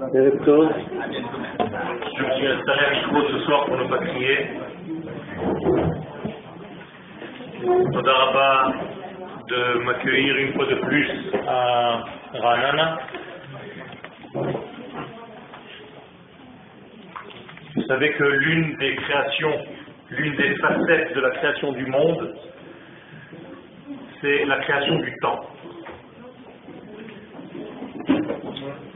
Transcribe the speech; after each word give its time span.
Je 0.00 0.08
suis 2.36 2.46
installé 2.46 2.84
à 2.86 2.90
micro 2.90 3.20
ce 3.28 3.38
soir 3.40 3.66
pour 3.66 3.76
ne 3.76 3.84
pas 3.84 3.98
crier. 3.98 4.48
Todaraba 7.92 8.72
de 9.48 9.78
m'accueillir 9.84 10.36
une 10.36 10.54
fois 10.54 10.64
de 10.66 10.76
plus 10.76 11.10
à 11.46 12.02
Ranana. 12.32 12.98
Vous 17.76 17.82
savez 17.86 18.12
que 18.12 18.24
l'une 18.24 18.76
des 18.78 18.96
créations, 18.96 19.66
l'une 20.10 20.36
des 20.36 20.54
facettes 20.56 21.14
de 21.14 21.20
la 21.20 21.30
création 21.30 21.72
du 21.72 21.84
monde, 21.84 22.34
c'est 24.22 24.46
la 24.46 24.60
création 24.60 24.98
du 25.00 25.14
temps. 25.20 25.40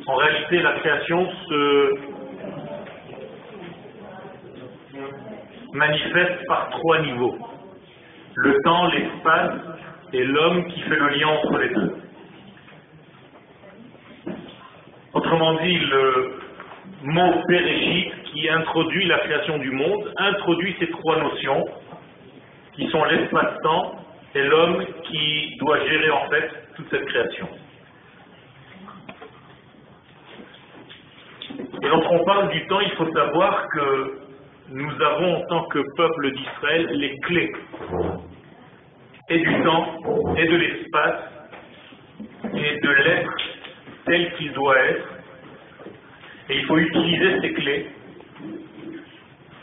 En 0.06 0.16
réalité, 0.16 0.60
la 0.60 0.72
création 0.80 1.26
se 1.48 1.94
manifeste 5.72 6.46
par 6.46 6.68
trois 6.70 7.00
niveaux. 7.00 7.38
Le 8.34 8.54
temps, 8.64 8.88
l'espace 8.88 9.52
et 10.12 10.24
l'homme 10.24 10.66
qui 10.66 10.80
fait 10.82 10.96
le 10.96 11.08
lien 11.08 11.28
entre 11.28 11.58
les 11.58 11.68
deux. 11.70 11.96
Autrement 15.14 15.54
dit, 15.54 15.78
le 15.78 16.38
mot 17.04 17.42
Bereshit 17.48 18.12
qui 18.24 18.48
introduit 18.50 19.06
la 19.06 19.18
création 19.20 19.58
du 19.58 19.70
monde 19.70 20.12
introduit 20.16 20.76
ces 20.78 20.88
trois 20.90 21.18
notions 21.18 21.64
qui 22.74 22.88
sont 22.90 23.04
l'espace-temps 23.04 23.94
et 24.34 24.42
l'homme 24.42 24.84
qui 25.04 25.56
doit 25.60 25.78
gérer 25.86 26.10
en 26.10 26.28
fait 26.28 26.50
toute 26.76 26.90
cette 26.90 27.06
création. 27.06 27.48
Et 31.84 31.88
lorsqu'on 31.88 32.24
parle 32.24 32.48
du 32.48 32.66
temps, 32.66 32.80
il 32.80 32.92
faut 32.92 33.12
savoir 33.12 33.68
que 33.68 34.18
nous 34.70 35.02
avons 35.02 35.36
en 35.36 35.46
tant 35.48 35.64
que 35.64 35.80
peuple 35.96 36.30
d'Israël 36.32 36.86
les 36.92 37.18
clés 37.18 37.52
et 39.28 39.38
du 39.38 39.62
temps 39.62 40.34
et 40.34 40.46
de 40.46 40.56
l'espace 40.56 41.20
et 42.54 42.80
de 42.80 42.88
l'être 42.88 43.36
tel 44.06 44.32
qu'il 44.34 44.52
doit 44.52 44.78
être. 44.78 45.08
Et 46.48 46.56
il 46.56 46.64
faut 46.64 46.78
utiliser 46.78 47.40
ces 47.42 47.52
clés 47.52 47.86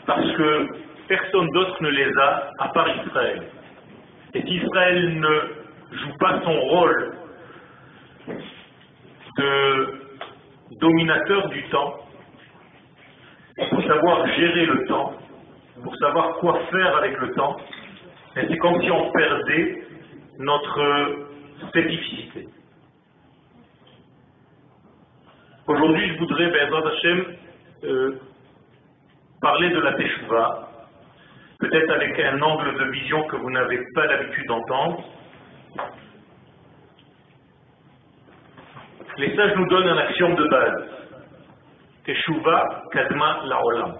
parce 0.06 0.32
que 0.32 0.66
personne 1.08 1.48
d'autre 1.50 1.82
ne 1.82 1.88
les 1.88 2.18
a 2.18 2.50
à 2.60 2.68
part 2.68 2.88
Israël. 3.04 3.42
Et 4.34 4.42
si 4.42 4.56
Israël 4.58 5.18
ne 5.18 5.96
joue 5.96 6.16
pas 6.20 6.40
son 6.44 6.60
rôle 6.60 7.14
de 9.38 10.02
dominateur 10.80 11.48
du 11.48 11.62
temps, 11.64 11.96
pour 13.56 13.82
savoir 13.84 14.26
gérer 14.34 14.66
le 14.66 14.86
temps, 14.86 15.12
pour 15.82 15.96
savoir 15.96 16.34
quoi 16.38 16.58
faire 16.70 16.96
avec 16.96 17.18
le 17.18 17.32
temps, 17.34 17.56
c'est 18.34 18.56
comme 18.58 18.80
si 18.82 18.90
on 18.90 19.10
perdait 19.10 19.82
notre 20.38 21.26
spécificité. 21.68 22.48
Aujourd'hui, 25.66 26.08
je 26.08 26.18
voudrais, 26.18 26.46
Bezrat 26.48 26.88
Hashem, 26.88 27.24
euh, 27.84 28.18
parler 29.40 29.70
de 29.70 29.80
la 29.80 29.92
Teshuvah, 29.94 30.68
peut-être 31.60 31.90
avec 31.90 32.18
un 32.18 32.40
angle 32.42 32.78
de 32.78 32.84
vision 32.90 33.22
que 33.28 33.36
vous 33.36 33.50
n'avez 33.50 33.80
pas 33.94 34.06
l'habitude 34.06 34.46
d'entendre. 34.46 35.04
Les 39.18 39.36
sages 39.36 39.54
nous 39.56 39.66
donnent 39.66 39.88
un 39.88 39.98
axiome 39.98 40.34
de 40.34 40.48
base. 40.48 41.01
Teshuvah 42.04 42.82
kadma 42.92 43.42
la'olam. 43.46 43.94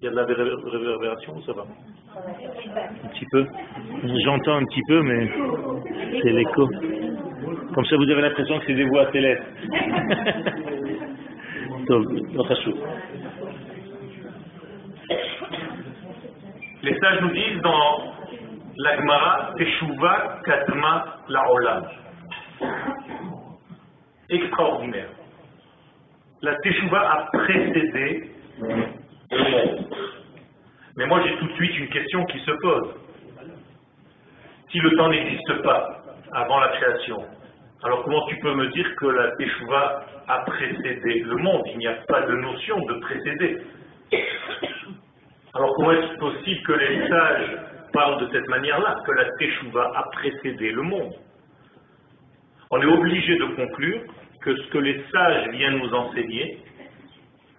Il 0.00 0.04
y 0.04 0.08
a 0.08 0.10
de 0.10 0.16
la 0.16 0.24
réverbération 0.24 1.34
ou 1.34 1.42
ça 1.42 1.52
va? 1.52 1.64
Un 1.64 3.08
petit 3.08 3.26
peu. 3.32 3.44
J'entends 4.24 4.56
un 4.56 4.64
petit 4.64 4.82
peu, 4.86 5.02
mais 5.02 5.28
c'est 6.22 6.30
l'écho. 6.30 6.68
Comme 7.74 7.84
ça, 7.86 7.96
vous 7.96 8.08
avez 8.08 8.22
l'impression 8.22 8.58
que 8.60 8.66
c'est 8.66 8.74
des 8.74 8.84
voix 8.84 9.10
célestes. 9.10 9.42
Les 16.82 16.98
sages 16.98 17.20
nous 17.20 17.30
disent 17.32 17.60
dans 17.62 18.12
l'Agmara, 18.76 19.54
Teshuvah 19.58 20.40
kadma 20.44 21.16
la'olam. 21.28 21.84
Extraordinaire 24.28 25.08
la 26.44 26.54
Teshuvah 26.56 27.10
a 27.10 27.30
précédé 27.32 28.30
le 28.60 28.68
monde. 28.68 29.86
Mais 30.96 31.06
moi 31.06 31.22
j'ai 31.26 31.36
tout 31.38 31.46
de 31.46 31.52
suite 31.54 31.78
une 31.78 31.88
question 31.88 32.24
qui 32.26 32.38
se 32.40 32.50
pose. 32.50 32.94
Si 34.70 34.78
le 34.78 34.90
temps 34.96 35.08
n'existe 35.08 35.62
pas 35.62 36.02
avant 36.32 36.60
la 36.60 36.68
création, 36.68 37.24
alors 37.82 38.04
comment 38.04 38.26
tu 38.26 38.36
peux 38.40 38.54
me 38.54 38.66
dire 38.68 38.94
que 38.96 39.06
la 39.06 39.30
Teshuvah 39.36 40.04
a 40.28 40.38
précédé 40.40 41.20
le 41.20 41.36
monde? 41.36 41.62
Il 41.72 41.78
n'y 41.78 41.86
a 41.86 41.96
pas 42.06 42.20
de 42.22 42.34
notion 42.34 42.78
de 42.84 42.94
précéder. 42.94 43.62
Alors 45.54 45.74
comment 45.76 45.92
est-ce 45.92 46.18
possible 46.18 46.62
que 46.66 46.72
les 46.72 47.08
sages 47.08 47.58
parlent 47.94 48.20
de 48.20 48.30
cette 48.32 48.48
manière-là, 48.48 48.96
que 49.06 49.12
la 49.12 49.30
Teshuvah 49.38 49.92
a 49.94 50.02
précédé 50.12 50.72
le 50.72 50.82
monde? 50.82 51.14
On 52.70 52.82
est 52.82 52.86
obligé 52.86 53.36
de 53.36 53.44
conclure 53.56 54.02
que 54.44 54.54
ce 54.54 54.68
que 54.68 54.78
les 54.78 55.02
sages 55.10 55.48
viennent 55.52 55.78
nous 55.78 55.94
enseigner, 55.94 56.58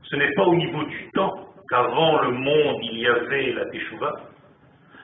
ce 0.03 0.15
n'est 0.15 0.31
pas 0.33 0.43
au 0.43 0.55
niveau 0.55 0.83
du 0.83 1.09
temps, 1.13 1.33
qu'avant 1.67 2.21
le 2.21 2.31
monde 2.31 2.77
il 2.83 2.99
y 2.99 3.07
avait 3.07 3.53
la 3.53 3.65
Teshuvah, 3.65 4.13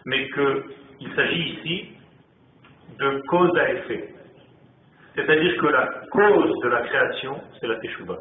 mais 0.06 0.30
qu'il 0.30 1.16
s'agit 1.16 1.50
ici 1.54 1.88
de 3.00 3.22
cause 3.28 3.58
à 3.58 3.72
effet. 3.72 4.14
C'est-à-dire 5.16 5.58
que 5.58 5.68
la 5.68 5.88
cause 6.12 6.60
de 6.62 6.70
la 6.70 6.82
création, 6.82 7.42
c'est 7.60 7.68
la 7.68 7.78
Teshuvah. 7.78 8.20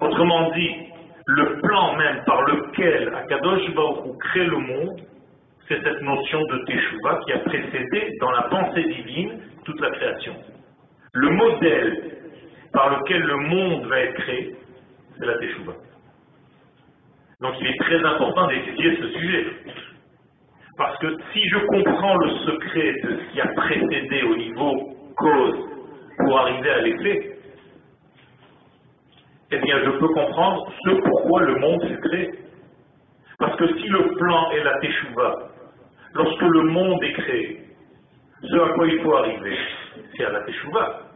Autrement 0.00 0.50
dit, 0.50 0.70
le 1.26 1.60
plan 1.60 1.96
même 1.96 2.24
par 2.24 2.42
lequel 2.42 3.14
Akadosh 3.14 3.74
Baruch 3.74 4.18
crée 4.18 4.46
le 4.46 4.58
monde, 4.58 5.00
c'est 5.66 5.82
cette 5.82 6.02
notion 6.02 6.42
de 6.42 6.58
Teshuvah 6.66 7.20
qui 7.24 7.32
a 7.32 7.38
précédé 7.38 8.16
dans 8.20 8.32
la 8.32 8.42
pensée 8.42 8.84
divine 8.84 9.40
toute 9.64 9.80
la 9.80 9.90
création. 9.92 10.34
Le 11.20 11.30
modèle 11.30 12.12
par 12.72 12.96
lequel 12.96 13.20
le 13.22 13.36
monde 13.38 13.86
va 13.86 13.98
être 13.98 14.14
créé, 14.22 14.54
c'est 15.18 15.26
la 15.26 15.36
Teshuvah. 15.38 15.72
Donc 17.40 17.54
il 17.60 17.66
est 17.66 17.78
très 17.80 18.04
important 18.04 18.46
d'étudier 18.46 18.96
ce 19.00 19.08
sujet. 19.18 19.46
Parce 20.76 20.96
que 20.98 21.08
si 21.32 21.48
je 21.48 21.58
comprends 21.58 22.16
le 22.18 22.30
secret 22.46 22.92
de 23.02 23.18
ce 23.18 23.32
qui 23.32 23.40
a 23.40 23.48
précédé 23.48 24.22
au 24.22 24.36
niveau 24.36 24.96
cause 25.16 25.56
pour 26.18 26.38
arriver 26.38 26.70
à 26.70 26.82
l'effet, 26.82 27.38
eh 29.50 29.58
bien 29.58 29.76
je 29.84 29.90
peux 29.98 30.08
comprendre 30.08 30.72
ce 30.84 30.90
pourquoi 30.90 31.42
le 31.42 31.56
monde 31.56 31.82
s'est 31.82 32.08
créé. 32.08 32.30
Parce 33.40 33.56
que 33.56 33.66
si 33.76 33.88
le 33.88 34.14
plan 34.14 34.52
est 34.52 34.62
la 34.62 34.78
Teshuvah, 34.78 35.34
lorsque 36.14 36.42
le 36.42 36.62
monde 36.62 37.02
est 37.02 37.12
créé, 37.14 37.60
ce 38.40 38.56
à 38.56 38.68
quoi 38.74 38.86
il 38.86 39.00
faut 39.00 39.16
arriver, 39.16 39.58
c'est 40.16 40.24
à 40.24 40.30
la 40.30 40.40
Teshuvah 40.42 41.07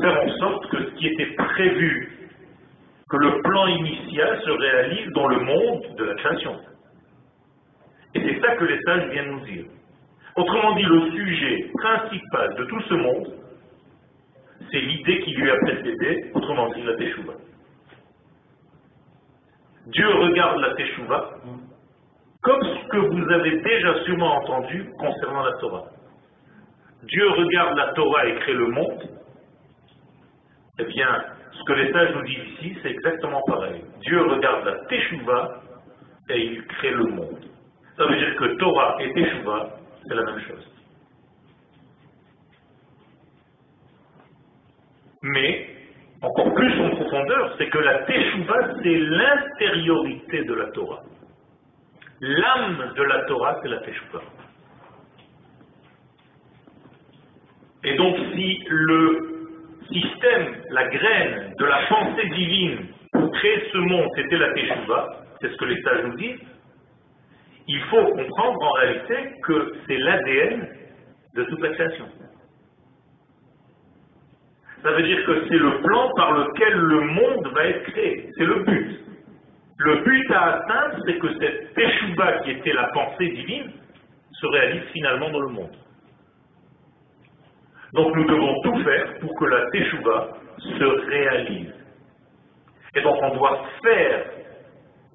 faire 0.00 0.22
en 0.22 0.36
sorte 0.38 0.70
que 0.70 0.84
ce 0.84 0.90
qui 0.94 1.06
était 1.08 1.34
prévu, 1.34 2.30
que 3.08 3.16
le 3.16 3.42
plan 3.42 3.66
initial 3.66 4.40
se 4.42 4.50
réalise 4.50 5.12
dans 5.12 5.28
le 5.28 5.40
monde 5.40 5.82
de 5.96 6.04
la 6.04 6.14
création. 6.14 6.56
Et 8.14 8.20
c'est 8.20 8.40
ça 8.40 8.56
que 8.56 8.64
les 8.64 8.80
sages 8.82 9.10
viennent 9.10 9.32
nous 9.32 9.46
dire. 9.46 9.64
Autrement 10.36 10.74
dit, 10.76 10.82
le 10.84 11.10
sujet 11.10 11.70
principal 11.74 12.54
de 12.54 12.64
tout 12.64 12.80
ce 12.82 12.94
monde, 12.94 13.32
c'est 14.70 14.80
l'idée 14.80 15.20
qui 15.20 15.32
lui 15.32 15.50
a 15.50 15.56
précédé, 15.56 16.30
autrement 16.34 16.72
dit 16.72 16.82
la 16.82 16.94
Teshuvah. 16.96 17.34
Dieu 19.86 20.08
regarde 20.08 20.60
la 20.60 20.74
Teshuvah 20.74 21.30
comme 22.42 22.62
ce 22.62 22.88
que 22.88 22.96
vous 22.96 23.30
avez 23.30 23.60
déjà 23.60 24.02
sûrement 24.04 24.36
entendu 24.36 24.90
concernant 24.98 25.44
la 25.44 25.52
Torah. 25.58 25.84
Dieu 27.04 27.28
regarde 27.30 27.76
la 27.76 27.92
Torah 27.92 28.26
et 28.26 28.34
crée 28.36 28.54
le 28.54 28.66
monde 28.66 29.08
eh 30.82 30.92
bien, 30.92 31.24
ce 31.52 31.64
que 31.64 31.72
les 31.74 31.92
sages 31.92 32.14
nous 32.14 32.22
disent 32.22 32.54
ici, 32.58 32.76
c'est 32.82 32.90
exactement 32.90 33.40
pareil. 33.46 33.82
Dieu 34.00 34.20
regarde 34.22 34.64
la 34.64 34.84
Teshuvah 34.86 35.62
et 36.30 36.38
il 36.38 36.64
crée 36.66 36.90
le 36.90 37.04
monde. 37.04 37.44
Ça 37.96 38.06
veut 38.06 38.16
dire 38.16 38.34
que 38.36 38.56
Torah 38.56 38.96
et 39.00 39.12
Teshuvah, 39.12 39.70
c'est 40.06 40.14
la 40.14 40.24
même 40.24 40.40
chose. 40.40 40.68
Mais, 45.22 45.68
encore 46.20 46.52
plus 46.54 46.80
en 46.80 46.90
profondeur, 46.90 47.54
c'est 47.58 47.68
que 47.68 47.78
la 47.78 47.98
Teshuvah, 48.00 48.74
c'est 48.82 48.98
l'intériorité 48.98 50.44
de 50.44 50.54
la 50.54 50.66
Torah. 50.70 51.02
L'âme 52.20 52.92
de 52.96 53.02
la 53.02 53.24
Torah, 53.24 53.58
c'est 53.62 53.68
la 53.68 53.78
Teshuvah. 53.78 54.22
Et 57.84 57.94
donc, 57.94 58.16
si 58.34 58.64
le 58.68 59.31
système, 59.86 60.54
la 60.70 60.88
graine 60.88 61.54
de 61.58 61.64
la 61.64 61.86
pensée 61.88 62.28
divine 62.28 62.78
pour 63.12 63.30
créer 63.32 63.62
ce 63.72 63.78
monde, 63.78 64.08
c'était 64.16 64.38
la 64.38 64.52
Teshuvah, 64.52 65.08
c'est 65.40 65.50
ce 65.50 65.56
que 65.56 65.64
les 65.64 65.80
sages 65.82 66.04
nous 66.04 66.16
disent, 66.16 66.40
il 67.68 67.80
faut 67.82 68.04
comprendre 68.04 68.62
en 68.62 68.72
réalité 68.72 69.14
que 69.42 69.72
c'est 69.86 69.98
l'ADN 69.98 70.68
de 71.34 71.44
toute 71.44 71.60
la 71.60 71.68
création. 71.70 72.06
Ça 74.82 74.90
veut 74.90 75.02
dire 75.02 75.24
que 75.24 75.46
c'est 75.48 75.58
le 75.58 75.80
plan 75.80 76.10
par 76.16 76.32
lequel 76.32 76.74
le 76.74 77.00
monde 77.02 77.48
va 77.54 77.66
être 77.66 77.84
créé. 77.92 78.28
C'est 78.36 78.44
le 78.44 78.64
but. 78.64 79.00
Le 79.78 79.96
but 80.02 80.30
à 80.32 80.54
atteindre, 80.54 81.02
c'est 81.06 81.18
que 81.18 81.28
cette 81.38 81.74
Teshuvah 81.74 82.38
qui 82.40 82.50
était 82.50 82.72
la 82.72 82.88
pensée 82.88 83.28
divine 83.28 83.70
se 84.32 84.46
réalise 84.46 84.82
finalement 84.92 85.30
dans 85.30 85.40
le 85.40 85.48
monde. 85.48 85.76
Donc 87.92 88.16
nous 88.16 88.24
devons 88.24 88.60
tout 88.62 88.82
faire 88.84 89.18
pour 89.20 89.34
que 89.38 89.44
la 89.44 89.70
Teshuvah 89.70 90.28
se 90.58 91.06
réalise. 91.08 91.74
Et 92.94 93.00
donc 93.02 93.16
on 93.22 93.36
doit 93.36 93.64
faire 93.82 94.24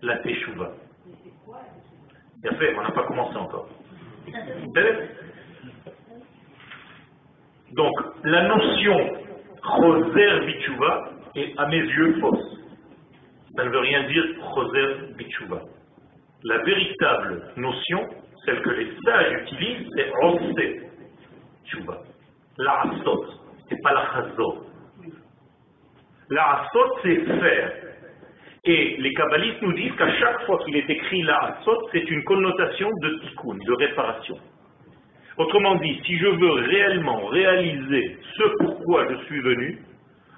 la 0.02 0.18
Teshuvah. 0.20 0.72
Bien 2.42 2.52
fait, 2.54 2.76
on 2.78 2.84
n'a 2.84 2.92
pas 2.92 3.04
commencé 3.04 3.36
encore. 3.36 3.68
Donc 7.72 7.94
la 8.24 8.48
notion 8.48 9.18
Choser 9.64 10.46
Bichuva 10.46 11.10
est 11.36 11.58
à 11.58 11.68
mes 11.68 11.80
yeux 11.80 12.20
fausse. 12.22 12.60
Ça 13.56 13.66
ne 13.66 13.70
veut 13.70 13.80
rien 13.80 14.04
dire 14.08 14.24
Choser 14.54 15.14
Bichuva. 15.18 15.62
La 16.44 16.60
véritable 16.60 17.52
notion, 17.58 18.08
celle 18.46 18.62
que 18.62 18.70
les 18.70 18.92
sages 19.04 19.34
utilisent, 19.42 19.90
c'est 19.96 20.10
Rosé 20.22 20.82
Chuva. 21.66 21.98
La 22.60 22.82
Asot, 22.82 23.26
c'est 23.70 23.82
pas 23.82 23.94
la 23.94 24.06
Chazot. 24.12 24.66
La 26.30 26.62
Asot, 26.62 26.98
c'est 27.04 27.18
faire. 27.40 27.74
Et 28.64 28.98
les 28.98 29.14
kabbalistes 29.14 29.62
nous 29.62 29.74
disent 29.74 29.96
qu'à 29.96 30.12
chaque 30.20 30.46
fois 30.46 30.58
qu'il 30.66 30.76
est 30.76 30.90
écrit 30.90 31.22
la 31.24 31.38
Asot, 31.38 31.88
c'est 31.92 32.10
une 32.10 32.24
connotation 32.24 32.90
de 33.02 33.20
tikkun, 33.20 33.58
de 33.64 33.74
réparation. 33.74 34.38
Autrement 35.38 35.76
dit, 35.76 36.02
si 36.04 36.18
je 36.18 36.28
veux 36.28 36.52
réellement 36.52 37.28
réaliser 37.28 38.18
ce 38.36 38.44
pourquoi 38.64 39.08
je 39.12 39.26
suis 39.26 39.40
venu, 39.40 39.80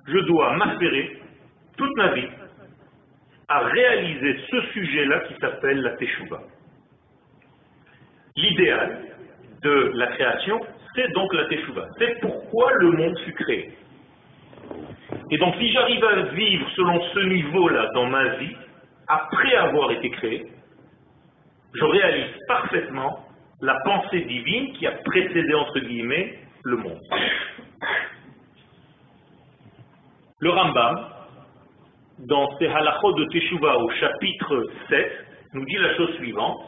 je 0.08 0.20
dois 0.20 0.58
m'affairer 0.58 1.22
toute 1.78 1.96
ma 1.96 2.14
vie 2.14 2.28
à 3.48 3.60
réaliser 3.60 4.40
ce 4.52 4.62
sujet-là 4.74 5.22
qui 5.22 5.36
s'appelle 5.40 5.82
la 5.82 5.92
Teshuvah. 5.92 6.42
L'idéal 8.36 9.06
de 9.64 9.92
la 9.96 10.08
création, 10.08 10.60
c'est 10.96 11.12
donc 11.14 11.34
la 11.34 11.46
Teshuvah. 11.46 11.88
C'est 11.98 12.20
pourquoi 12.22 12.72
le 12.74 12.92
monde 12.92 13.18
fut 13.20 13.34
créé. 13.34 13.74
Et 15.32 15.38
donc 15.38 15.56
si 15.56 15.72
j'arrive 15.72 16.04
à 16.04 16.22
vivre 16.34 16.68
selon 16.76 17.02
ce 17.14 17.20
niveau-là 17.20 17.90
dans 17.94 18.06
ma 18.08 18.36
vie, 18.38 18.56
après 19.08 19.56
avoir 19.56 19.92
été 19.92 20.10
créé, 20.12 20.46
je 21.74 21.84
réalise 21.84 22.36
parfaitement 22.48 23.26
la 23.62 23.76
pensée 23.84 24.22
divine 24.22 24.74
qui 24.74 24.88
a 24.88 24.92
précédé, 24.92 25.54
entre 25.54 25.80
guillemets, 25.80 26.40
le 26.64 26.78
monde. 26.78 27.02
Le 30.40 30.50
Rambam, 30.50 31.06
dans 32.20 32.58
ses 32.58 32.68
halachot 32.68 33.14
de 33.14 33.26
Teshuvah 33.26 33.78
au 33.78 33.90
chapitre 33.92 34.66
7, 34.90 35.26
nous 35.54 35.66
dit 35.66 35.78
la 35.78 35.96
chose 35.96 36.16
suivante. 36.16 36.62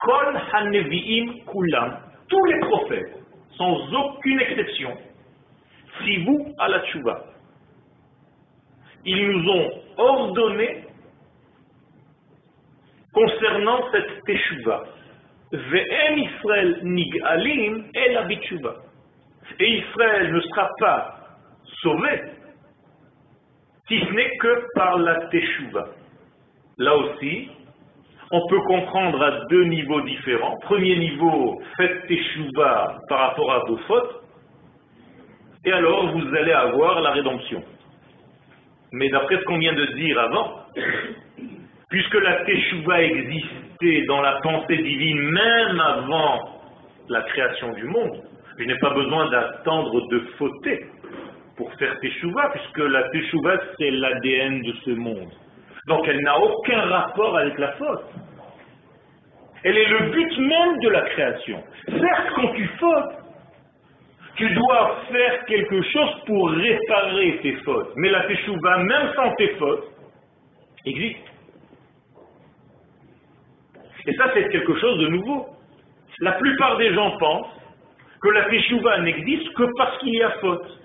Kol 0.00 0.40
hanevi'im 0.52 1.44
kulam, 1.46 1.96
tous 2.46 2.52
les 2.52 2.60
prophètes, 2.60 3.18
sans 3.56 3.92
aucune 3.92 4.40
exception, 4.40 4.96
si 6.02 6.24
vous 6.24 6.54
à 6.58 6.68
la 6.68 6.80
Teshuvah, 6.80 7.24
ils 9.04 9.28
nous 9.28 9.50
ont 9.50 9.70
ordonné 9.96 10.84
concernant 13.12 13.80
cette 13.92 14.24
Teshuvah. 14.24 14.84
Ve'em 15.52 16.18
Israël 16.18 16.80
nig'alim 16.82 17.84
el 17.94 18.38
Et 19.60 19.78
Israël 19.78 20.32
ne 20.32 20.40
sera 20.40 20.70
pas 20.78 21.20
sauvé 21.80 22.20
si 23.88 24.00
ce 24.00 24.12
n'est 24.12 24.36
que 24.38 24.66
par 24.74 24.98
la 24.98 25.28
Teshuvah. 25.28 25.88
Là 26.78 26.96
aussi, 26.96 27.48
on 28.30 28.46
peut 28.48 28.60
comprendre 28.60 29.22
à 29.22 29.46
deux 29.46 29.64
niveaux 29.64 30.00
différents. 30.02 30.56
Premier 30.62 30.96
niveau, 30.96 31.62
faites 31.76 32.06
Teshuvah 32.06 32.98
par 33.08 33.18
rapport 33.20 33.52
à 33.52 33.58
vos 33.66 33.76
fautes, 33.78 34.22
et 35.64 35.72
alors 35.72 36.12
vous 36.12 36.34
allez 36.34 36.52
avoir 36.52 37.00
la 37.00 37.10
rédemption. 37.10 37.62
Mais 38.92 39.08
d'après 39.10 39.38
ce 39.38 39.44
qu'on 39.44 39.58
vient 39.58 39.74
de 39.74 39.86
dire 39.94 40.18
avant, 40.18 40.60
puisque 41.90 42.14
la 42.14 42.44
Teshuvah 42.44 43.02
existait 43.02 44.02
dans 44.06 44.20
la 44.20 44.40
pensée 44.42 44.78
divine 44.78 45.20
même 45.20 45.80
avant 45.80 46.60
la 47.08 47.22
création 47.22 47.72
du 47.74 47.84
monde, 47.84 48.22
je 48.58 48.64
n'ai 48.64 48.78
pas 48.78 48.90
besoin 48.90 49.30
d'attendre 49.30 50.08
de 50.08 50.18
fauter 50.38 50.86
pour 51.56 51.72
faire 51.74 51.98
Teshuvah, 52.00 52.50
puisque 52.50 52.90
la 52.90 53.08
Teshuvah 53.10 53.60
c'est 53.78 53.90
l'ADN 53.90 54.62
de 54.62 54.72
ce 54.84 54.90
monde. 54.90 55.30
Donc 55.86 56.06
elle 56.08 56.20
n'a 56.20 56.38
aucun 56.38 56.80
rapport 56.80 57.36
avec 57.38 57.58
la 57.58 57.72
faute. 57.72 58.04
Elle 59.62 59.78
est 59.78 59.88
le 59.88 60.10
but 60.10 60.38
même 60.38 60.78
de 60.80 60.88
la 60.90 61.02
création. 61.02 61.62
Certes, 61.88 62.28
quand 62.36 62.48
tu 62.54 62.66
fautes, 62.78 63.14
tu 64.36 64.48
dois 64.50 65.00
faire 65.10 65.44
quelque 65.46 65.82
chose 65.82 66.10
pour 66.26 66.50
réparer 66.50 67.38
tes 67.42 67.56
fautes. 67.64 67.92
Mais 67.96 68.10
la 68.10 68.22
Teshuvah, 68.26 68.78
même 68.78 69.12
sans 69.14 69.32
tes 69.34 69.48
fautes, 69.56 69.84
existe. 70.84 71.24
Et 74.06 74.14
ça, 74.14 74.30
c'est 74.34 74.48
quelque 74.50 74.78
chose 74.78 74.98
de 75.00 75.08
nouveau. 75.08 75.46
La 76.20 76.32
plupart 76.32 76.76
des 76.76 76.94
gens 76.94 77.16
pensent 77.18 77.60
que 78.22 78.28
la 78.28 78.44
Teshuvah 78.44 79.00
n'existe 79.00 79.52
que 79.54 79.64
parce 79.76 79.98
qu'il 79.98 80.14
y 80.14 80.22
a 80.22 80.30
faute. 80.32 80.80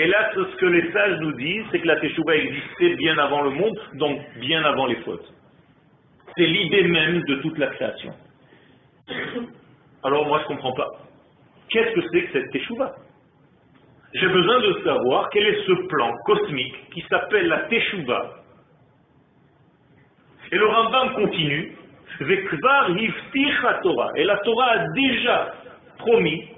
Et 0.00 0.06
là, 0.06 0.30
ce 0.34 0.56
que 0.56 0.64
les 0.64 0.90
sages 0.92 1.18
nous 1.20 1.32
disent, 1.32 1.64
c'est 1.70 1.80
que 1.80 1.86
la 1.86 2.00
Teshuvah 2.00 2.34
existait 2.34 2.94
bien 2.96 3.18
avant 3.18 3.42
le 3.42 3.50
monde, 3.50 3.78
donc 3.94 4.18
bien 4.36 4.64
avant 4.64 4.86
les 4.86 4.96
fautes. 5.02 5.30
C'est 6.34 6.46
l'idée 6.46 6.84
même 6.84 7.20
de 7.24 7.34
toute 7.42 7.58
la 7.58 7.66
création. 7.66 8.14
Alors 10.02 10.26
moi, 10.26 10.38
je 10.38 10.44
ne 10.44 10.56
comprends 10.56 10.72
pas. 10.72 10.88
Qu'est-ce 11.68 11.92
que 11.92 12.00
c'est 12.10 12.22
que 12.22 12.32
cette 12.32 12.50
Teshuvah 12.50 12.94
J'ai 14.14 14.28
besoin 14.28 14.60
de 14.60 14.80
savoir 14.84 15.28
quel 15.34 15.46
est 15.46 15.66
ce 15.66 15.72
plan 15.88 16.14
cosmique 16.24 16.90
qui 16.94 17.04
s'appelle 17.10 17.48
la 17.48 17.58
Teshuvah. 17.64 18.36
Et 20.50 20.56
le 20.56 20.66
Rambam 20.66 21.12
continue 21.12 21.76
Vekvar 22.20 22.88
Torah. 23.82 24.12
Et 24.16 24.24
la 24.24 24.38
Torah 24.38 24.70
a 24.70 24.88
déjà 24.94 25.54
promis 25.98 26.48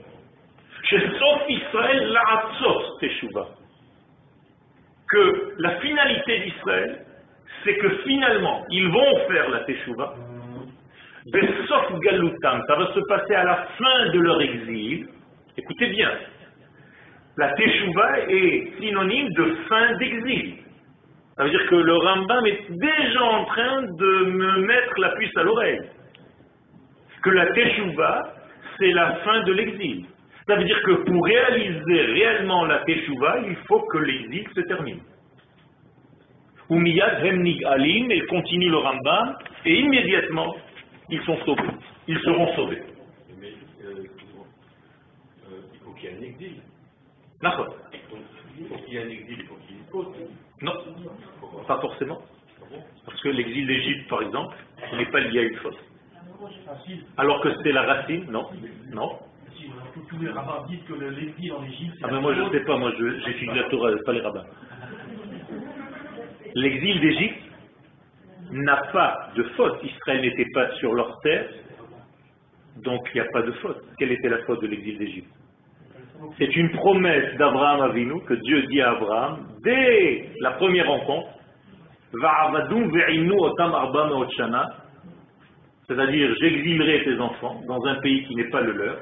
Sof 0.89 1.43
Israël 1.49 2.13
la'atzos 2.13 2.99
teshuva. 3.01 3.49
Que 5.11 5.55
la 5.59 5.77
finalité 5.81 6.41
d'Israël, 6.41 7.05
c'est 7.65 7.77
que 7.77 7.89
finalement, 8.05 8.65
ils 8.71 8.89
vont 8.89 9.29
faire 9.29 9.49
la 9.51 9.61
teshuva. 9.61 10.15
Besof 11.27 12.01
galutam, 12.01 12.63
ça 12.67 12.75
va 12.75 12.93
se 12.93 13.01
passer 13.09 13.35
à 13.35 13.45
la 13.45 13.57
fin 13.79 14.11
de 14.13 14.21
leur 14.21 14.41
exil. 14.41 15.09
Écoutez 15.57 15.87
bien, 15.87 16.11
la 17.37 17.53
teshuva 17.55 18.21
est 18.29 18.73
synonyme 18.79 19.29
de 19.33 19.57
fin 19.69 19.97
d'exil. 19.97 20.63
Ça 21.37 21.45
veut 21.45 21.51
dire 21.51 21.67
que 21.67 21.77
le 21.77 21.97
Rambam 21.97 22.47
est 22.47 22.71
déjà 22.71 23.23
en 23.23 23.45
train 23.47 23.83
de 23.83 24.25
me 24.27 24.67
mettre 24.67 25.01
la 25.01 25.11
puce 25.11 25.37
à 25.37 25.43
l'oreille. 25.43 25.81
Que 27.23 27.31
la 27.31 27.47
Teshuvah, 27.47 28.35
c'est 28.79 28.93
la 28.93 29.15
fin 29.17 29.43
de 29.45 29.53
l'exil. 29.53 30.07
Ça 30.47 30.57
veut 30.57 30.65
dire 30.65 30.81
que 30.83 30.93
pour 31.05 31.25
réaliser 31.25 32.03
réellement 32.03 32.65
la 32.65 32.79
Teshuvah, 32.81 33.41
il 33.47 33.57
faut 33.69 33.81
que 33.83 33.99
l'exil 33.99 34.47
se 34.55 34.61
termine. 34.63 35.01
Umiyad 36.71 37.25
Hemnig 37.25 37.65
Alim, 37.65 38.11
et 38.11 38.21
continue 38.27 38.71
le 38.71 38.79
Rambam, 38.79 39.37
et 39.65 39.79
immédiatement, 39.79 40.57
ils 41.11 41.23
sont 41.23 41.37
sauvés. 41.45 41.63
Ils 42.09 42.19
seront 42.21 42.55
sauvés. 42.57 42.83
Mais 43.41 43.53
euh, 43.85 44.05
euh, 45.51 45.61
il 45.75 45.81
faut 45.81 45.93
qu'il 45.93 46.11
y 46.11 46.13
ait 46.13 46.17
un 46.19 46.23
exil. 46.23 46.55
D'accord. 47.41 47.77
Il 48.59 48.67
faut 48.69 48.77
qu'il 48.85 48.95
y 48.95 48.97
ait 48.97 49.03
un 49.03 49.09
exil, 49.09 49.37
il 49.39 49.47
faut 49.47 49.55
qu'il 49.57 49.77
y 49.77 49.79
ait 49.79 49.83
une 49.83 49.91
faute. 49.91 50.17
Non, 50.63 50.73
pas 51.67 51.81
forcément. 51.81 52.23
Parce 53.05 53.21
que 53.21 53.29
l'exil 53.29 53.67
d'Égypte, 53.67 54.09
par 54.09 54.23
exemple, 54.23 54.57
n'est 54.97 55.07
pas 55.07 55.21
lié 55.21 55.41
à 55.41 55.43
une 55.43 55.57
faute. 55.57 55.79
Alors 57.17 57.41
que 57.43 57.51
c'est 57.63 57.73
la 57.73 57.83
racine, 57.83 58.31
non 58.31 58.49
Non. 58.93 59.19
Tous 60.09 60.19
les 60.19 60.31
rabbins 60.31 60.65
disent 60.69 60.83
que 60.89 60.95
l'exil 60.95 61.53
en 61.53 61.65
Égypte. 61.65 61.97
Ah, 62.03 62.09
mais 62.11 62.21
moi, 62.21 62.35
je 62.35 62.43
ne 62.43 62.51
sais 62.51 62.61
pas, 62.61 62.77
moi, 62.77 62.93
j'étudie 63.25 63.55
la 63.55 63.65
Torah, 63.65 63.91
pas 64.05 64.13
les 64.13 64.21
rabbins. 64.21 64.45
L'exil 66.55 67.01
d'Égypte 67.01 67.43
n'a 68.51 68.77
pas 68.93 69.31
de 69.37 69.43
faute. 69.57 69.81
Israël 69.83 70.21
n'était 70.21 70.51
pas 70.53 70.71
sur 70.77 70.95
leur 70.95 71.19
terre, 71.21 71.49
donc 72.83 73.01
il 73.15 73.21
n'y 73.21 73.27
a 73.27 73.31
pas 73.33 73.43
de 73.43 73.53
faute. 73.53 73.83
Quelle 73.99 74.13
était 74.13 74.29
la 74.29 74.39
faute 74.45 74.61
de 74.63 74.67
l'exil 74.67 74.99
d'Égypte? 74.99 75.33
C'est 76.39 76.55
une 76.57 76.71
promesse 76.71 77.37
d'Abraham 77.37 77.81
Avinu 77.81 78.21
que 78.25 78.35
Dieu 78.35 78.63
dit 78.65 78.81
à 78.81 78.91
Abraham 78.93 79.49
dès 79.65 80.31
la 80.41 80.53
première 80.53 80.87
rencontre. 80.87 81.29
C'est-à-dire, 85.89 86.35
j'exilerai 86.41 87.05
tes 87.05 87.19
enfants 87.19 87.63
dans 87.67 87.85
un 87.87 87.97
pays 87.97 88.25
qui 88.25 88.35
n'est 88.37 88.51
pas 88.51 88.61
le 88.61 88.73
leur. 88.73 88.99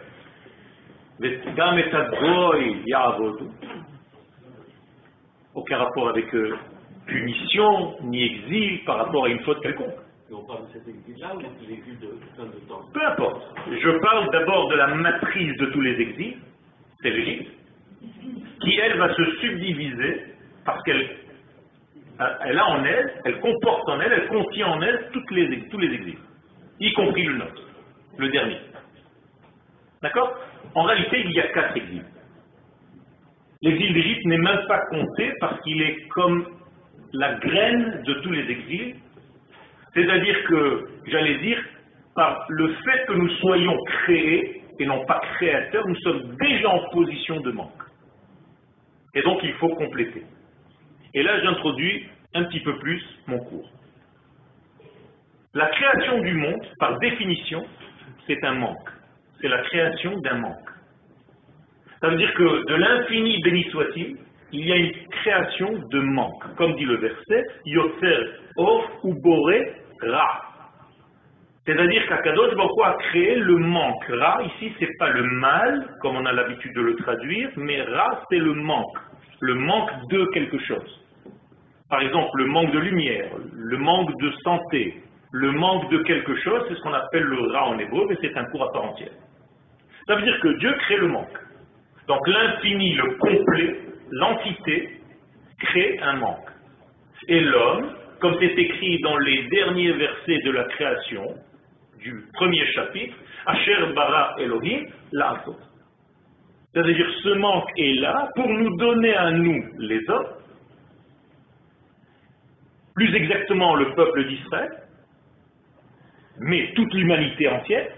Aucun 5.55 5.77
rapport 5.77 6.09
avec 6.09 6.35
euh, 6.35 6.57
punition 7.07 7.97
ni 8.05 8.25
exil 8.25 8.85
par 8.87 8.97
rapport 8.97 9.27
à 9.27 9.29
une 9.29 9.41
faute 9.41 9.61
quelconque. 9.61 9.97
Et 10.31 10.35
on 10.35 10.45
parle 10.45 10.67
de 10.69 10.73
cet 10.73 10.89
exil-là 10.89 11.35
ou 11.35 11.41
de 11.41 11.69
l'exil 11.69 11.99
de 11.99 12.07
plein 12.35 12.47
de 12.47 12.67
temps 12.67 12.83
Peu 12.95 13.05
importe. 13.05 13.43
Je 13.71 13.91
parle 13.99 14.31
d'abord 14.31 14.69
de 14.69 14.77
la 14.77 14.87
matrice 14.95 15.57
de 15.59 15.67
tous 15.67 15.81
les 15.83 16.01
exils, 16.01 16.39
c'est 17.03 17.11
l'Égypte, 17.11 17.51
qui 18.63 18.79
elle 18.79 18.97
va 18.97 19.13
se 19.13 19.25
subdiviser 19.41 20.23
parce 20.65 20.83
qu'elle 20.85 21.17
elle 22.47 22.59
a 22.59 22.67
en 22.67 22.85
elle, 22.85 23.13
elle 23.25 23.41
comporte 23.41 23.89
en 23.89 24.01
elle, 24.01 24.13
elle 24.13 24.29
contient 24.29 24.69
en 24.69 24.81
elle 24.83 25.09
toutes 25.13 25.31
les, 25.33 25.69
tous 25.69 25.79
les 25.79 25.95
exils, 25.95 26.19
y 26.79 26.93
compris 26.93 27.25
le 27.25 27.37
nôtre, 27.37 27.63
le 28.19 28.29
dernier. 28.29 28.59
D'accord? 30.03 30.35
En 30.75 30.83
réalité, 30.83 31.23
il 31.25 31.33
y 31.33 31.41
a 31.41 31.49
quatre 31.49 31.77
exils. 31.77 32.05
L'exil 33.63 33.93
d'Égypte 33.93 34.25
n'est 34.25 34.39
même 34.39 34.67
pas 34.69 34.81
compté 34.87 35.33
parce 35.41 35.61
qu'il 35.63 35.83
est 35.83 36.09
comme 36.09 36.47
la 37.13 37.35
graine 37.35 38.03
de 38.07 38.15
tous 38.15 38.31
les 38.31 38.51
exils. 38.51 38.97
C'est-à-dire 39.95 40.45
que, 40.45 40.89
j'allais 41.07 41.39
dire, 41.39 41.63
par 42.15 42.47
le 42.49 42.69
fait 42.69 43.07
que 43.07 43.13
nous 43.13 43.29
soyons 43.37 43.77
créés 43.85 44.63
et 44.79 44.87
non 44.87 45.05
pas 45.05 45.21
créateurs, 45.35 45.87
nous 45.87 45.97
sommes 45.97 46.37
déjà 46.41 46.71
en 46.71 46.89
position 46.91 47.41
de 47.41 47.51
manque. 47.51 47.83
Et 49.15 49.23
donc 49.23 49.41
il 49.43 49.53
faut 49.55 49.69
compléter. 49.69 50.25
Et 51.13 51.23
là, 51.23 51.41
j'introduis 51.43 52.07
un 52.35 52.45
petit 52.45 52.61
peu 52.61 52.79
plus 52.79 53.03
mon 53.27 53.39
cours. 53.39 53.69
La 55.53 55.67
création 55.67 56.21
du 56.21 56.33
monde, 56.33 56.65
par 56.79 56.99
définition, 57.01 57.67
c'est 58.27 58.43
un 58.45 58.55
manque. 58.55 58.89
C'est 59.41 59.49
la 59.49 59.63
création 59.63 60.19
d'un 60.19 60.39
manque. 60.39 60.69
Ça 62.01 62.09
veut 62.09 62.17
dire 62.17 62.33
que 62.35 62.67
de 62.67 62.75
l'infini 62.75 63.43
béni 63.43 63.65
soit-il, 63.71 64.17
il 64.53 64.67
y 64.67 64.73
a 64.73 64.77
une 64.77 64.93
création 65.11 65.73
de 65.91 66.01
manque. 66.01 66.57
Comme 66.57 66.75
dit 66.77 66.85
le 66.85 66.97
verset, 66.97 67.45
Yotzer 67.67 68.19
Or 68.57 68.91
ou 69.05 69.15
Boré 69.15 69.73
Ra. 70.03 70.51
C'est-à-dire 71.67 72.07
qu'Akadosh 72.09 72.55
Baruch 72.57 72.81
a 72.85 72.95
créé 73.11 73.37
le 73.37 73.57
manque. 73.59 74.05
Ra, 74.09 74.43
ici, 74.43 74.73
c'est 74.81 74.91
pas 74.99 75.11
le 75.11 75.23
mal, 75.23 75.89
comme 76.01 76.17
on 76.17 76.25
a 76.25 76.33
l'habitude 76.33 76.75
de 76.75 76.81
le 76.81 76.97
traduire, 76.97 77.51
mais 77.57 77.83
Ra, 77.83 78.25
c'est 78.31 78.39
le 78.39 78.55
manque. 78.55 78.99
Le 79.41 79.55
manque 79.55 80.09
de 80.09 80.25
quelque 80.33 80.59
chose. 80.59 81.05
Par 81.89 82.01
exemple, 82.01 82.31
le 82.39 82.47
manque 82.47 82.73
de 82.73 82.79
lumière, 82.79 83.31
le 83.55 83.77
manque 83.77 84.11
de 84.21 84.33
santé, 84.43 85.03
le 85.33 85.53
manque 85.53 85.91
de 85.91 85.99
quelque 85.99 86.35
chose, 86.37 86.65
c'est 86.69 86.75
ce 86.75 86.81
qu'on 86.81 86.95
appelle 86.95 87.25
le 87.25 87.53
Ra 87.53 87.69
en 87.69 87.79
hébreu, 87.79 88.07
mais 88.09 88.17
c'est 88.21 88.37
un 88.37 88.45
cours 88.47 88.65
à 88.65 88.73
part 88.73 88.85
entière. 88.85 89.13
Ça 90.11 90.17
veut 90.17 90.23
dire 90.23 90.41
que 90.41 90.59
Dieu 90.59 90.73
crée 90.73 90.97
le 90.97 91.07
manque. 91.07 91.39
Donc 92.09 92.27
l'infini, 92.27 92.95
le 92.95 93.15
complet, 93.15 93.81
l'entité, 94.11 95.01
crée 95.61 96.01
un 96.03 96.15
manque. 96.15 96.49
Et 97.29 97.39
l'homme, 97.39 97.95
comme 98.19 98.35
c'est 98.41 98.59
écrit 98.59 98.99
dans 99.03 99.17
les 99.19 99.45
derniers 99.45 99.93
versets 99.93 100.39
de 100.45 100.51
la 100.51 100.65
création, 100.65 101.37
du 102.01 102.25
premier 102.33 102.67
chapitre, 102.73 103.15
Asher 103.47 103.93
bara 103.95 104.35
Elohim 104.41 104.85
la'asot. 105.13 105.57
C'est-à-dire 106.75 107.07
ce 107.23 107.29
manque 107.35 107.71
est 107.77 108.01
là 108.01 108.31
pour 108.35 108.49
nous 108.49 108.77
donner 108.79 109.15
à 109.15 109.31
nous, 109.31 109.65
les 109.79 110.11
hommes, 110.11 110.27
plus 112.97 113.15
exactement 113.15 113.77
le 113.77 113.95
peuple 113.95 114.27
d'Israël, 114.27 114.73
mais 116.41 116.73
toute 116.75 116.93
l'humanité 116.95 117.49
entière, 117.49 117.93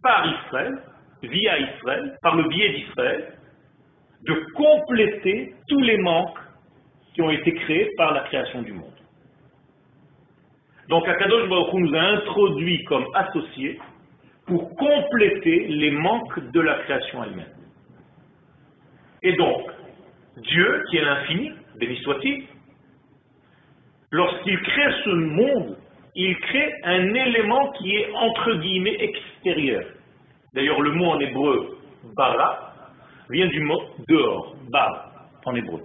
par 0.00 0.24
Israël, 0.44 0.78
via 1.22 1.58
Israël, 1.58 2.18
par 2.22 2.36
le 2.36 2.48
biais 2.48 2.72
d'Israël, 2.72 3.32
de 4.22 4.34
compléter 4.54 5.54
tous 5.68 5.80
les 5.80 5.98
manques 5.98 6.38
qui 7.14 7.22
ont 7.22 7.30
été 7.30 7.52
créés 7.54 7.90
par 7.96 8.12
la 8.12 8.20
création 8.20 8.62
du 8.62 8.72
monde. 8.72 8.92
Donc 10.88 11.08
Akadosh 11.08 11.48
Baruch 11.48 11.72
nous 11.74 11.94
a 11.94 12.00
introduits 12.00 12.84
comme 12.84 13.06
associés 13.14 13.78
pour 14.46 14.74
compléter 14.76 15.66
les 15.68 15.90
manques 15.90 16.50
de 16.52 16.60
la 16.60 16.74
création 16.84 17.24
elle-même. 17.24 17.52
Et 19.22 19.32
donc, 19.32 19.62
Dieu, 20.36 20.84
qui 20.88 20.98
est 20.98 21.04
l'infini, 21.04 21.52
béni 21.78 21.96
soit-il, 22.02 22.44
lorsqu'il 24.10 24.60
crée 24.60 24.92
ce 25.04 25.10
monde, 25.10 25.76
il 26.14 26.38
crée 26.38 26.72
un 26.84 27.14
élément 27.14 27.72
qui 27.72 27.96
est 27.96 28.10
entre 28.14 28.54
guillemets 28.54 28.96
extérieur. 29.00 29.84
D'ailleurs, 30.56 30.80
le 30.80 30.92
mot 30.92 31.10
en 31.10 31.20
hébreu, 31.20 31.78
bara, 32.16 32.72
vient 33.28 33.46
du 33.48 33.60
mot 33.60 33.82
dehors, 34.08 34.56
bar, 34.70 35.12
en 35.44 35.54
hébreu. 35.54 35.82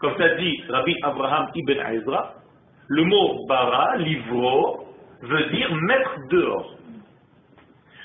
Comme 0.00 0.16
ça 0.16 0.34
dit 0.36 0.62
Rabbi 0.66 0.94
Abraham 1.02 1.50
ibn 1.54 1.78
Ezra, 1.92 2.36
le 2.88 3.04
mot 3.04 3.46
bara, 3.46 3.96
livro, 3.98 4.88
veut 5.20 5.44
dire 5.50 5.74
mettre 5.74 6.16
dehors. 6.30 6.74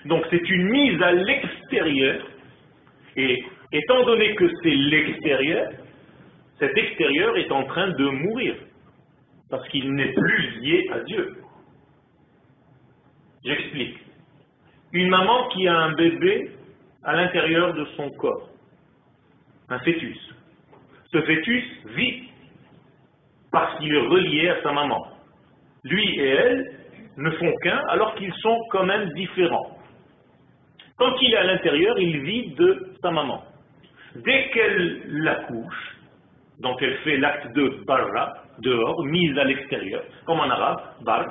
Donc 0.06 0.26
c'est 0.30 0.50
une 0.50 0.70
mise 0.72 1.02
à 1.02 1.14
l'extérieur, 1.14 2.22
et 3.16 3.42
étant 3.72 4.04
donné 4.04 4.36
que 4.36 4.50
c'est 4.62 4.76
l'extérieur, 4.76 5.72
cet 6.60 6.78
extérieur 6.78 7.38
est 7.38 7.52
en 7.52 7.64
train 7.64 7.92
de 7.92 8.06
mourir, 8.10 8.56
parce 9.50 9.66
qu'il 9.70 9.90
n'est 9.94 10.12
plus 10.12 10.60
lié 10.60 10.90
à 10.92 11.00
Dieu. 11.00 11.38
J'explique. 13.46 14.01
Une 14.94 15.10
maman 15.10 15.48
qui 15.50 15.68
a 15.68 15.76
un 15.76 15.94
bébé 15.94 16.52
à 17.04 17.16
l'intérieur 17.16 17.74
de 17.74 17.86
son 17.98 18.10
corps, 18.12 18.50
un 19.70 19.80
fœtus. 19.80 20.18
Ce 21.12 21.22
fœtus 21.22 21.64
vit 21.96 22.30
parce 23.52 23.78
qu'il 23.80 23.94
est 23.94 24.08
relié 24.08 24.50
à 24.50 24.62
sa 24.62 24.72
maman. 24.72 25.08
Lui 25.84 26.20
et 26.20 26.28
elle 26.28 26.76
ne 27.18 27.32
font 27.32 27.54
qu'un 27.62 27.82
alors 27.90 28.16
qu'ils 28.16 28.34
sont 28.36 28.60
quand 28.70 28.86
même 28.86 29.10
différents. 29.14 29.78
Quand 30.98 31.16
il 31.22 31.34
est 31.34 31.38
à 31.38 31.44
l'intérieur, 31.44 31.98
il 31.98 32.22
vit 32.22 32.54
de 32.56 32.94
sa 33.02 33.12
maman. 33.12 33.44
Dès 34.16 34.50
qu'elle 34.50 35.04
l'accouche, 35.08 35.98
donc 36.60 36.82
elle 36.82 36.98
fait 36.98 37.18
l'acte 37.18 37.54
de 37.54 37.84
barra, 37.86 38.34
dehors, 38.60 39.04
mise 39.06 39.38
à 39.38 39.46
l'extérieur, 39.46 40.04
comme 40.26 40.40
en 40.40 40.50
arabe, 40.50 40.82
bar, 41.02 41.26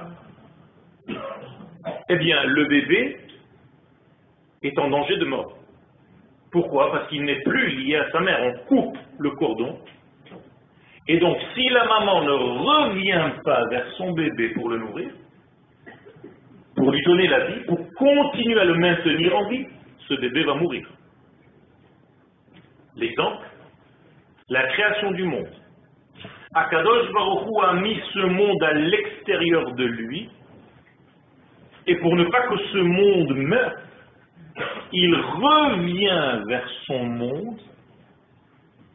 eh 2.08 2.16
bien 2.16 2.44
le 2.44 2.64
bébé 2.64 3.16
est 4.62 4.78
en 4.78 4.88
danger 4.88 5.16
de 5.16 5.24
mort. 5.24 5.56
Pourquoi? 6.52 6.90
Parce 6.92 7.08
qu'il 7.08 7.24
n'est 7.24 7.40
plus 7.42 7.68
lié 7.68 7.96
à 7.96 8.10
sa 8.10 8.20
mère. 8.20 8.40
On 8.42 8.66
coupe 8.66 8.98
le 9.18 9.30
cordon. 9.30 9.78
Et 11.08 11.18
donc, 11.18 11.38
si 11.54 11.68
la 11.70 11.84
maman 11.86 12.22
ne 12.22 12.30
revient 12.30 13.30
pas 13.44 13.64
vers 13.70 13.86
son 13.96 14.12
bébé 14.12 14.50
pour 14.50 14.68
le 14.68 14.78
nourrir, 14.78 15.10
pour 16.76 16.90
lui 16.90 17.02
donner 17.02 17.26
la 17.26 17.46
vie, 17.46 17.60
pour 17.66 17.78
continuer 17.94 18.60
à 18.60 18.64
le 18.64 18.74
maintenir 18.74 19.36
en 19.36 19.48
vie, 19.48 19.66
ce 20.08 20.14
bébé 20.14 20.44
va 20.44 20.54
mourir. 20.54 20.86
L'exemple, 22.96 23.46
la 24.48 24.66
création 24.68 25.12
du 25.12 25.24
monde. 25.24 25.50
Akadosh 26.54 27.12
Baruch 27.12 27.46
Hu 27.46 27.64
a 27.64 27.72
mis 27.74 28.00
ce 28.12 28.18
monde 28.26 28.62
à 28.62 28.72
l'extérieur 28.72 29.72
de 29.72 29.84
lui, 29.84 30.28
et 31.86 31.96
pour 31.96 32.14
ne 32.14 32.24
pas 32.24 32.42
que 32.48 32.58
ce 32.72 32.78
monde 32.78 33.36
meure, 33.36 33.79
il 34.92 35.14
revient 35.14 36.42
vers 36.46 36.68
son 36.86 37.04
monde, 37.04 37.60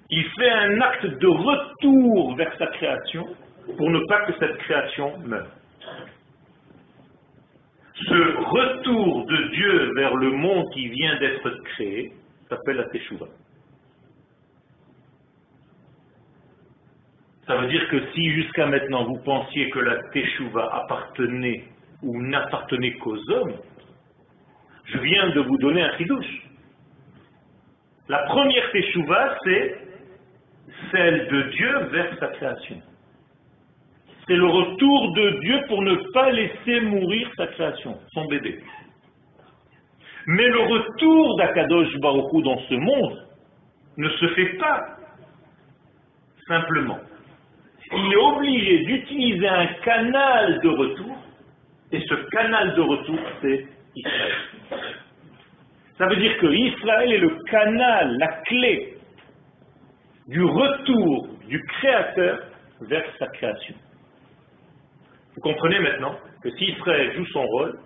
il 0.10 0.24
fait 0.38 0.52
un 0.52 0.82
acte 0.82 1.06
de 1.06 1.28
retour 1.28 2.36
vers 2.36 2.56
sa 2.58 2.68
création 2.68 3.28
pour 3.78 3.90
ne 3.90 4.00
pas 4.08 4.26
que 4.26 4.34
cette 4.40 4.58
création 4.58 5.18
meure. 5.20 5.50
Ce 7.96 8.38
retour 8.38 9.26
de 9.26 9.38
Dieu 9.54 9.92
vers 9.96 10.16
le 10.16 10.32
monde 10.32 10.66
qui 10.74 10.90
vient 10.90 11.18
d'être 11.18 11.50
créé 11.64 12.12
s'appelle 12.50 12.78
la 12.78 12.90
Teshuvah. 12.90 13.28
Ça 17.48 17.58
veut 17.58 17.68
dire 17.68 17.88
que 17.90 18.12
si 18.14 18.32
jusqu'à 18.32 18.66
maintenant 18.66 19.06
vous 19.06 19.20
pensiez 19.24 19.70
que 19.70 19.80
la 19.80 19.98
Teshuvah 20.10 20.84
appartenait 20.84 21.64
ou 22.04 22.22
n'appartenait 22.22 22.94
qu'aux 22.94 23.20
hommes, 23.32 23.56
je 24.86 24.98
viens 25.00 25.30
de 25.30 25.42
vous 25.42 25.58
donner 25.58 25.82
un 25.82 25.98
chidouche. 25.98 26.42
La 28.08 28.20
première 28.20 28.72
teshuva, 28.72 29.38
c'est 29.44 29.78
celle 30.92 31.28
de 31.28 31.42
Dieu 31.52 31.80
vers 31.92 32.20
sa 32.20 32.28
création. 32.28 32.82
C'est 34.28 34.36
le 34.36 34.46
retour 34.46 35.14
de 35.14 35.40
Dieu 35.42 35.62
pour 35.68 35.82
ne 35.82 35.96
pas 36.12 36.32
laisser 36.32 36.82
mourir 36.82 37.30
sa 37.38 37.48
création, 37.48 37.98
son 38.14 38.26
bébé. 38.26 38.60
Mais 40.28 40.48
le 40.48 40.60
retour 40.60 41.38
d'Akadosh 41.38 41.96
Baruchou 42.00 42.42
dans 42.42 42.60
ce 42.70 42.74
monde, 42.76 43.26
ne 43.98 44.10
se 44.10 44.28
fait 44.30 44.58
pas 44.58 44.82
simplement. 46.48 47.00
Il 47.94 48.14
est 48.14 48.16
obligé 48.16 48.80
d'utiliser 48.86 49.48
un 49.48 49.68
canal 49.84 50.60
de 50.62 50.70
retour, 50.70 51.18
et 51.92 52.02
ce 52.02 52.16
canal 52.30 52.76
de 52.76 52.82
retour, 52.82 53.20
c'est 53.42 53.66
Israël. 53.96 54.34
Ça 55.98 56.08
veut 56.08 56.18
dire 56.18 56.38
que 56.38 56.48
Israël 56.48 57.12
est 57.12 57.18
le 57.20 57.38
canal, 57.50 58.18
la 58.18 58.28
clé 58.44 58.98
du 60.28 60.44
retour 60.44 61.28
du 61.48 61.62
Créateur 61.64 62.40
vers 62.82 63.06
sa 63.18 63.28
création. 63.28 63.76
Vous 65.36 65.42
comprenez 65.42 65.80
maintenant 65.80 66.18
que 66.42 66.50
si 66.52 66.66
Israël 66.66 67.14
joue 67.16 67.26
son 67.28 67.46
rôle, 67.46 67.80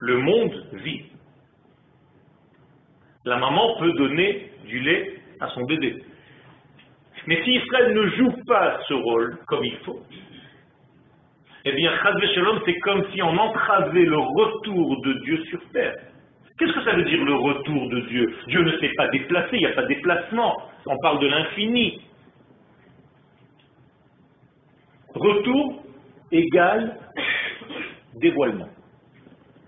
le 0.00 0.18
monde 0.18 0.66
vit. 0.72 1.04
La 3.24 3.38
maman 3.38 3.78
peut 3.78 3.92
donner 3.92 4.50
du 4.66 4.80
lait 4.80 5.14
à 5.40 5.48
son 5.48 5.64
bébé. 5.64 6.02
Mais 7.26 7.42
si 7.42 7.52
Israël 7.52 7.94
ne 7.94 8.06
joue 8.10 8.34
pas 8.46 8.80
ce 8.86 8.94
rôle 8.94 9.38
comme 9.46 9.64
il 9.64 9.76
faut, 9.78 10.02
eh 11.66 11.72
bien, 11.72 11.92
c'est 12.66 12.78
comme 12.80 13.04
si 13.12 13.22
on 13.22 13.36
entravait 13.36 14.04
le 14.04 14.18
retour 14.18 15.00
de 15.02 15.12
Dieu 15.24 15.42
sur 15.44 15.60
terre. 15.72 15.94
Qu'est-ce 16.58 16.72
que 16.72 16.84
ça 16.84 16.92
veut 16.94 17.04
dire 17.04 17.24
le 17.24 17.34
retour 17.34 17.88
de 17.88 18.00
Dieu? 18.00 18.36
Dieu 18.48 18.62
ne 18.62 18.78
s'est 18.78 18.92
pas 18.96 19.08
déplacé, 19.08 19.48
il 19.54 19.60
n'y 19.60 19.66
a 19.66 19.72
pas 19.72 19.82
de 19.82 19.88
déplacement. 19.88 20.56
On 20.86 20.96
parle 20.98 21.20
de 21.20 21.26
l'infini. 21.26 22.02
Retour 25.14 25.82
égale 26.30 26.96
dévoilement. 28.20 28.68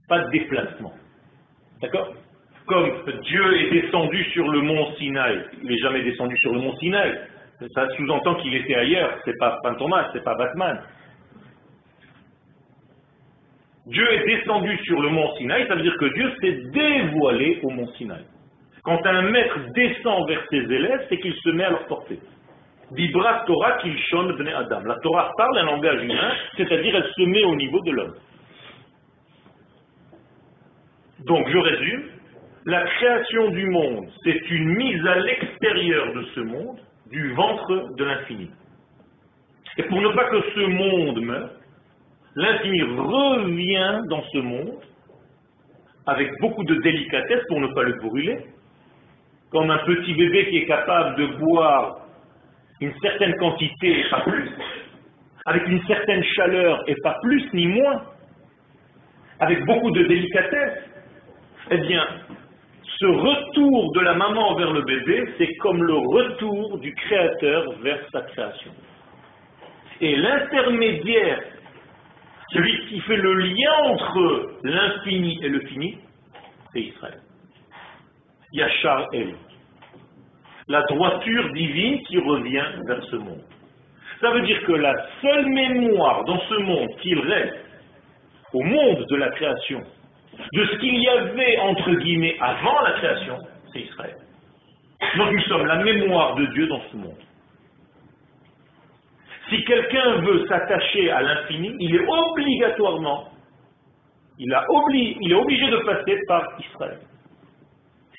Pas 0.09 0.21
de 0.21 0.31
déplacement. 0.31 0.93
D'accord? 1.81 2.15
Comme 2.67 2.91
Dieu 3.23 3.57
est 3.59 3.71
descendu 3.71 4.23
sur 4.33 4.49
le 4.49 4.61
mont 4.61 4.93
Sinaï, 4.97 5.45
il 5.63 5.69
n'est 5.69 5.79
jamais 5.79 6.03
descendu 6.03 6.37
sur 6.39 6.53
le 6.53 6.61
mont 6.61 6.77
Sinaï. 6.77 7.19
Ça 7.75 7.89
sous-entend 7.97 8.35
qu'il 8.37 8.55
était 8.55 8.75
ailleurs, 8.75 9.19
c'est 9.25 9.39
pas 9.39 9.59
Fantomas, 9.63 10.11
c'est 10.13 10.23
pas 10.23 10.35
Batman. 10.35 10.83
Dieu 13.87 14.13
est 14.13 14.27
descendu 14.27 14.77
sur 14.85 15.01
le 15.01 15.09
mont 15.11 15.35
Sinaï, 15.37 15.67
ça 15.69 15.77
veut 15.77 15.83
dire 15.83 15.97
que 15.99 16.13
Dieu 16.15 16.33
s'est 16.41 16.71
dévoilé 16.73 17.61
au 17.63 17.71
mont 17.71 17.87
Sinaï. 17.97 18.25
Quand 18.83 19.05
un 19.05 19.23
maître 19.23 19.59
descend 19.75 20.29
vers 20.29 20.43
ses 20.51 20.59
élèves, 20.59 21.07
c'est 21.09 21.19
qu'il 21.19 21.35
se 21.35 21.51
met 21.51 21.65
à 21.65 21.71
leur 21.71 21.87
porter. 21.87 22.19
Vibra 22.93 23.45
Torah 23.47 23.79
Kilshon 23.79 24.35
Bnei 24.35 24.53
Adam. 24.53 24.81
La 24.85 24.97
Torah 25.03 25.33
parle 25.37 25.59
un 25.59 25.65
langage 25.65 26.03
humain, 26.03 26.33
c'est-à-dire 26.57 26.97
elle 26.97 27.11
se 27.17 27.23
met 27.23 27.45
au 27.45 27.57
niveau 27.57 27.81
de 27.81 27.91
l'homme. 27.91 28.15
Donc 31.27 31.49
je 31.49 31.59
résume, 31.59 32.05
la 32.65 32.83
création 32.83 33.51
du 33.51 33.67
monde, 33.67 34.09
c'est 34.25 34.51
une 34.51 34.75
mise 34.77 35.07
à 35.07 35.17
l'extérieur 35.17 36.13
de 36.13 36.23
ce 36.35 36.41
monde, 36.41 36.79
du 37.11 37.33
ventre 37.35 37.95
de 37.97 38.05
l'infini. 38.05 38.51
Et 39.79 39.83
pour 39.85 40.01
ne 40.01 40.09
pas 40.09 40.25
que 40.25 40.41
ce 40.55 40.61
monde 40.61 41.21
meure, 41.23 41.51
l'infini 42.37 42.83
revient 42.83 44.03
dans 44.09 44.23
ce 44.33 44.39
monde 44.39 44.79
avec 46.07 46.31
beaucoup 46.41 46.63
de 46.63 46.75
délicatesse 46.77 47.43
pour 47.49 47.61
ne 47.61 47.67
pas 47.69 47.83
le 47.83 47.95
brûler, 47.95 48.39
comme 49.51 49.71
un 49.71 49.79
petit 49.79 50.15
bébé 50.15 50.49
qui 50.51 50.59
est 50.59 50.67
capable 50.67 51.17
de 51.17 51.27
boire 51.39 51.99
une 52.81 52.93
certaine 53.01 53.35
quantité 53.37 54.01
et 54.01 54.11
pas 54.11 54.21
plus, 54.21 54.51
avec 55.47 55.67
une 55.67 55.83
certaine 55.87 56.23
chaleur 56.23 56.85
et 56.87 56.95
pas 57.03 57.17
plus 57.23 57.53
ni 57.55 57.67
moins, 57.67 58.03
avec 59.41 59.65
beaucoup 59.65 59.91
de 59.91 60.03
délicatesse, 60.05 60.79
eh 61.71 61.79
bien, 61.79 62.07
ce 62.99 63.07
retour 63.07 63.93
de 63.93 64.01
la 64.01 64.15
maman 64.15 64.55
vers 64.55 64.73
le 64.73 64.83
bébé, 64.83 65.25
c'est 65.39 65.55
comme 65.57 65.83
le 65.83 65.95
retour 65.95 66.79
du 66.79 66.95
créateur 66.95 67.73
vers 67.83 68.01
sa 68.13 68.23
création. 68.23 68.71
Et 70.01 70.17
l'intermédiaire, 70.17 71.41
celui 72.53 72.87
qui 72.89 73.01
fait 73.01 73.17
le 73.17 73.35
lien 73.35 73.73
entre 73.85 74.59
l'infini 74.63 75.39
et 75.43 75.49
le 75.49 75.61
fini, 75.61 75.99
c'est 76.73 76.83
Israël. 76.83 77.21
Yachar 78.53 79.07
El 79.13 79.35
la 80.69 80.83
droiture 80.83 81.53
divine 81.53 82.03
qui 82.03 82.19
revient 82.19 82.65
vers 82.87 83.03
ce 83.05 83.17
monde. 83.17 83.43
Ça 84.21 84.31
veut 84.31 84.43
dire 84.43 84.61
que 84.65 84.73
la 84.73 84.95
seule 85.23 85.47
mémoire 85.47 86.25
dans 86.25 86.41
ce 86.41 86.55
monde 86.55 86.89
qu'il 87.03 87.21
reste 87.21 87.55
au 88.53 88.63
monde 88.63 89.05
de 89.09 89.17
la 89.17 89.29
création, 89.31 89.81
de 90.53 90.65
ce 90.67 90.77
qu'il 90.79 90.97
y 90.97 91.09
avait 91.09 91.59
entre 91.59 91.93
guillemets 91.93 92.37
avant 92.41 92.81
la 92.81 92.93
création, 92.93 93.39
c'est 93.73 93.81
Israël. 93.81 94.17
Donc 95.17 95.33
nous 95.33 95.43
sommes 95.43 95.67
la 95.67 95.77
mémoire 95.77 96.35
de 96.35 96.47
Dieu 96.47 96.67
dans 96.67 96.81
ce 96.91 96.97
monde. 96.97 97.26
Si 99.49 99.65
quelqu'un 99.65 100.17
veut 100.23 100.47
s'attacher 100.49 101.11
à 101.11 101.23
l'infini, 101.23 101.77
il 101.79 101.95
est 101.95 102.07
obligatoirement, 102.07 103.29
il, 104.39 104.53
est 104.53 105.35
obligé 105.35 105.71
de 105.71 105.79
passer 105.79 106.19
par 106.27 106.43
Israël. 106.59 106.99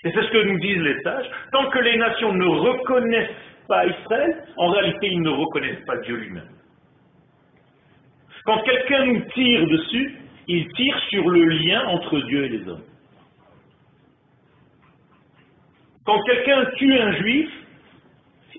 Et 0.03 0.11
c'est 0.11 0.21
ce 0.21 0.31
que 0.31 0.43
nous 0.43 0.59
disent 0.59 0.81
les 0.81 1.01
sages. 1.01 1.29
Tant 1.51 1.69
que 1.69 1.79
les 1.79 1.97
nations 1.97 2.33
ne 2.33 2.45
reconnaissent 2.45 3.35
pas 3.67 3.85
Israël, 3.85 4.45
en 4.55 4.69
réalité, 4.69 5.07
ils 5.07 5.21
ne 5.21 5.29
reconnaissent 5.29 5.85
pas 5.85 5.97
Dieu 5.97 6.15
lui-même. 6.15 6.49
Quand 8.45 8.59
quelqu'un 8.59 9.05
nous 9.05 9.21
tire 9.33 9.67
dessus, 9.67 10.15
il 10.47 10.67
tire 10.69 10.99
sur 11.09 11.29
le 11.29 11.43
lien 11.43 11.85
entre 11.87 12.19
Dieu 12.21 12.45
et 12.45 12.49
les 12.49 12.67
hommes. 12.69 12.85
Quand 16.05 16.21
quelqu'un 16.23 16.65
tue 16.77 16.97
un 16.97 17.11
juif, 17.17 17.49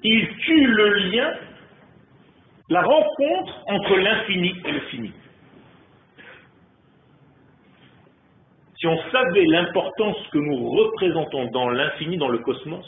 il 0.02 0.28
tue 0.36 0.66
le 0.66 0.88
lien, 1.10 1.32
la 2.68 2.82
rencontre 2.82 3.64
entre 3.66 3.96
l'infini 3.96 4.54
et 4.64 4.72
le 4.72 4.80
fini. 4.80 5.12
Si 8.78 8.86
on 8.86 8.96
savait 9.10 9.44
l'importance 9.46 10.16
que 10.30 10.38
nous 10.38 10.70
représentons 10.70 11.46
dans 11.46 11.70
l'infini, 11.70 12.16
dans 12.16 12.28
le 12.28 12.38
cosmos, 12.38 12.86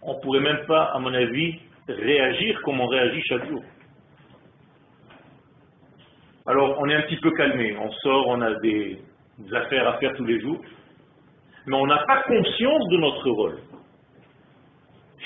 on 0.00 0.14
ne 0.14 0.20
pourrait 0.20 0.40
même 0.40 0.64
pas, 0.66 0.84
à 0.84 0.98
mon 0.98 1.12
avis, 1.12 1.58
réagir 1.88 2.60
comme 2.62 2.80
on 2.80 2.86
réagit 2.86 3.22
chaque 3.22 3.46
jour. 3.48 3.62
Alors, 6.46 6.76
on 6.80 6.88
est 6.88 6.94
un 6.94 7.02
petit 7.02 7.18
peu 7.18 7.30
calmé, 7.32 7.76
on 7.76 7.90
sort, 7.92 8.26
on 8.28 8.40
a 8.40 8.54
des, 8.60 8.98
affaires 9.52 9.86
à 9.88 9.98
faire 9.98 10.14
tous 10.14 10.24
les 10.24 10.40
jours, 10.40 10.60
mais 11.66 11.76
on 11.76 11.86
n'a 11.86 11.98
pas 12.06 12.22
conscience 12.22 12.88
de 12.88 12.96
notre 12.96 13.30
rôle. 13.30 13.58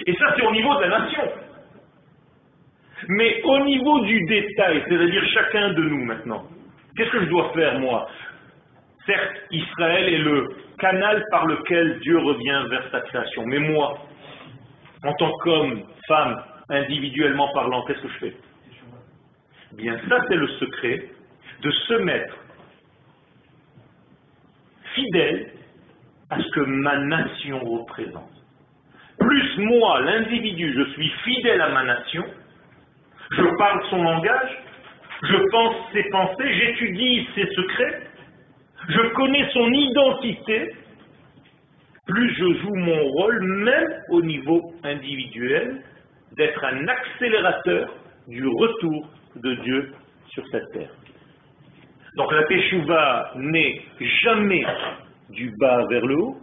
Et 0.07 0.13
ça, 0.15 0.35
c'est 0.37 0.45
au 0.45 0.51
niveau 0.51 0.75
de 0.75 0.81
la 0.81 0.99
nation. 1.01 1.46
Mais 3.09 3.43
au 3.45 3.61
niveau 3.61 4.01
du 4.01 4.21
détail, 4.25 4.83
c'est-à-dire 4.89 5.25
chacun 5.33 5.73
de 5.75 5.83
nous 5.83 6.05
maintenant, 6.05 6.47
Qu'est-ce 6.97 7.11
que 7.11 7.21
je 7.21 7.29
dois 7.29 7.53
faire, 7.53 7.79
moi? 7.79 8.09
Certes, 9.05 9.37
Israël 9.51 10.09
est 10.09 10.19
le 10.19 10.49
canal 10.79 11.23
par 11.31 11.47
lequel 11.47 12.01
Dieu 12.01 12.19
revient 12.19 12.65
vers 12.71 12.91
sa 12.91 13.01
création. 13.03 13.45
Mais 13.47 13.59
moi, 13.59 13.99
en 15.05 15.13
tant 15.15 15.31
qu'homme, 15.43 15.83
femme, 16.09 16.43
individuellement 16.71 17.53
parlant, 17.53 17.85
qu'est-ce 17.85 18.01
que 18.01 18.09
je 18.09 18.19
fais? 18.19 18.37
Bien, 19.73 19.99
ça, 20.09 20.19
c'est 20.27 20.37
le 20.37 20.49
secret 20.49 21.11
de 21.61 21.71
se 21.71 21.95
mettre 21.95 22.35
fidèle 24.95 25.53
à 26.31 26.41
ce 26.41 26.49
que 26.49 26.61
ma 26.61 26.97
nation 26.97 27.61
représente. 27.61 28.33
Plus 29.21 29.59
moi, 29.59 30.01
l'individu, 30.01 30.73
je 30.75 30.93
suis 30.93 31.11
fidèle 31.25 31.61
à 31.61 31.69
ma 31.69 31.85
nation, 31.85 32.25
je 33.31 33.57
parle 33.59 33.83
son 33.91 34.03
langage, 34.03 34.59
je 35.23 35.37
pense 35.51 35.75
ses 35.93 36.05
pensées, 36.11 36.55
j'étudie 36.55 37.29
ses 37.35 37.47
secrets, 37.55 38.03
je 38.89 39.01
connais 39.15 39.49
son 39.53 39.73
identité, 39.73 40.75
plus 42.07 42.35
je 42.35 42.61
joue 42.61 42.75
mon 42.75 43.03
rôle, 43.03 43.45
même 43.65 44.03
au 44.11 44.23
niveau 44.23 44.73
individuel, 44.85 45.83
d'être 46.37 46.65
un 46.65 46.87
accélérateur 46.87 47.95
du 48.29 48.47
retour 48.47 49.09
de 49.37 49.55
Dieu 49.55 49.93
sur 50.29 50.47
cette 50.49 50.71
terre. 50.73 50.91
Donc 52.17 52.33
la 52.33 52.45
Teshuvah 52.45 53.33
n'est 53.37 53.83
jamais 54.23 54.65
du 55.31 55.53
bas 55.59 55.85
vers 55.91 56.07
le 56.07 56.17
haut, 56.17 56.37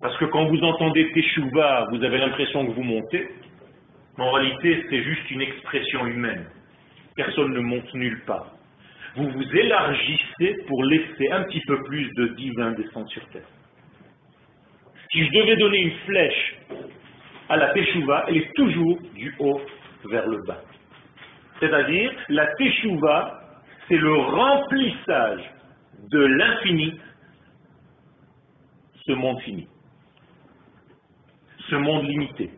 parce 0.00 0.16
que 0.18 0.24
quand 0.26 0.46
vous 0.46 0.62
entendez 0.62 1.10
Teshuvah, 1.12 1.86
vous 1.90 2.02
avez 2.02 2.18
l'impression 2.18 2.66
que 2.66 2.72
vous 2.72 2.82
montez, 2.82 3.28
en 4.18 4.30
réalité, 4.30 4.84
c'est 4.88 5.02
juste 5.02 5.30
une 5.30 5.42
expression 5.42 6.06
humaine. 6.06 6.46
Personne 7.16 7.52
ne 7.52 7.60
monte 7.60 7.92
nulle 7.94 8.22
part. 8.24 8.50
Vous 9.16 9.28
vous 9.28 9.56
élargissez 9.56 10.56
pour 10.66 10.84
laisser 10.84 11.30
un 11.30 11.44
petit 11.44 11.60
peu 11.66 11.82
plus 11.84 12.10
de 12.16 12.28
divin 12.34 12.72
descendre 12.72 13.08
sur 13.08 13.24
terre. 13.28 13.46
Si 15.10 15.24
je 15.24 15.30
devais 15.30 15.56
donner 15.56 15.78
une 15.78 15.96
flèche 16.06 16.56
à 17.48 17.56
la 17.56 17.72
Teshuvah, 17.72 18.24
elle 18.28 18.38
est 18.38 18.52
toujours 18.54 18.98
du 19.14 19.34
haut 19.38 19.60
vers 20.10 20.26
le 20.26 20.38
bas. 20.46 20.62
C'est-à-dire, 21.60 22.12
la 22.28 22.46
Teshuvah, 22.54 23.40
c'est 23.88 23.96
le 23.96 24.14
remplissage 24.14 25.42
de 26.10 26.18
l'infini 26.18 26.98
ce 29.06 29.12
monde 29.12 29.40
fini, 29.42 29.68
ce 31.68 31.76
monde 31.76 32.06
limité. 32.06 32.50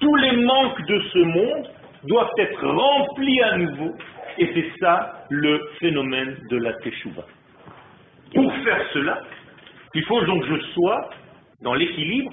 Tous 0.00 0.14
les 0.16 0.36
manques 0.36 0.86
de 0.86 1.00
ce 1.12 1.18
monde 1.18 1.70
doivent 2.04 2.32
être 2.38 2.66
remplis 2.66 3.42
à 3.42 3.56
nouveau, 3.56 3.94
et 4.38 4.50
c'est 4.54 4.78
ça 4.80 5.24
le 5.30 5.60
phénomène 5.80 6.36
de 6.50 6.56
la 6.58 6.74
Teshuvah. 6.74 7.26
Pour 8.34 8.52
faire 8.64 8.82
cela, 8.92 9.22
il 9.94 10.04
faut 10.04 10.20
donc 10.24 10.42
que 10.42 10.56
je 10.56 10.60
sois 10.72 11.10
dans 11.62 11.74
l'équilibre, 11.74 12.32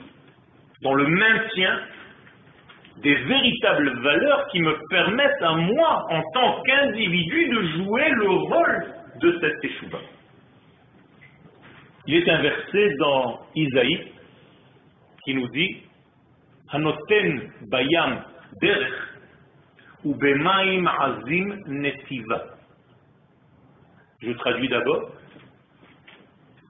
dans 0.81 0.93
le 0.93 1.07
maintien 1.07 1.79
des 2.97 3.15
véritables 3.15 4.01
valeurs 4.01 4.47
qui 4.51 4.59
me 4.59 4.77
permettent 4.89 5.41
à 5.41 5.53
moi, 5.53 6.05
en 6.09 6.21
tant 6.33 6.61
qu'individu, 6.63 7.47
de 7.49 7.61
jouer 7.77 8.09
le 8.09 8.29
rôle 8.29 8.85
de 9.21 9.39
cette 9.39 9.59
Teshuvah. 9.61 10.01
Il 12.05 12.15
est 12.15 12.29
un 12.29 12.41
verset 12.41 12.89
dans 12.99 13.39
Isaïe 13.55 14.11
qui 15.23 15.33
nous 15.35 15.47
dit 15.47 15.83
Bayam 16.73 18.23
derech 18.61 18.93
ou 20.03 20.15
bemaim 20.15 20.87
azim 20.87 21.63
netiva. 21.67 22.41
Je 24.21 24.31
traduis 24.33 24.69
d'abord. 24.69 25.11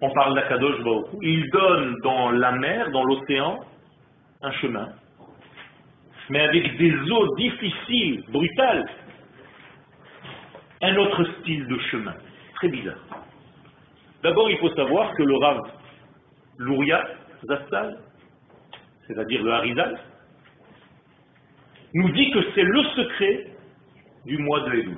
On 0.01 0.09
parle 0.11 0.35
d'Akadosh. 0.35 0.81
Il 1.21 1.49
donne 1.51 1.95
dans 2.03 2.31
la 2.31 2.51
mer, 2.51 2.91
dans 2.91 3.03
l'océan, 3.03 3.63
un 4.41 4.51
chemin, 4.53 4.89
mais 6.29 6.41
avec 6.41 6.77
des 6.77 6.93
eaux 7.09 7.35
difficiles, 7.37 8.23
brutales. 8.29 8.85
Un 10.81 10.97
autre 10.97 11.23
style 11.39 11.65
de 11.67 11.79
chemin, 11.89 12.13
très 12.55 12.67
bizarre. 12.67 12.97
D'abord, 14.21 14.49
il 14.49 14.57
faut 14.57 14.73
savoir 14.75 15.13
que 15.13 15.23
le 15.23 15.37
Rav 15.37 15.59
Louria 16.57 17.01
Zastal, 17.47 17.97
c'est-à-dire 19.07 19.43
le 19.43 19.51
Harizal, 19.51 19.99
nous 21.93 22.09
dit 22.09 22.31
que 22.31 22.39
c'est 22.55 22.63
le 22.63 22.83
secret 22.95 23.47
du 24.25 24.37
mois 24.39 24.61
de 24.61 24.73
Elul. 24.73 24.97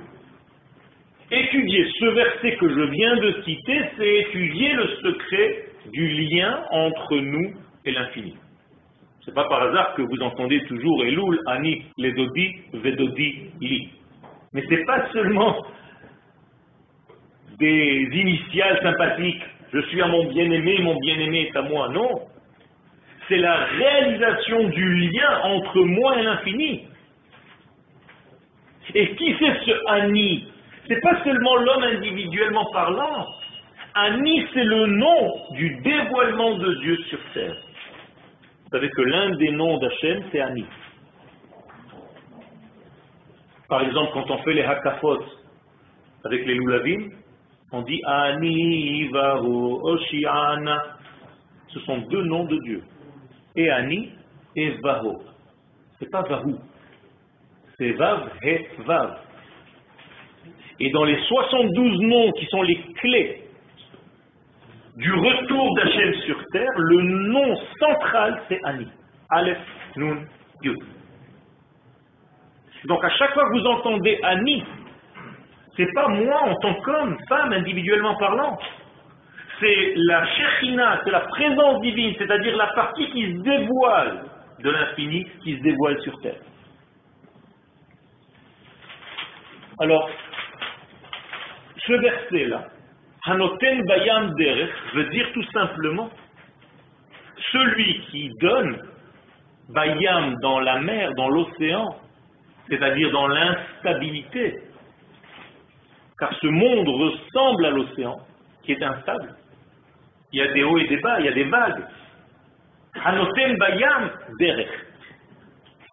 Étudier 1.30 1.86
ce 1.98 2.04
verset 2.06 2.56
que 2.56 2.68
je 2.68 2.82
viens 2.90 3.16
de 3.16 3.42
citer, 3.44 3.80
c'est 3.96 4.14
étudier 4.20 4.72
le 4.74 4.88
secret 5.02 5.64
du 5.92 6.08
lien 6.08 6.64
entre 6.70 7.16
nous 7.16 7.54
et 7.84 7.92
l'infini. 7.92 8.36
C'est 9.24 9.34
pas 9.34 9.48
par 9.48 9.62
hasard 9.62 9.94
que 9.94 10.02
vous 10.02 10.22
entendez 10.22 10.62
toujours 10.66 11.04
Elul, 11.04 11.40
Ani, 11.46 11.84
Ledodi, 11.98 12.54
Vedodi, 12.72 13.50
Li. 13.60 13.88
Mais 14.52 14.62
c'est 14.68 14.84
pas 14.84 15.10
seulement 15.12 15.66
des 17.58 18.08
initiales 18.12 18.80
sympathiques. 18.82 19.42
Je 19.72 19.80
suis 19.88 20.00
à 20.00 20.06
mon 20.06 20.26
bien-aimé, 20.32 20.78
mon 20.80 20.96
bien-aimé 21.00 21.50
est 21.52 21.56
à 21.56 21.62
moi. 21.62 21.88
Non. 21.88 22.20
C'est 23.28 23.38
la 23.38 23.64
réalisation 23.64 24.68
du 24.68 24.94
lien 25.08 25.40
entre 25.42 25.80
moi 25.82 26.18
et 26.18 26.22
l'infini. 26.22 26.84
Et 28.94 29.16
qui 29.16 29.34
c'est 29.38 29.54
ce 29.64 29.90
Ani 29.90 30.46
C'est 30.86 31.00
pas 31.00 31.22
seulement 31.24 31.56
l'homme 31.56 31.82
individuellement 31.82 32.66
parlant. 32.72 33.26
Ani, 33.94 34.46
c'est 34.52 34.64
le 34.64 34.86
nom 34.86 35.52
du 35.52 35.76
dévoilement 35.80 36.56
de 36.58 36.74
Dieu 36.74 36.96
sur 37.08 37.18
terre. 37.34 37.56
Vous 38.64 38.70
savez 38.70 38.90
que 38.90 39.02
l'un 39.02 39.30
des 39.36 39.50
noms 39.50 39.78
d'Hachem, 39.78 40.22
c'est 40.30 40.40
Ani. 40.40 40.66
Par 43.68 43.82
exemple, 43.82 44.10
quand 44.12 44.30
on 44.30 44.38
fait 44.44 44.52
les 44.52 44.62
hakafot 44.62 45.24
avec 46.24 46.46
les 46.46 46.54
loulavim, 46.54 47.10
on 47.72 47.82
dit 47.82 48.00
Ani, 48.04 49.08
Vahu, 49.08 49.80
Oshiana. 49.82 50.82
Ce 51.68 51.80
sont 51.80 51.98
deux 51.98 52.22
noms 52.22 52.44
de 52.44 52.58
Dieu. 52.58 52.82
Et 53.56 53.70
Ani 53.70 54.12
et 54.54 54.70
Vaho. 54.82 55.22
C'est 55.98 56.10
pas 56.10 56.22
Vahu. 56.22 56.54
C'est 57.78 57.92
Vav 57.92 58.30
et 58.42 58.68
Vav. 58.84 59.18
Et 60.78 60.90
dans 60.90 61.04
les 61.04 61.18
72 61.22 62.00
noms 62.00 62.32
qui 62.32 62.46
sont 62.46 62.62
les 62.62 62.76
clés 63.00 63.42
du 64.96 65.12
retour 65.12 65.74
d'Hachem 65.74 66.14
sur 66.26 66.42
terre, 66.52 66.72
le 66.76 67.02
nom 67.02 67.56
central 67.78 68.42
c'est 68.48 68.60
Ani. 68.64 68.86
Aleph, 69.30 69.58
Nun, 69.96 70.24
Yud. 70.62 70.78
Donc 72.84 73.04
à 73.04 73.10
chaque 73.10 73.32
fois 73.34 73.44
que 73.48 73.58
vous 73.58 73.66
entendez 73.66 74.18
Ani, 74.22 74.64
c'est 75.76 75.92
pas 75.92 76.08
moi 76.08 76.40
en 76.44 76.54
tant 76.56 76.74
qu'homme, 76.74 77.16
femme, 77.28 77.52
individuellement 77.52 78.16
parlant. 78.16 78.58
C'est 79.58 79.94
la 79.96 80.26
Shechina, 80.26 81.00
c'est 81.04 81.10
la 81.10 81.20
présence 81.20 81.80
divine, 81.80 82.14
c'est-à-dire 82.18 82.56
la 82.56 82.66
partie 82.68 83.08
qui 83.10 83.32
se 83.32 83.42
dévoile 83.42 84.24
de 84.62 84.70
l'infini, 84.70 85.26
qui 85.42 85.56
se 85.56 85.62
dévoile 85.62 86.00
sur 86.02 86.18
terre. 86.20 86.40
Alors, 89.78 90.10
ce 91.86 91.92
verset-là, 91.92 92.64
Hanoten 93.26 93.82
Bayam 93.86 94.34
Derech, 94.34 94.70
veut 94.94 95.04
dire 95.10 95.26
tout 95.32 95.44
simplement 95.52 96.10
celui 97.52 98.00
qui 98.10 98.30
donne 98.40 98.78
Bayam 99.70 100.34
dans 100.42 100.60
la 100.60 100.80
mer, 100.80 101.12
dans 101.16 101.28
l'océan, 101.28 101.96
c'est-à-dire 102.68 103.10
dans 103.10 103.28
l'instabilité, 103.28 104.60
car 106.18 106.32
ce 106.40 106.46
monde 106.46 106.88
ressemble 106.88 107.66
à 107.66 107.70
l'océan, 107.70 108.16
qui 108.62 108.72
est 108.72 108.82
instable. 108.82 109.34
Il 110.36 110.40
y 110.40 110.42
a 110.42 110.52
des 110.52 110.64
hauts 110.64 110.76
et 110.76 110.86
des 110.86 110.98
bas, 110.98 111.18
il 111.18 111.24
y 111.24 111.28
a 111.30 111.32
des 111.32 111.44
vagues. 111.44 111.82
Hanoten 113.02 113.56
Bayam 113.56 114.10
Derech. 114.38 114.68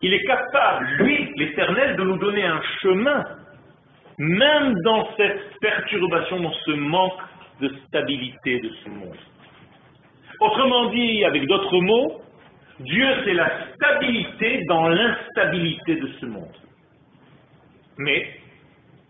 Il 0.02 0.14
est 0.14 0.24
capable, 0.26 0.86
lui, 0.98 1.32
l'Éternel, 1.38 1.96
de 1.96 2.04
nous 2.04 2.18
donner 2.18 2.44
un 2.44 2.62
chemin, 2.82 3.24
même 4.18 4.74
dans 4.84 5.08
cette 5.16 5.58
perturbation, 5.62 6.42
dans 6.42 6.52
ce 6.52 6.72
manque 6.72 7.22
de 7.62 7.74
stabilité 7.88 8.60
de 8.60 8.70
ce 8.84 8.90
monde. 8.90 9.16
Autrement 10.42 10.90
dit, 10.90 11.24
avec 11.24 11.48
d'autres 11.48 11.80
mots, 11.80 12.22
Dieu 12.82 13.08
c'est 13.24 13.36
la 13.36 13.50
stabilité 13.76 14.66
dans 14.68 14.90
l'instabilité 14.90 15.96
de 15.96 16.10
ce 16.20 16.26
monde. 16.26 16.58
Mais 17.98 18.28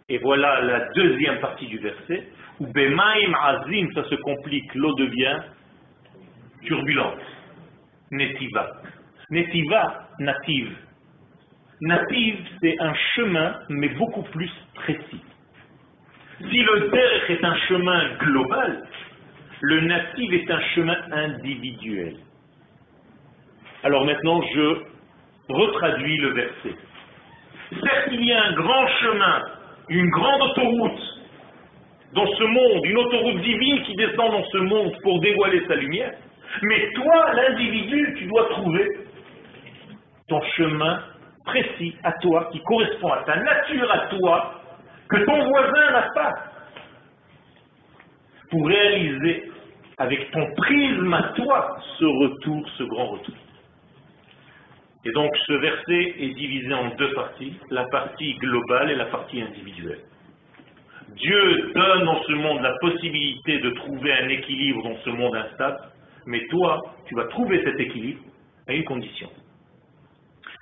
et 0.09 0.17
voilà 0.17 0.61
la 0.61 0.89
deuxième 0.95 1.39
partie 1.39 1.67
du 1.67 1.77
verset, 1.77 2.27
où 2.59 2.67
Bemaim 2.67 3.33
Azim, 3.41 3.89
ça 3.93 4.03
se 4.05 4.15
complique, 4.15 4.73
l'eau 4.75 4.93
devient 4.95 5.39
turbulente. 6.63 7.19
Netiva. 8.11 8.71
Netiva, 9.29 10.09
native. 10.19 10.75
Native, 11.81 12.37
c'est 12.61 12.79
un 12.79 12.93
chemin, 13.15 13.59
mais 13.69 13.89
beaucoup 13.89 14.23
plus 14.23 14.51
précis. 14.75 15.21
Si 16.39 16.61
le 16.61 16.89
derech 16.89 17.29
est 17.29 17.43
un 17.43 17.55
chemin 17.67 18.15
global, 18.17 18.83
le 19.61 19.81
native 19.81 20.33
est 20.33 20.51
un 20.51 20.61
chemin 20.75 20.97
individuel. 21.11 22.17
Alors 23.83 24.05
maintenant, 24.05 24.41
je 24.53 24.83
retraduis 25.49 26.17
le 26.17 26.29
verset. 26.29 26.75
Certes, 27.69 28.09
il 28.11 28.23
y 28.23 28.31
a 28.33 28.43
un 28.43 28.53
grand 28.53 28.87
chemin 29.01 29.41
une 29.89 30.09
grande 30.09 30.41
autoroute 30.41 31.01
dans 32.13 32.27
ce 32.27 32.43
monde, 32.43 32.85
une 32.85 32.97
autoroute 32.97 33.41
divine 33.41 33.83
qui 33.83 33.95
descend 33.95 34.31
dans 34.31 34.45
ce 34.45 34.57
monde 34.57 34.93
pour 35.01 35.19
dévoiler 35.19 35.63
sa 35.67 35.75
lumière. 35.75 36.13
Mais 36.61 36.89
toi, 36.93 37.33
l'individu, 37.33 38.15
tu 38.17 38.25
dois 38.25 38.47
trouver 38.49 38.87
ton 40.27 40.41
chemin 40.55 40.99
précis 41.45 41.95
à 42.03 42.11
toi, 42.13 42.49
qui 42.51 42.61
correspond 42.61 43.11
à 43.11 43.23
ta 43.23 43.35
nature 43.35 43.91
à 43.91 44.07
toi, 44.07 44.61
que 45.09 45.17
ton 45.25 45.49
voisin 45.49 45.91
n'a 45.91 46.07
pas, 46.13 46.33
pour 48.49 48.67
réaliser 48.67 49.51
avec 49.97 50.31
ton 50.31 50.45
prisme 50.55 51.13
à 51.13 51.23
toi 51.35 51.77
ce 51.99 52.05
retour, 52.05 52.69
ce 52.77 52.83
grand 52.83 53.07
retour. 53.07 53.35
Et 55.05 55.11
donc 55.11 55.35
ce 55.45 55.53
verset 55.53 56.15
est 56.19 56.33
divisé 56.35 56.73
en 56.73 56.89
deux 56.95 57.13
parties, 57.13 57.53
la 57.69 57.85
partie 57.85 58.35
globale 58.35 58.91
et 58.91 58.95
la 58.95 59.05
partie 59.05 59.41
individuelle. 59.41 59.99
Dieu 61.15 61.71
donne 61.75 62.05
dans 62.05 62.23
ce 62.23 62.31
monde 62.31 62.61
la 62.61 62.73
possibilité 62.79 63.59
de 63.59 63.69
trouver 63.71 64.13
un 64.13 64.29
équilibre 64.29 64.83
dans 64.83 64.97
ce 65.03 65.09
monde 65.09 65.35
instable, 65.35 65.77
mais 66.25 66.45
toi, 66.47 66.81
tu 67.07 67.15
vas 67.15 67.25
trouver 67.25 67.61
cet 67.63 67.79
équilibre 67.79 68.21
à 68.67 68.73
une 68.73 68.85
condition. 68.85 69.29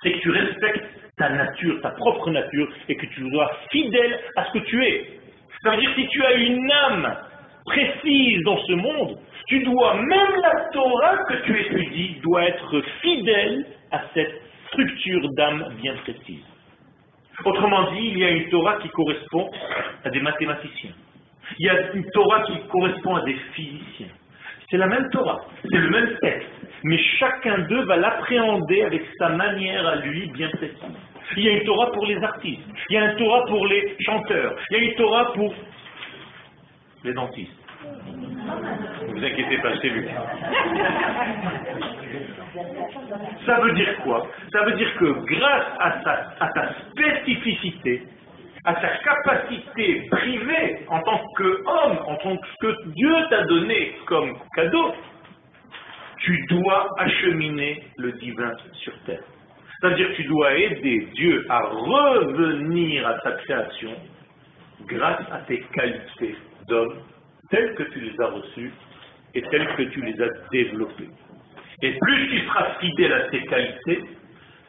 C'est 0.02 0.12
que 0.12 0.18
tu 0.18 0.30
respectes 0.30 0.86
ta 1.16 1.28
nature, 1.28 1.80
ta 1.80 1.90
propre 1.90 2.30
nature, 2.30 2.68
et 2.88 2.96
que 2.96 3.06
tu 3.06 3.30
sois 3.30 3.50
fidèle 3.70 4.18
à 4.36 4.46
ce 4.46 4.58
que 4.58 4.64
tu 4.64 4.84
es. 4.84 5.20
Ça 5.62 5.70
veut 5.70 5.76
dire 5.80 5.94
que 5.94 6.02
si 6.02 6.08
tu 6.08 6.24
as 6.24 6.32
une 6.32 6.72
âme 6.72 7.16
précise 7.64 8.42
dans 8.44 8.58
ce 8.64 8.72
monde, 8.72 9.18
tu 9.46 9.60
dois, 9.60 9.94
même 9.94 10.40
la 10.42 10.68
Torah 10.72 11.16
que 11.28 11.34
tu 11.44 11.60
étudies, 11.60 12.16
doit 12.22 12.44
être 12.44 12.82
fidèle 13.00 13.66
à 13.92 14.00
cette 14.14 14.40
structure 14.68 15.28
d'âme 15.34 15.74
bien 15.80 15.94
précise. 16.02 16.44
Autrement 17.44 17.92
dit, 17.92 18.10
il 18.12 18.18
y 18.18 18.24
a 18.24 18.30
une 18.30 18.48
Torah 18.48 18.76
qui 18.76 18.88
correspond 18.90 19.50
à 20.04 20.10
des 20.10 20.20
mathématiciens. 20.20 20.92
Il 21.58 21.66
y 21.66 21.70
a 21.70 21.92
une 21.92 22.08
Torah 22.10 22.42
qui 22.42 22.58
correspond 22.68 23.16
à 23.16 23.22
des 23.22 23.34
physiciens. 23.54 24.08
C'est 24.70 24.78
la 24.78 24.86
même 24.86 25.08
Torah, 25.10 25.40
c'est 25.70 25.78
le 25.78 25.90
même 25.90 26.16
texte. 26.22 26.48
Mais 26.84 26.98
chacun 27.18 27.58
d'eux 27.58 27.84
va 27.84 27.96
l'appréhender 27.96 28.82
avec 28.82 29.02
sa 29.18 29.28
manière 29.28 29.86
à 29.86 29.96
lui 29.96 30.30
bien 30.32 30.48
précise. 30.50 30.78
Il 31.36 31.44
y 31.44 31.48
a 31.48 31.52
une 31.52 31.64
Torah 31.64 31.90
pour 31.92 32.06
les 32.06 32.22
artistes, 32.22 32.62
il 32.88 32.94
y 32.94 32.98
a 32.98 33.10
une 33.10 33.16
Torah 33.16 33.44
pour 33.46 33.66
les 33.66 33.96
chanteurs, 34.00 34.54
il 34.70 34.76
y 34.76 34.80
a 34.80 34.84
une 34.84 34.94
Torah 34.94 35.32
pour 35.32 35.54
les 37.04 37.12
dentistes. 37.12 37.50
Ne 39.08 39.12
vous 39.12 39.24
inquiétez 39.24 39.58
pas, 39.58 39.72
c'est 39.80 39.88
lui. 39.88 40.08
Ça 43.46 43.60
veut 43.60 43.72
dire 43.72 43.96
quoi? 44.04 44.26
Ça 44.52 44.62
veut 44.64 44.72
dire 44.72 44.94
que 44.98 45.04
grâce 45.04 45.66
à, 45.78 46.48
ta 46.48 46.74
spécificité, 46.90 48.02
à 48.64 48.74
ta 48.74 48.88
capacité 48.98 50.06
privée 50.10 50.84
en 50.88 51.00
tant 51.00 51.20
qu'homme, 51.36 51.98
en 52.06 52.16
tant 52.16 52.36
que 52.36 52.46
ce 52.46 52.66
que 52.66 52.88
Dieu 52.90 53.14
t'a 53.30 53.44
donné 53.44 53.94
comme 54.06 54.36
cadeau, 54.54 54.94
tu 56.18 56.46
dois 56.48 56.88
acheminer 56.98 57.82
le 57.98 58.12
divin 58.12 58.52
sur 58.74 58.92
terre. 59.04 59.24
C'est-à-dire 59.80 60.08
que 60.10 60.14
tu 60.14 60.24
dois 60.24 60.54
aider 60.54 61.08
Dieu 61.14 61.44
à 61.48 61.60
revenir 61.60 63.06
à 63.08 63.18
sa 63.20 63.32
création 63.32 63.90
grâce 64.86 65.22
à 65.32 65.38
tes 65.38 65.60
qualités 65.74 66.36
d'homme 66.68 66.94
telles 67.50 67.74
que 67.74 67.82
tu 67.84 68.00
les 68.00 68.20
as 68.20 68.26
reçues 68.26 68.72
et 69.34 69.42
telles 69.42 69.74
que 69.76 69.82
tu 69.82 70.00
les 70.02 70.20
as 70.22 70.28
développées. 70.52 71.08
Et 71.82 71.92
plus 71.98 72.28
tu 72.28 72.46
seras 72.46 72.74
fidèle 72.80 73.12
à 73.12 73.20
tes 73.30 73.42
qualités, 73.42 74.04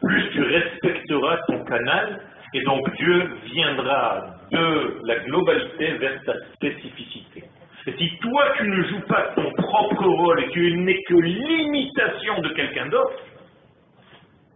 plus 0.02 0.30
tu 0.30 0.42
respecteras 0.42 1.38
ton 1.46 1.64
canal 1.64 2.20
et 2.52 2.62
donc 2.62 2.92
Dieu 2.96 3.30
viendra 3.52 4.26
de 4.50 5.00
la 5.06 5.16
globalité 5.20 5.92
vers 5.98 6.20
ta 6.24 6.34
spécificité. 6.54 7.44
Et 7.86 7.92
si 7.98 8.18
toi 8.18 8.52
tu 8.56 8.68
ne 8.68 8.82
joues 8.84 9.06
pas 9.06 9.32
ton 9.36 9.50
propre 9.52 10.04
rôle 10.04 10.42
et 10.42 10.48
tu 10.50 10.76
n'es 10.78 11.00
que 11.02 11.14
l'imitation 11.14 12.40
de 12.40 12.48
quelqu'un 12.50 12.86
d'autre, 12.86 13.18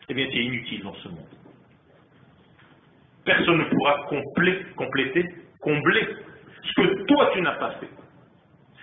eh 0.09 0.15
bien 0.15 0.27
tu 0.27 0.39
es 0.39 0.45
inutile 0.45 0.83
dans 0.83 0.95
ce 0.95 1.09
monde. 1.09 1.27
Personne 3.25 3.59
ne 3.59 3.65
pourra 3.65 4.07
complé- 4.09 4.65
compléter, 4.75 5.25
combler 5.61 6.09
ce 6.65 6.73
que 6.83 7.05
toi 7.05 7.31
tu 7.35 7.43
n'as 7.43 7.57
pas 7.57 7.73
fait. 7.73 7.89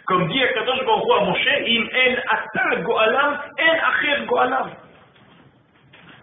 Comme 0.08 0.28
dit 0.28 0.44
Akadosh 0.44 0.86
Baruch 0.86 1.04
à 1.20 1.26
Moshe, 1.26 1.48
Im 1.48 1.84
en 1.84 2.16
ata 2.30 2.82
go'alam, 2.82 3.34
en 3.34 3.74
acher 3.90 4.26
go'alam. 4.28 4.70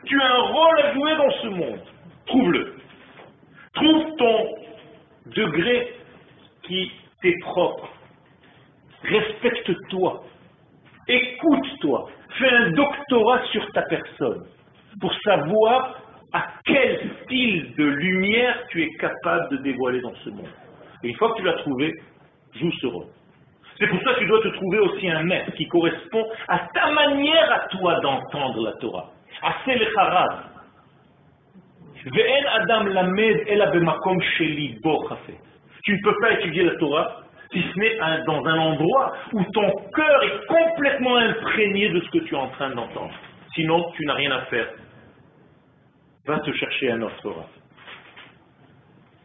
Tu 0.04 0.20
as 0.20 0.26
un 0.26 0.40
rôle 0.40 0.80
à 0.80 0.94
jouer 0.94 1.16
dans 1.16 1.30
ce 1.30 1.46
monde. 1.48 1.80
Trouve-le. 2.26 2.76
Trouve 3.74 4.16
ton 4.16 4.54
degré 5.26 5.94
qui 6.62 6.92
t'est 7.22 7.38
propre. 7.40 7.88
Respecte-toi. 9.02 10.24
Écoute-toi. 11.08 12.08
Fais 12.38 12.50
un 12.50 12.70
doctorat 12.70 13.44
sur 13.50 13.66
ta 13.72 13.82
personne 13.82 14.46
pour 15.00 15.12
savoir 15.24 15.98
à 16.32 16.46
quel 16.64 17.10
style 17.24 17.74
de 17.76 17.84
lumière 17.84 18.56
tu 18.70 18.82
es 18.82 18.88
capable 18.96 19.50
de 19.50 19.56
dévoiler 19.58 20.00
dans 20.00 20.14
ce 20.24 20.30
monde. 20.30 20.48
Et 21.02 21.08
une 21.08 21.16
fois 21.16 21.32
que 21.32 21.38
tu 21.38 21.42
l'as 21.42 21.58
trouvé, 21.58 21.92
joue 22.54 22.72
ce 22.80 22.86
rôle. 22.86 23.06
C'est 23.82 23.88
pour 23.88 24.00
ça 24.04 24.14
que 24.14 24.20
tu 24.20 24.26
dois 24.26 24.40
te 24.40 24.48
trouver 24.48 24.78
aussi 24.78 25.10
un 25.10 25.24
maître 25.24 25.50
qui 25.54 25.66
correspond 25.66 26.24
à 26.46 26.60
ta 26.72 26.92
manière 26.92 27.52
à 27.52 27.66
toi 27.66 27.98
d'entendre 27.98 28.62
la 28.62 28.72
Torah. 28.74 29.10
À 29.42 29.54
Selecharav. 29.64 30.44
Ve'en 32.04 32.60
Adam 32.60 32.84
lamed 32.84 33.42
ela 33.48 33.66
bemakom 33.72 34.22
sheli 34.38 34.78
bo 34.84 35.04
chafetz. 35.08 35.34
Tu 35.82 35.94
ne 35.94 36.02
peux 36.04 36.14
pas 36.20 36.30
étudier 36.34 36.62
la 36.62 36.76
Torah 36.76 37.22
si 37.50 37.60
ce 37.60 37.80
n'est 37.80 37.98
dans 38.24 38.46
un 38.46 38.58
endroit 38.60 39.14
où 39.32 39.42
ton 39.52 39.68
cœur 39.96 40.22
est 40.22 40.46
complètement 40.46 41.16
imprégné 41.16 41.88
de 41.88 42.00
ce 42.02 42.10
que 42.10 42.18
tu 42.18 42.36
es 42.36 42.38
en 42.38 42.50
train 42.50 42.70
d'entendre. 42.70 43.14
Sinon, 43.56 43.90
tu 43.96 44.06
n'as 44.06 44.14
rien 44.14 44.30
à 44.30 44.42
faire. 44.42 44.68
Va 46.28 46.38
te 46.38 46.52
chercher 46.52 46.92
un 46.92 47.02
autre 47.02 47.20
Torah. 47.20 47.46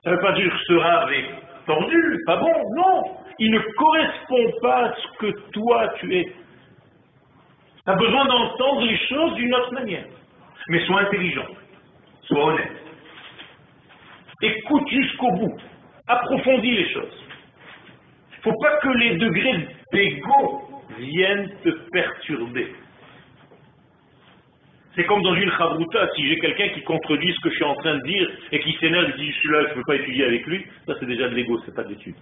Ça 0.03 0.09
ne 0.09 0.15
veut 0.15 0.21
pas 0.21 0.31
dire 0.31 0.49
que 0.49 0.63
ce 0.65 0.73
rave 0.73 1.13
est 1.13 1.25
tordu, 1.67 2.23
pas 2.25 2.37
bon, 2.37 2.53
non. 2.75 3.17
Il 3.39 3.51
ne 3.51 3.59
correspond 3.59 4.59
pas 4.61 4.85
à 4.85 4.95
ce 4.95 5.17
que 5.19 5.51
toi 5.51 5.93
tu 5.99 6.15
es. 6.15 6.25
Tu 6.25 7.91
as 7.91 7.95
besoin 7.95 8.25
d'entendre 8.25 8.81
les 8.81 8.97
choses 9.07 9.33
d'une 9.35 9.53
autre 9.53 9.73
manière. 9.73 10.05
Mais 10.69 10.85
sois 10.85 11.01
intelligent, 11.01 11.47
sois 12.23 12.45
honnête. 12.45 12.71
Écoute 14.41 14.87
jusqu'au 14.89 15.31
bout, 15.31 15.57
approfondis 16.07 16.71
les 16.71 16.89
choses. 16.93 17.23
Il 18.31 18.49
ne 18.49 18.53
faut 18.53 18.59
pas 18.61 18.77
que 18.77 18.89
les 18.89 19.15
degrés 19.17 19.67
d'ego 19.91 20.83
viennent 20.97 21.49
te 21.63 21.69
perturber. 21.91 22.73
C'est 24.95 25.05
comme 25.05 25.21
dans 25.21 25.35
une 25.35 25.51
chabruta, 25.51 26.07
si 26.15 26.27
j'ai 26.27 26.39
quelqu'un 26.39 26.69
qui 26.69 26.81
contredit 26.81 27.31
ce 27.31 27.39
que 27.41 27.49
je 27.51 27.55
suis 27.55 27.63
en 27.63 27.75
train 27.75 27.95
de 27.97 28.03
dire 28.03 28.29
et 28.51 28.59
qui 28.59 28.73
s'énerve 28.79 29.09
et 29.09 29.13
dit 29.13 29.31
celui-là, 29.31 29.65
je 29.65 29.69
ne 29.69 29.75
veux 29.75 29.83
pas 29.85 29.95
étudier 29.95 30.25
avec 30.25 30.45
lui, 30.47 30.65
ça 30.87 30.95
c'est 30.99 31.05
déjà 31.05 31.29
de 31.29 31.35
l'ego, 31.35 31.61
c'est 31.65 31.75
pas 31.75 31.83
de 31.83 31.89
l'étude. 31.89 32.15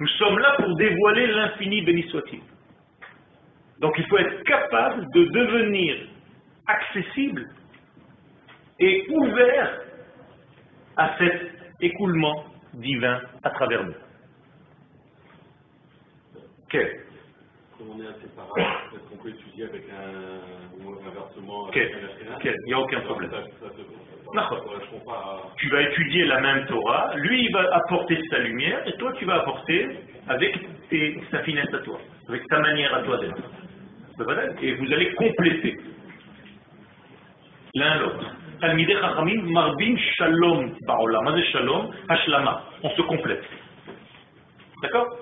Nous 0.00 0.08
sommes 0.08 0.38
là 0.38 0.56
pour 0.56 0.74
dévoiler 0.76 1.26
l'infini, 1.26 1.82
béni 1.82 2.02
soit-il. 2.04 2.40
Donc 3.80 3.94
il 3.98 4.06
faut 4.06 4.16
être 4.18 4.42
capable 4.44 5.06
de 5.12 5.24
devenir 5.24 6.08
accessible 6.66 7.46
et 8.78 9.06
ouvert 9.10 9.80
à 10.96 11.18
cet 11.18 11.50
écoulement 11.80 12.44
divin 12.74 13.20
à 13.42 13.50
travers 13.50 13.84
nous. 13.84 13.94
Comme 17.80 17.96
on 17.96 18.04
est 18.04 18.08
inséparable, 18.08 18.60
est-ce 18.92 19.08
qu'on 19.08 19.16
peut 19.22 19.30
étudier 19.30 19.64
avec 19.64 19.84
un. 19.88 20.84
un 20.84 20.92
ok, 22.36 22.44
il 22.44 22.66
n'y 22.66 22.74
a 22.74 22.78
aucun 22.78 23.00
problème. 23.00 23.30
Tu 25.56 25.68
vas 25.70 25.80
étudier 25.80 26.26
la 26.26 26.40
même 26.40 26.66
Torah, 26.66 27.14
lui 27.16 27.46
il 27.46 27.52
va 27.54 27.74
apporter 27.74 28.20
sa 28.28 28.38
lumière 28.40 28.86
et 28.86 28.92
toi 28.98 29.14
tu 29.14 29.24
vas 29.24 29.36
apporter 29.36 29.88
avec 30.28 30.58
tes- 30.90 31.22
sa 31.30 31.38
finesse 31.42 31.72
à 31.72 31.78
toi, 31.78 31.98
avec 32.28 32.46
ta 32.48 32.58
manière 32.58 32.94
à 32.94 33.02
toi 33.02 33.16
d'être. 33.16 33.42
Et 34.62 34.74
vous 34.74 34.92
allez 34.92 35.14
compléter 35.14 35.78
l'un 37.76 37.98
l'autre. 38.00 38.26
Talmidei 38.60 38.92
Chachamim 38.92 39.42
marbim 39.50 39.96
shalom 40.18 40.74
ba'olam. 40.86 41.34
C'est 41.34 41.50
shalom, 41.52 41.90
hashlama. 42.10 42.62
On 42.82 42.90
se 42.90 43.00
complète. 43.02 43.42
D'accord? 44.82 45.16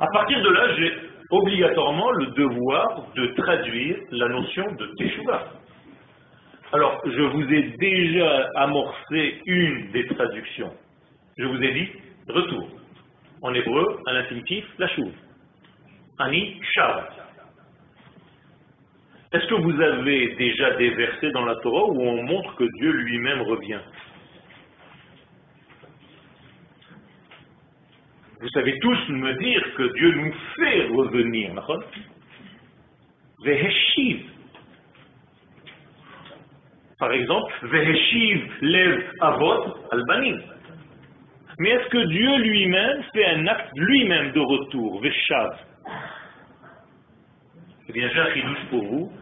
À 0.00 0.06
partir 0.12 0.40
de 0.40 0.48
là, 0.50 0.74
j'ai 0.76 0.92
obligatoirement 1.30 2.10
le 2.12 2.26
devoir 2.26 3.06
de 3.16 3.26
traduire 3.42 3.96
la 4.12 4.28
notion 4.28 4.64
de 4.72 4.86
teshuva. 4.96 5.52
Alors, 6.72 7.00
je 7.04 7.22
vous 7.22 7.52
ai 7.52 7.62
déjà 7.78 8.48
amorcé 8.56 9.40
une 9.46 9.90
des 9.90 10.06
traductions. 10.06 10.72
Je 11.36 11.44
vous 11.46 11.62
ai 11.62 11.72
dit 11.72 11.88
retour. 12.28 12.68
En 13.42 13.54
hébreu, 13.54 14.00
à 14.06 14.12
l'infinitif, 14.12 14.64
la 14.78 14.88
chouve. 14.88 15.12
Ani 16.18 16.60
shav. 16.74 17.04
Est-ce 19.32 19.46
que 19.46 19.54
vous 19.54 19.80
avez 19.80 20.34
déjà 20.36 20.70
des 20.76 20.90
versets 20.90 21.30
dans 21.32 21.44
la 21.44 21.56
Torah 21.56 21.86
où 21.86 22.00
on 22.00 22.22
montre 22.22 22.54
que 22.56 22.64
Dieu 22.78 22.90
lui-même 22.92 23.42
revient? 23.42 23.80
Vous 28.40 28.48
savez 28.50 28.78
tous 28.78 29.08
me 29.08 29.34
dire 29.34 29.74
que 29.74 29.92
Dieu 29.94 30.12
nous 30.12 30.32
fait 30.56 30.86
revenir. 30.86 31.50
Veheshiv. 33.44 34.30
Par 37.00 37.12
exemple, 37.12 37.52
Veheshiv 37.62 38.48
lev 38.62 39.12
avot 39.20 39.74
albanim. 39.90 40.40
Mais 41.58 41.70
est-ce 41.70 41.88
que 41.88 42.06
Dieu 42.06 42.36
lui-même 42.38 43.02
fait 43.12 43.26
un 43.26 43.46
acte 43.48 43.70
lui-même 43.74 44.30
de 44.30 44.40
retour, 44.40 45.00
Veshav 45.00 45.58
Eh 47.88 47.92
bien, 47.92 48.08
j'ai 48.08 48.44
pour 48.70 48.84
vous. 48.84 49.12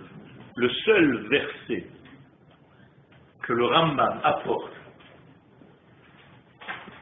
Le 0.56 0.68
seul 0.68 1.28
verset 1.28 1.86
que 3.42 3.52
le 3.52 3.64
Rambam 3.64 4.20
apporte 4.24 4.72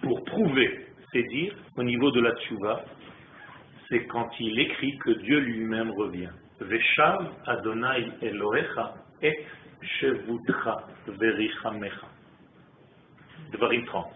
pour 0.03 0.24
prouver 0.24 0.84
ses 1.14 1.22
dires 1.22 1.55
au 1.77 1.85
niveau 1.85 2.11
de 2.11 2.20
la 2.20 2.35
tchouva, 2.35 2.85
c'est 3.88 4.05
quand 4.07 4.29
il 4.40 4.59
écrit 4.59 4.98
que 4.98 5.11
Dieu 5.22 5.38
lui-même 5.38 5.92
revient. 5.92 6.31
Veshav 6.61 7.31
Adonai 7.46 8.09
Elohecha 8.20 8.94
et 9.22 9.46
Shevutra 9.81 10.83
Verichamecha. 11.07 12.09
Devarim 13.53 13.85
30. 13.85 14.07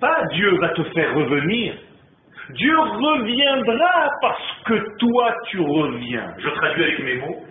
Pas 0.00 0.24
Dieu 0.32 0.58
va 0.58 0.70
te 0.70 0.82
faire 0.82 1.14
revenir. 1.14 1.76
Dieu 2.50 2.78
reviendra 2.78 4.10
parce 4.20 4.62
que 4.66 4.96
toi 4.98 5.34
tu 5.48 5.60
reviens. 5.60 6.34
Je 6.38 6.48
traduis 6.48 6.84
avec 6.84 6.98
mes 7.04 7.14
mots. 7.18 7.44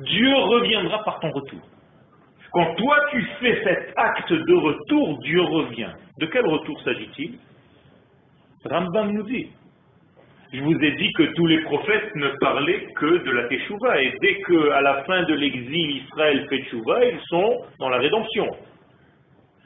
Dieu 0.00 0.34
reviendra 0.34 1.04
par 1.04 1.20
ton 1.20 1.30
retour. 1.30 1.60
Quand 2.54 2.72
toi 2.76 2.96
tu 3.10 3.20
fais 3.40 3.60
cet 3.64 3.92
acte 3.96 4.32
de 4.32 4.54
retour, 4.54 5.18
Dieu 5.24 5.42
revient. 5.42 5.90
De 6.20 6.26
quel 6.26 6.46
retour 6.46 6.80
s'agit-il? 6.82 7.36
Rambam 8.64 9.10
nous 9.10 9.24
dit 9.24 9.50
Je 10.52 10.60
vous 10.60 10.78
ai 10.80 10.92
dit 10.92 11.12
que 11.14 11.24
tous 11.34 11.46
les 11.48 11.62
prophètes 11.62 12.14
ne 12.14 12.28
parlaient 12.40 12.86
que 12.94 13.24
de 13.24 13.30
la 13.32 13.48
Teshuvah. 13.48 14.00
Et 14.00 14.14
dès 14.22 14.40
qu'à 14.42 14.80
la 14.82 15.02
fin 15.02 15.24
de 15.24 15.34
l'exil, 15.34 15.96
Israël 15.96 16.46
fait 16.48 16.60
Teshuvah, 16.60 17.04
ils 17.04 17.20
sont 17.28 17.64
dans 17.80 17.88
la 17.88 17.98
rédemption. 17.98 18.48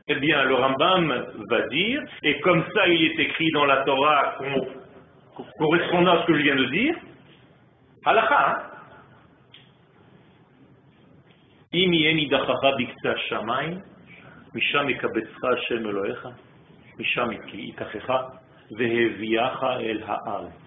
Eh 0.09 0.15
bien, 0.15 0.43
le 0.45 0.55
Rambam 0.55 1.27
va 1.51 1.69
dire, 1.69 2.03
et 2.23 2.41
comme 2.41 2.65
ça 2.75 2.89
il 2.89 3.05
est 3.05 3.21
écrit 3.23 3.51
dans 3.53 3.67
la 3.67 3.85
Torah 3.85 4.39
correspondant 5.59 6.13
à 6.13 6.23
ce 6.23 6.27
que 6.27 6.39
je 6.39 6.43
viens 6.43 6.57
de 6.57 6.65
dire, 6.65 6.97
halakha, 8.07 8.49
hein 8.49 8.78
משם 14.56 14.90
יקבצך 14.90 15.44
השם 15.44 15.88
אלוהיך, 15.88 16.28
משם 17.00 17.28
ייקחך 17.54 18.14
והביאך 18.78 19.64
אל 19.64 20.02
הארץ. 20.06 20.64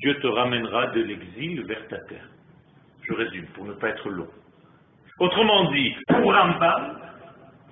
Dieu 0.00 0.14
te 0.20 0.26
ramènera 0.26 0.88
de 0.88 1.02
l'exil 1.02 1.64
vers 1.66 1.86
ta 1.88 1.98
terre. 2.08 2.28
Je 3.02 3.14
résume 3.14 3.46
pour 3.54 3.64
ne 3.64 3.74
pas 3.74 3.90
être 3.90 4.10
long. 4.10 4.26
Autrement 5.20 5.70
dit, 5.70 5.94
pour 6.08 6.34
Rambam, 6.34 6.98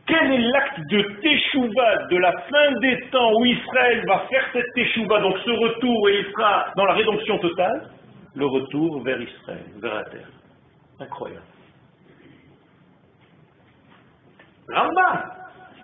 quel 0.07 0.33
est 0.33 0.39
l'acte 0.39 0.81
de 0.89 1.03
Teshuvah 1.21 2.07
de 2.07 2.17
la 2.17 2.33
fin 2.43 2.73
des 2.81 3.01
temps 3.11 3.33
où 3.39 3.45
Israël 3.45 4.05
va 4.07 4.21
faire 4.31 4.45
cette 4.53 4.73
Teshuvah, 4.75 5.21
donc 5.21 5.37
ce 5.45 5.51
retour 5.51 6.09
et 6.11 6.21
il 6.21 6.27
sera 6.33 6.67
dans 6.77 6.87
la 6.87 6.95
rédemption 6.95 7.39
totale 7.39 7.91
Le 8.37 8.47
retour 8.47 9.03
vers 9.03 9.21
Israël, 9.21 9.67
vers 9.79 9.95
la 9.95 10.05
terre. 10.05 10.31
Incroyable. 11.01 11.43
Rambam, 14.74 15.32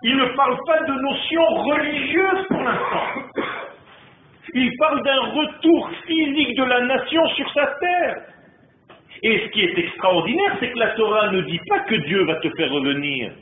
il 0.02 0.16
ne 0.16 0.26
parle 0.36 0.58
pas 0.66 0.80
de 0.80 0.92
notion 0.92 1.44
religieuse 1.64 2.46
pour 2.48 2.62
l'instant. 2.62 3.40
Il 4.54 4.76
parle 4.76 5.02
d'un 5.02 5.20
retour 5.32 5.90
physique 6.06 6.56
de 6.56 6.64
la 6.64 6.80
nation 6.82 7.26
sur 7.28 7.52
sa 7.52 7.66
terre. 7.80 8.16
Et 9.22 9.38
ce 9.38 9.50
qui 9.52 9.62
est 9.62 9.78
extraordinaire, 9.78 10.56
c'est 10.60 10.70
que 10.70 10.78
la 10.78 10.90
Torah 10.90 11.30
ne 11.30 11.40
dit 11.42 11.60
pas 11.68 11.80
que 11.80 11.94
Dieu 11.94 12.24
va 12.24 12.36
te 12.36 12.50
faire 12.50 12.70
revenir. 12.70 13.32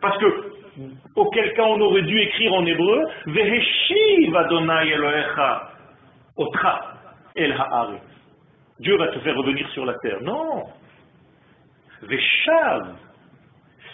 Parce 0.00 0.18
que, 0.18 0.52
auquel 1.14 1.54
cas 1.54 1.62
on 1.62 1.80
aurait 1.80 2.02
dû 2.02 2.18
écrire 2.18 2.52
en 2.52 2.66
hébreu, 2.66 3.04
Veheshiv 3.26 4.36
Adonai 4.36 4.90
Elohecha 4.90 5.70
Otra 6.36 6.94
El 7.36 7.52
Ha'aretz. 7.52 8.02
Dieu 8.80 8.96
va 8.96 9.08
te 9.08 9.20
faire 9.20 9.36
revenir 9.36 9.68
sur 9.70 9.86
la 9.86 9.94
terre. 9.98 10.20
Non. 10.22 10.64
Veshav, 12.02 12.96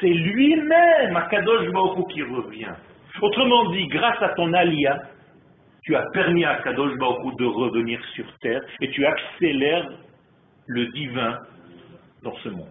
c'est 0.00 0.08
lui-même, 0.08 1.16
Akadosh 1.16 1.70
Baruch 1.70 2.08
qui 2.12 2.22
revient. 2.22 2.74
Autrement 3.20 3.70
dit, 3.70 3.86
grâce 3.88 4.20
à 4.22 4.30
ton 4.30 4.52
alia, 4.52 4.98
tu 5.82 5.96
as 5.96 6.04
permis 6.12 6.44
à 6.44 6.56
Kadosh 6.56 6.96
Baruch 6.98 7.36
de 7.36 7.46
revenir 7.46 8.00
sur 8.14 8.24
terre 8.40 8.62
et 8.80 8.90
tu 8.90 9.04
accélères 9.04 9.88
le 10.66 10.86
divin 10.92 11.38
dans 12.22 12.34
ce 12.42 12.48
monde. 12.50 12.66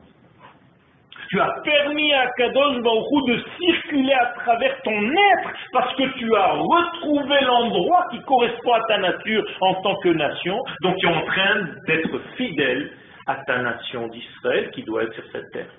Tu 1.29 1.39
as 1.39 1.61
permis 1.63 2.13
à 2.13 2.27
Kadosh 2.37 2.81
Baruch 2.81 3.25
de 3.27 3.43
circuler 3.59 4.13
à 4.13 4.25
travers 4.39 4.81
ton 4.83 5.11
être 5.11 5.53
parce 5.71 5.95
que 5.95 6.17
tu 6.17 6.35
as 6.35 6.53
retrouvé 6.53 7.35
l'endroit 7.41 8.07
qui 8.11 8.19
correspond 8.21 8.73
à 8.73 8.81
ta 8.87 8.97
nature 8.99 9.43
en 9.61 9.75
tant 9.81 9.95
que 9.97 10.09
nation. 10.09 10.57
Donc 10.81 10.97
tu 10.97 11.07
es 11.07 11.09
en 11.09 11.21
train 11.25 11.55
d'être 11.87 12.19
fidèle 12.37 12.91
à 13.27 13.35
ta 13.45 13.59
nation 13.59 14.07
d'Israël 14.07 14.71
qui 14.71 14.83
doit 14.83 15.03
être 15.03 15.13
sur 15.13 15.25
cette 15.31 15.51
terre. 15.51 15.69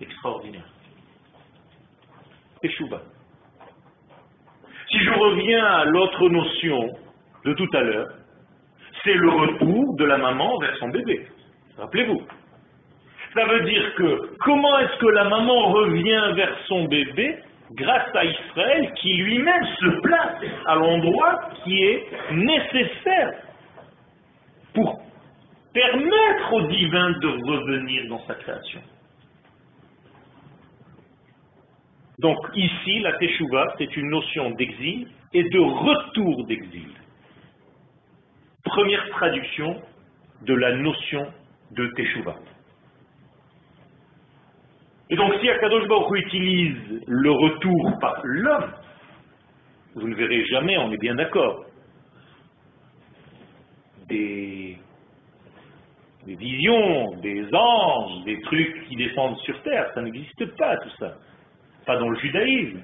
Extraordinaire. 0.00 0.68
Teshuva. 2.60 3.00
Si 4.90 4.98
je 4.98 5.10
reviens 5.10 5.64
à 5.64 5.84
l'autre 5.84 6.28
notion 6.28 6.90
de 7.44 7.52
tout 7.54 7.68
à 7.72 7.80
l'heure, 7.80 8.08
c'est 9.04 9.14
le 9.14 9.28
retour 9.28 9.96
de 9.96 10.04
la 10.04 10.18
maman 10.18 10.58
vers 10.58 10.76
son 10.78 10.88
bébé. 10.88 11.26
Rappelez-vous. 11.78 12.22
Ça 13.34 13.44
veut 13.44 13.62
dire 13.62 13.94
que 13.96 14.36
comment 14.40 14.78
est-ce 14.78 14.96
que 14.98 15.06
la 15.06 15.24
maman 15.24 15.72
revient 15.72 16.32
vers 16.34 16.56
son 16.66 16.84
bébé 16.84 17.38
grâce 17.72 18.14
à 18.14 18.24
Israël 18.24 18.92
qui 18.96 19.14
lui-même 19.14 19.66
se 19.78 20.00
place 20.00 20.42
à 20.66 20.74
l'endroit 20.76 21.50
qui 21.62 21.82
est 21.82 22.06
nécessaire 22.32 23.32
pour 24.74 25.02
permettre 25.74 26.52
au 26.52 26.62
divin 26.62 27.10
de 27.10 27.28
revenir 27.28 28.08
dans 28.08 28.26
sa 28.26 28.34
création? 28.34 28.80
Donc 32.18 32.38
ici, 32.54 33.00
la 33.00 33.12
Teshuvah, 33.18 33.74
c'est 33.78 33.94
une 33.96 34.08
notion 34.08 34.50
d'exil 34.50 35.08
et 35.34 35.42
de 35.42 35.58
retour 35.58 36.46
d'exil. 36.46 36.88
Première 38.64 39.08
traduction 39.10 39.80
de 40.42 40.54
la 40.54 40.76
notion 40.76 41.26
de 41.72 41.86
Teshuvah. 41.88 42.36
Et 45.10 45.16
donc 45.16 45.34
si 45.40 45.48
Akadosh 45.48 45.86
Baruch 45.88 46.18
utilise 46.26 47.02
le 47.06 47.30
retour 47.30 47.98
par 48.00 48.20
l'homme, 48.24 48.72
vous 49.94 50.08
ne 50.08 50.14
verrez 50.14 50.44
jamais, 50.46 50.76
on 50.78 50.90
est 50.92 50.98
bien 50.98 51.14
d'accord, 51.14 51.64
des, 54.08 54.76
des 56.26 56.34
visions, 56.34 57.16
des 57.20 57.46
anges, 57.54 58.24
des 58.24 58.40
trucs 58.42 58.88
qui 58.88 58.96
descendent 58.96 59.38
sur 59.38 59.62
terre, 59.62 59.90
ça 59.94 60.02
n'existe 60.02 60.56
pas 60.56 60.76
tout 60.78 60.90
ça 60.98 61.16
pas 61.86 61.96
dans 61.96 62.08
le 62.08 62.18
judaïsme. 62.18 62.80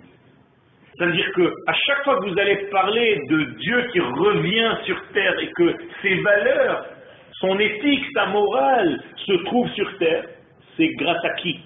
C'est-à-dire 0.97 1.33
que 1.33 1.53
à 1.67 1.73
chaque 1.73 2.05
fois 2.05 2.21
que 2.21 2.29
vous 2.29 2.38
allez 2.38 2.57
parler 2.71 3.21
de 3.29 3.45
Dieu 3.59 3.88
qui 3.93 4.01
revient 4.01 4.77
sur 4.85 5.03
terre 5.12 5.38
et 5.41 5.51
que 5.53 5.77
ses 6.03 6.15
valeurs, 6.17 6.87
son 7.41 7.59
éthique, 7.59 8.05
sa 8.15 8.27
morale 8.27 9.03
se 9.27 9.33
trouvent 9.45 9.71
sur 9.73 9.99
terre, 9.99 10.25
c'est 10.77 10.88
grâce 10.95 11.25
à 11.25 11.31
qui? 11.35 11.61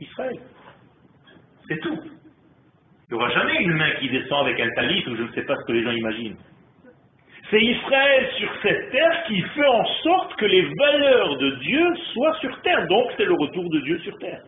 Israël. 0.00 0.38
C'est 1.68 1.80
tout. 1.80 1.98
Il 3.10 3.16
n'y 3.16 3.22
aura 3.22 3.30
jamais 3.30 3.62
une 3.62 3.74
main 3.74 3.90
qui 4.00 4.08
descend 4.08 4.46
avec 4.46 4.58
un 4.58 4.68
talit 4.74 5.04
ou 5.06 5.16
je 5.16 5.22
ne 5.22 5.32
sais 5.32 5.42
pas 5.42 5.54
ce 5.56 5.64
que 5.66 5.72
les 5.72 5.84
gens 5.84 5.92
imaginent. 5.92 6.36
C'est 7.50 7.60
Israël 7.60 8.28
sur 8.38 8.50
cette 8.62 8.90
terre 8.90 9.24
qui 9.26 9.40
fait 9.42 9.66
en 9.66 9.84
sorte 10.02 10.34
que 10.36 10.46
les 10.46 10.62
valeurs 10.62 11.36
de 11.36 11.50
Dieu 11.56 11.94
soient 12.14 12.34
sur 12.40 12.60
terre. 12.62 12.86
Donc 12.88 13.10
c'est 13.16 13.26
le 13.26 13.34
retour 13.34 13.68
de 13.68 13.80
Dieu 13.80 13.98
sur 13.98 14.18
terre. 14.18 14.40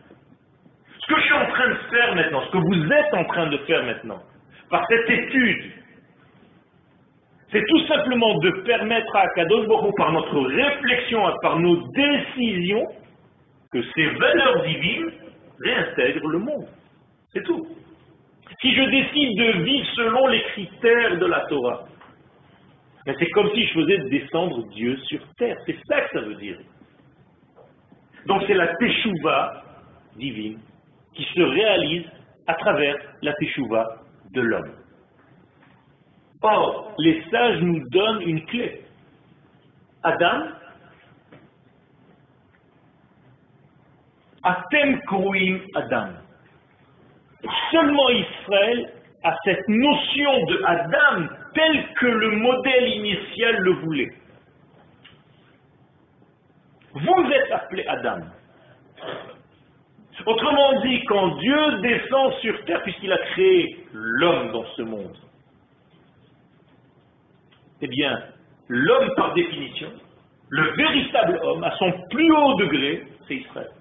Ce 1.05 1.13
que 1.13 1.19
je 1.19 1.25
suis 1.25 1.33
en 1.33 1.45
train 1.45 1.69
de 1.69 1.75
faire 1.91 2.15
maintenant, 2.15 2.41
ce 2.45 2.51
que 2.51 2.57
vous 2.57 2.91
êtes 2.91 3.13
en 3.13 3.25
train 3.25 3.47
de 3.47 3.57
faire 3.59 3.83
maintenant, 3.83 4.19
par 4.71 4.83
cette 4.89 5.07
étude, 5.07 5.71
c'est 7.51 7.63
tout 7.67 7.87
simplement 7.87 8.39
de 8.39 8.49
permettre 8.65 9.15
à 9.15 9.27
Kadosh 9.35 9.67
Baruch 9.67 9.93
par 9.97 10.11
notre 10.11 10.39
réflexion, 10.39 11.21
par 11.43 11.59
nos 11.59 11.87
décisions, 11.91 12.87
que 13.71 13.83
ces 13.93 14.07
valeurs 14.07 14.63
divines 14.63 15.11
réintègrent 15.59 16.27
le 16.27 16.39
monde. 16.39 16.67
C'est 17.33 17.43
tout. 17.43 17.67
Si 18.61 18.73
je 18.73 18.83
décide 18.89 19.37
de 19.37 19.63
vivre 19.63 19.87
selon 19.95 20.27
les 20.27 20.41
critères 20.41 21.17
de 21.17 21.25
la 21.27 21.41
Torah, 21.41 21.83
c'est 23.05 23.29
comme 23.29 23.51
si 23.53 23.67
je 23.67 23.73
faisais 23.73 23.97
descendre 24.09 24.67
Dieu 24.69 24.97
sur 25.05 25.19
terre. 25.37 25.57
C'est 25.67 25.77
ça 25.87 26.01
que 26.01 26.19
ça 26.19 26.25
veut 26.25 26.35
dire. 26.35 26.57
Donc 28.25 28.41
c'est 28.47 28.55
la 28.55 28.75
teshuva 28.77 29.63
divine 30.15 30.59
qui 31.15 31.23
se 31.23 31.41
réalise 31.41 32.05
à 32.47 32.53
travers 32.55 32.95
la 33.21 33.33
teshuva 33.33 33.87
de 34.31 34.41
l'homme. 34.41 34.75
Or, 36.41 36.93
les 36.99 37.23
sages 37.31 37.61
nous 37.61 37.89
donnent 37.89 38.21
une 38.21 38.45
clé. 38.45 38.81
Adam, 40.03 40.43
Atem 44.43 45.01
Kruim 45.07 45.59
Adam. 45.73 46.09
Seulement 47.71 48.09
Israël 48.09 48.93
a 49.23 49.35
cette 49.43 49.67
notion 49.67 50.45
de 50.45 50.61
Adam 50.65 51.27
tel 51.55 51.93
que 51.95 52.05
le 52.05 52.31
modèle 52.31 52.89
initial 52.89 53.55
le 53.57 53.71
voulait. 53.71 54.11
Vous 56.93 57.31
êtes 57.31 57.51
appelé 57.51 57.85
Adam. 57.87 58.19
Autrement 60.25 60.81
dit, 60.81 61.03
quand 61.05 61.37
Dieu 61.37 61.81
descend 61.81 62.33
sur 62.41 62.65
terre, 62.65 62.81
puisqu'il 62.83 63.11
a 63.11 63.17
créé 63.17 63.85
l'homme 63.93 64.51
dans 64.51 64.65
ce 64.75 64.81
monde, 64.81 65.17
eh 67.81 67.87
bien, 67.87 68.23
l'homme 68.67 69.13
par 69.15 69.33
définition, 69.33 69.91
le 70.49 70.71
véritable 70.75 71.39
homme, 71.43 71.63
à 71.63 71.71
son 71.77 71.91
plus 72.09 72.31
haut 72.31 72.55
degré, 72.55 73.03
c'est 73.27 73.35
Israël. 73.35 73.71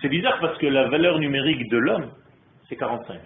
C'est 0.00 0.08
bizarre 0.08 0.38
parce 0.40 0.56
que 0.58 0.66
la 0.66 0.88
valeur 0.88 1.18
numérique 1.18 1.68
de 1.68 1.78
l'homme, 1.78 2.10
c'est 2.68 2.76
45. 2.76 3.20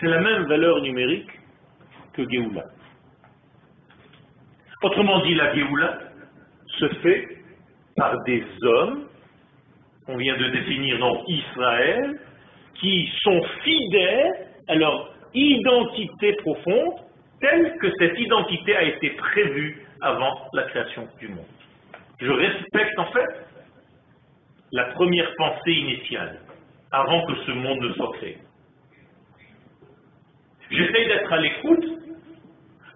C'est 0.00 0.08
la 0.08 0.20
même 0.20 0.44
valeur 0.44 0.80
numérique 0.80 1.30
que 2.14 2.28
Géoula. 2.28 2.64
Autrement 4.82 5.20
dit, 5.22 5.34
la 5.34 5.54
Géoula 5.54 5.98
se 6.78 6.88
fait 7.02 7.28
par 7.96 8.14
des 8.24 8.44
hommes 8.62 9.10
on 10.10 10.16
vient 10.16 10.36
de 10.36 10.48
définir 10.48 10.98
donc 10.98 11.22
Israël, 11.28 12.18
qui 12.74 13.08
sont 13.22 13.42
fidèles 13.62 14.46
à 14.68 14.74
leur 14.74 15.14
identité 15.34 16.32
profonde, 16.34 16.94
telle 17.40 17.76
que 17.78 17.90
cette 17.98 18.18
identité 18.18 18.76
a 18.76 18.82
été 18.82 19.10
prévue 19.10 19.86
avant 20.00 20.48
la 20.52 20.64
création 20.64 21.06
du 21.18 21.28
monde. 21.28 21.44
Je 22.20 22.30
respecte 22.30 22.98
en 22.98 23.06
fait 23.12 23.46
la 24.72 24.84
première 24.86 25.32
pensée 25.36 25.72
initiale, 25.72 26.40
avant 26.90 27.26
que 27.26 27.34
ce 27.46 27.52
monde 27.52 27.80
ne 27.80 27.92
soit 27.94 28.12
créé. 28.14 28.38
J'essaye 30.70 31.06
d'être 31.06 31.32
à 31.32 31.38
l'écoute 31.38 31.86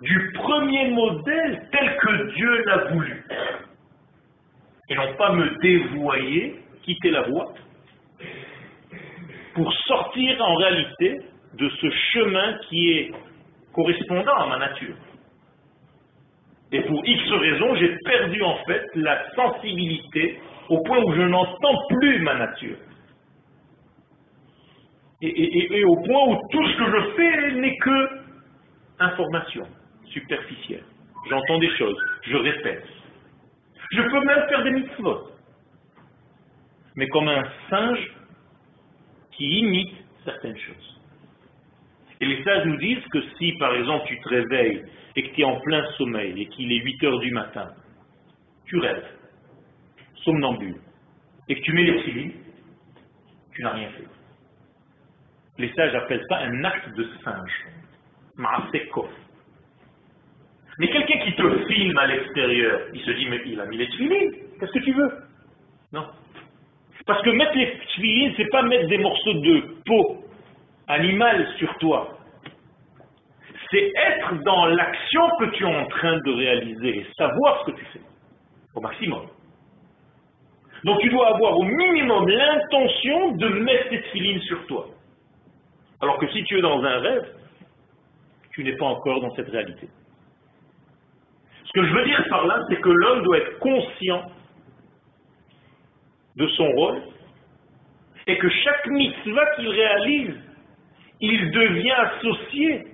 du 0.04 0.32
premier 0.34 0.90
modèle 0.90 1.66
tel 1.72 1.96
que 1.96 2.34
Dieu 2.34 2.64
l'a 2.66 2.84
voulu. 2.92 3.24
Et 4.90 4.94
non 4.94 5.14
pas 5.16 5.32
me 5.32 5.58
dévoyer, 5.62 6.60
quitter 6.82 7.10
la 7.10 7.22
voie, 7.22 7.54
pour 9.54 9.72
sortir 9.86 10.40
en 10.42 10.56
réalité 10.56 11.20
de 11.54 11.68
ce 11.68 11.90
chemin 12.12 12.58
qui 12.68 12.90
est 12.90 13.12
correspondant 13.72 14.34
à 14.34 14.46
ma 14.46 14.58
nature. 14.58 14.94
Et 16.72 16.80
pour 16.82 17.02
X 17.06 17.30
raisons, 17.30 17.74
j'ai 17.76 17.96
perdu 18.04 18.42
en 18.42 18.56
fait 18.66 18.84
la 18.96 19.30
sensibilité 19.34 20.38
au 20.68 20.82
point 20.82 20.98
où 20.98 21.14
je 21.14 21.22
n'entends 21.22 21.86
plus 21.88 22.18
ma 22.20 22.34
nature. 22.34 22.76
Et, 25.22 25.78
et, 25.78 25.84
au 25.84 25.96
point 25.96 26.24
où 26.26 26.48
tout 26.50 26.66
ce 26.66 26.76
que 26.76 26.84
je 26.84 27.16
fais 27.16 27.52
n'est 27.52 27.76
que 27.78 28.08
information 28.98 29.66
superficielle. 30.14 30.84
J'entends 31.28 31.58
des 31.58 31.76
choses, 31.76 31.96
je 32.22 32.36
répète. 32.36 32.86
Je 33.92 34.02
peux 34.02 34.24
même 34.24 34.48
faire 34.48 34.62
des 34.64 34.70
mitzvot. 34.70 35.28
Mais 36.96 37.08
comme 37.08 37.28
un 37.28 37.44
singe 37.68 38.10
qui 39.32 39.44
imite 39.60 39.94
certaines 40.24 40.56
choses. 40.56 41.00
Et 42.20 42.26
les 42.26 42.42
sages 42.44 42.64
nous 42.66 42.76
disent 42.76 43.04
que 43.12 43.20
si, 43.36 43.52
par 43.58 43.74
exemple, 43.74 44.06
tu 44.06 44.18
te 44.20 44.28
réveilles 44.28 44.84
et 45.16 45.28
que 45.28 45.34
tu 45.34 45.40
es 45.42 45.44
en 45.44 45.60
plein 45.60 45.84
sommeil 45.98 46.40
et 46.40 46.46
qu'il 46.46 46.72
est 46.72 46.82
8 46.82 47.04
heures 47.04 47.18
du 47.18 47.30
matin, 47.32 47.70
tu 48.66 48.78
rêves, 48.78 49.06
somnambule, 50.24 50.80
et 51.48 51.56
que 51.56 51.60
tu 51.60 51.72
mets 51.72 51.84
les 51.84 52.02
filines, 52.02 52.32
tu 53.52 53.62
n'as 53.62 53.72
rien 53.72 53.90
fait. 53.90 54.08
Les 55.58 55.72
sages 55.74 55.94
appellent 55.94 56.24
ça 56.28 56.38
un 56.38 56.64
acte 56.64 56.94
de 56.96 57.08
singe. 57.22 57.66
Maasekov. 58.36 59.10
Mais 60.78 60.88
quelqu'un 60.88 61.18
qui 61.18 61.32
te 61.34 61.66
filme 61.66 61.96
à 61.98 62.06
l'extérieur, 62.06 62.80
il 62.92 63.00
se 63.00 63.10
dit, 63.12 63.26
mais 63.28 63.40
il 63.46 63.60
a 63.60 63.66
mis 63.66 63.76
les 63.76 63.86
filines, 63.86 64.32
qu'est-ce 64.58 64.72
que 64.72 64.84
tu 64.84 64.92
veux? 64.92 65.10
Non. 65.92 66.06
Parce 67.06 67.22
que 67.22 67.30
mettre 67.30 67.54
les 67.54 67.66
filines, 67.94 68.32
c'est 68.36 68.50
pas 68.50 68.62
mettre 68.62 68.88
des 68.88 68.98
morceaux 68.98 69.34
de 69.34 69.60
peau 69.86 70.24
animale 70.88 71.46
sur 71.58 71.72
toi. 71.78 72.18
C'est 73.70 73.92
être 73.94 74.42
dans 74.42 74.66
l'action 74.66 75.28
que 75.38 75.44
tu 75.56 75.64
es 75.64 75.66
en 75.66 75.86
train 75.86 76.18
de 76.18 76.32
réaliser 76.32 76.98
et 76.98 77.06
savoir 77.16 77.60
ce 77.60 77.72
que 77.72 77.76
tu 77.76 77.84
fais. 77.86 78.00
Au 78.74 78.80
maximum. 78.80 79.26
Donc 80.84 81.00
tu 81.00 81.08
dois 81.08 81.28
avoir 81.28 81.56
au 81.56 81.62
minimum 81.62 82.28
l'intention 82.28 83.32
de 83.32 83.48
mettre 83.48 83.90
cette 83.90 84.06
filine 84.06 84.40
sur 84.40 84.66
toi. 84.66 84.88
Alors 86.00 86.18
que 86.18 86.28
si 86.28 86.42
tu 86.44 86.58
es 86.58 86.60
dans 86.60 86.82
un 86.82 86.98
rêve, 86.98 87.26
tu 88.52 88.64
n'es 88.64 88.76
pas 88.76 88.86
encore 88.86 89.20
dans 89.20 89.34
cette 89.34 89.48
réalité. 89.48 89.88
Ce 91.74 91.80
que 91.80 91.86
je 91.88 91.92
veux 91.92 92.04
dire 92.04 92.24
par 92.28 92.46
là, 92.46 92.60
c'est 92.68 92.80
que 92.80 92.88
l'homme 92.88 93.22
doit 93.24 93.38
être 93.38 93.58
conscient 93.58 94.30
de 96.36 96.46
son 96.48 96.70
rôle 96.70 97.02
et 98.28 98.38
que 98.38 98.48
chaque 98.48 98.86
mitzvah 98.86 99.46
qu'il 99.56 99.68
réalise, 99.68 100.34
il 101.20 101.50
devient 101.50 101.90
associé 101.90 102.84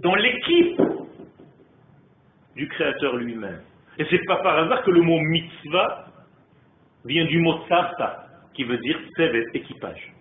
dans 0.00 0.14
l'équipe 0.14 0.80
du 2.54 2.68
Créateur 2.68 3.16
lui-même. 3.16 3.62
Et 3.98 4.06
c'est 4.08 4.24
pas 4.24 4.36
par 4.36 4.56
hasard 4.56 4.82
que 4.84 4.92
le 4.92 5.00
mot 5.00 5.18
mitzvah 5.18 6.06
vient 7.04 7.24
du 7.24 7.40
mot 7.40 7.58
tsarta, 7.66 8.26
qui 8.54 8.62
veut 8.62 8.78
dire 8.78 8.98
sevet, 9.16 9.46
équipage. 9.52 10.12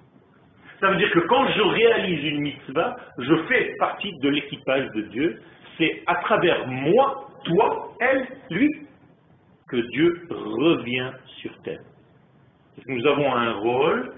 Ça 0.79 0.89
veut 0.89 0.97
dire 0.97 1.11
que 1.11 1.19
quand 1.19 1.47
je 1.49 1.61
réalise 1.61 2.23
une 2.25 2.41
mitzvah, 2.41 2.95
je 3.19 3.35
fais 3.47 3.75
partie 3.77 4.11
de 4.19 4.29
l'équipage 4.29 4.89
de 4.95 5.01
Dieu. 5.03 5.41
C'est 5.77 6.03
à 6.07 6.15
travers 6.15 6.67
moi, 6.67 7.29
toi, 7.43 7.95
elle, 7.99 8.27
lui, 8.49 8.69
que 9.67 9.77
Dieu 9.91 10.27
revient 10.29 11.11
sur 11.41 11.51
terre. 11.63 11.81
Nous 12.87 13.05
avons 13.05 13.33
un 13.33 13.53
rôle, 13.53 14.13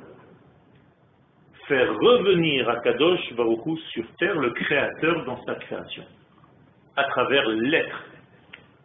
faire 1.68 1.94
revenir 1.94 2.70
à 2.70 2.80
Kadosh 2.82 3.34
Baruchou 3.34 3.78
sur 3.94 4.06
terre 4.18 4.36
le 4.36 4.52
Créateur 4.52 5.26
dans 5.26 5.42
sa 5.44 5.56
création, 5.56 6.04
à 6.96 7.04
travers 7.06 7.48
l'être 7.48 8.04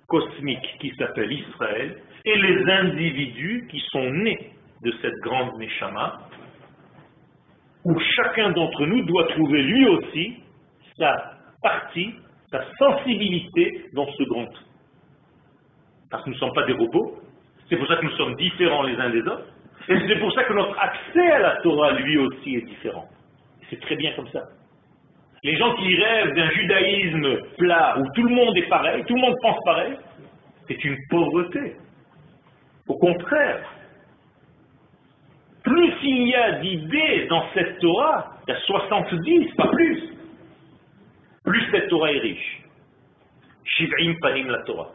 cosmique 0.09 0.77
qui 0.81 0.91
s'appelle 0.97 1.33
Israël 1.33 2.03
et 2.25 2.37
les 2.37 2.71
individus 2.71 3.67
qui 3.71 3.81
sont 3.91 4.11
nés 4.11 4.53
de 4.83 4.93
cette 5.03 5.19
grande 5.23 5.59
Neshama, 5.59 6.19
où 7.85 7.99
chacun 8.17 8.51
d'entre 8.51 8.87
nous 8.87 9.05
doit 9.05 9.27
trouver 9.29 9.63
lui 9.63 9.87
aussi 9.89 10.43
sa 10.99 11.39
partie, 11.63 12.15
sa 12.51 12.65
sensibilité 12.79 13.87
dans 13.93 14.07
ce 14.13 14.23
grand 14.25 14.47
tout. 14.47 14.65
Parce 16.11 16.25
que 16.25 16.31
nous 16.31 16.35
ne 16.35 16.41
sommes 16.41 16.55
pas 16.55 16.67
des 16.67 16.73
robots, 16.73 17.21
c'est 17.69 17.77
pour 17.77 17.87
ça 17.87 17.97
que 17.97 18.05
nous 18.05 18.17
sommes 18.17 18.35
différents 18.37 18.83
les 18.83 18.97
uns 18.97 19.11
des 19.11 19.23
autres, 19.23 19.47
et 19.89 19.97
c'est 20.07 20.19
pour 20.19 20.33
ça 20.33 20.45
que 20.45 20.53
notre 20.53 20.79
accès 20.79 21.31
à 21.31 21.39
la 21.39 21.57
Torah, 21.63 21.93
lui 21.93 22.19
aussi, 22.19 22.57
est 22.57 22.67
différent. 22.67 23.09
C'est 23.69 23.81
très 23.81 23.97
bien 23.97 24.13
comme 24.15 24.29
ça. 24.29 24.43
Les 25.43 25.57
gens 25.57 25.75
qui 25.77 25.97
rêvent 25.97 26.35
d'un 26.35 26.51
judaïsme 26.51 27.39
plat, 27.57 27.97
où 27.99 28.05
tout 28.15 28.25
le 28.25 28.35
monde 28.35 28.57
est 28.57 28.69
pareil, 28.69 29.05
tout 29.05 29.15
le 29.15 29.21
monde 29.21 29.37
pense 29.41 29.57
pareil, 29.65 29.97
c'est 30.69 30.85
une 30.85 30.97
pauvreté. 31.09 31.77
Au 32.89 32.99
contraire, 32.99 33.65
plus 35.63 35.93
il 36.03 36.29
y 36.29 36.35
a 36.35 36.53
d'idées 36.61 37.27
dans 37.29 37.45
cette 37.55 37.79
Torah, 37.79 38.33
il 38.47 38.51
y 38.53 38.57
a 38.57 38.61
70, 38.61 39.55
pas 39.55 39.69
plus, 39.69 40.10
plus 41.51 41.69
cette 41.73 41.89
Torah 41.89 42.13
est 42.13 42.21
riche. 42.21 42.63
Shiv'im 43.65 44.15
panim 44.21 44.47
la 44.47 44.63
Torah. 44.63 44.93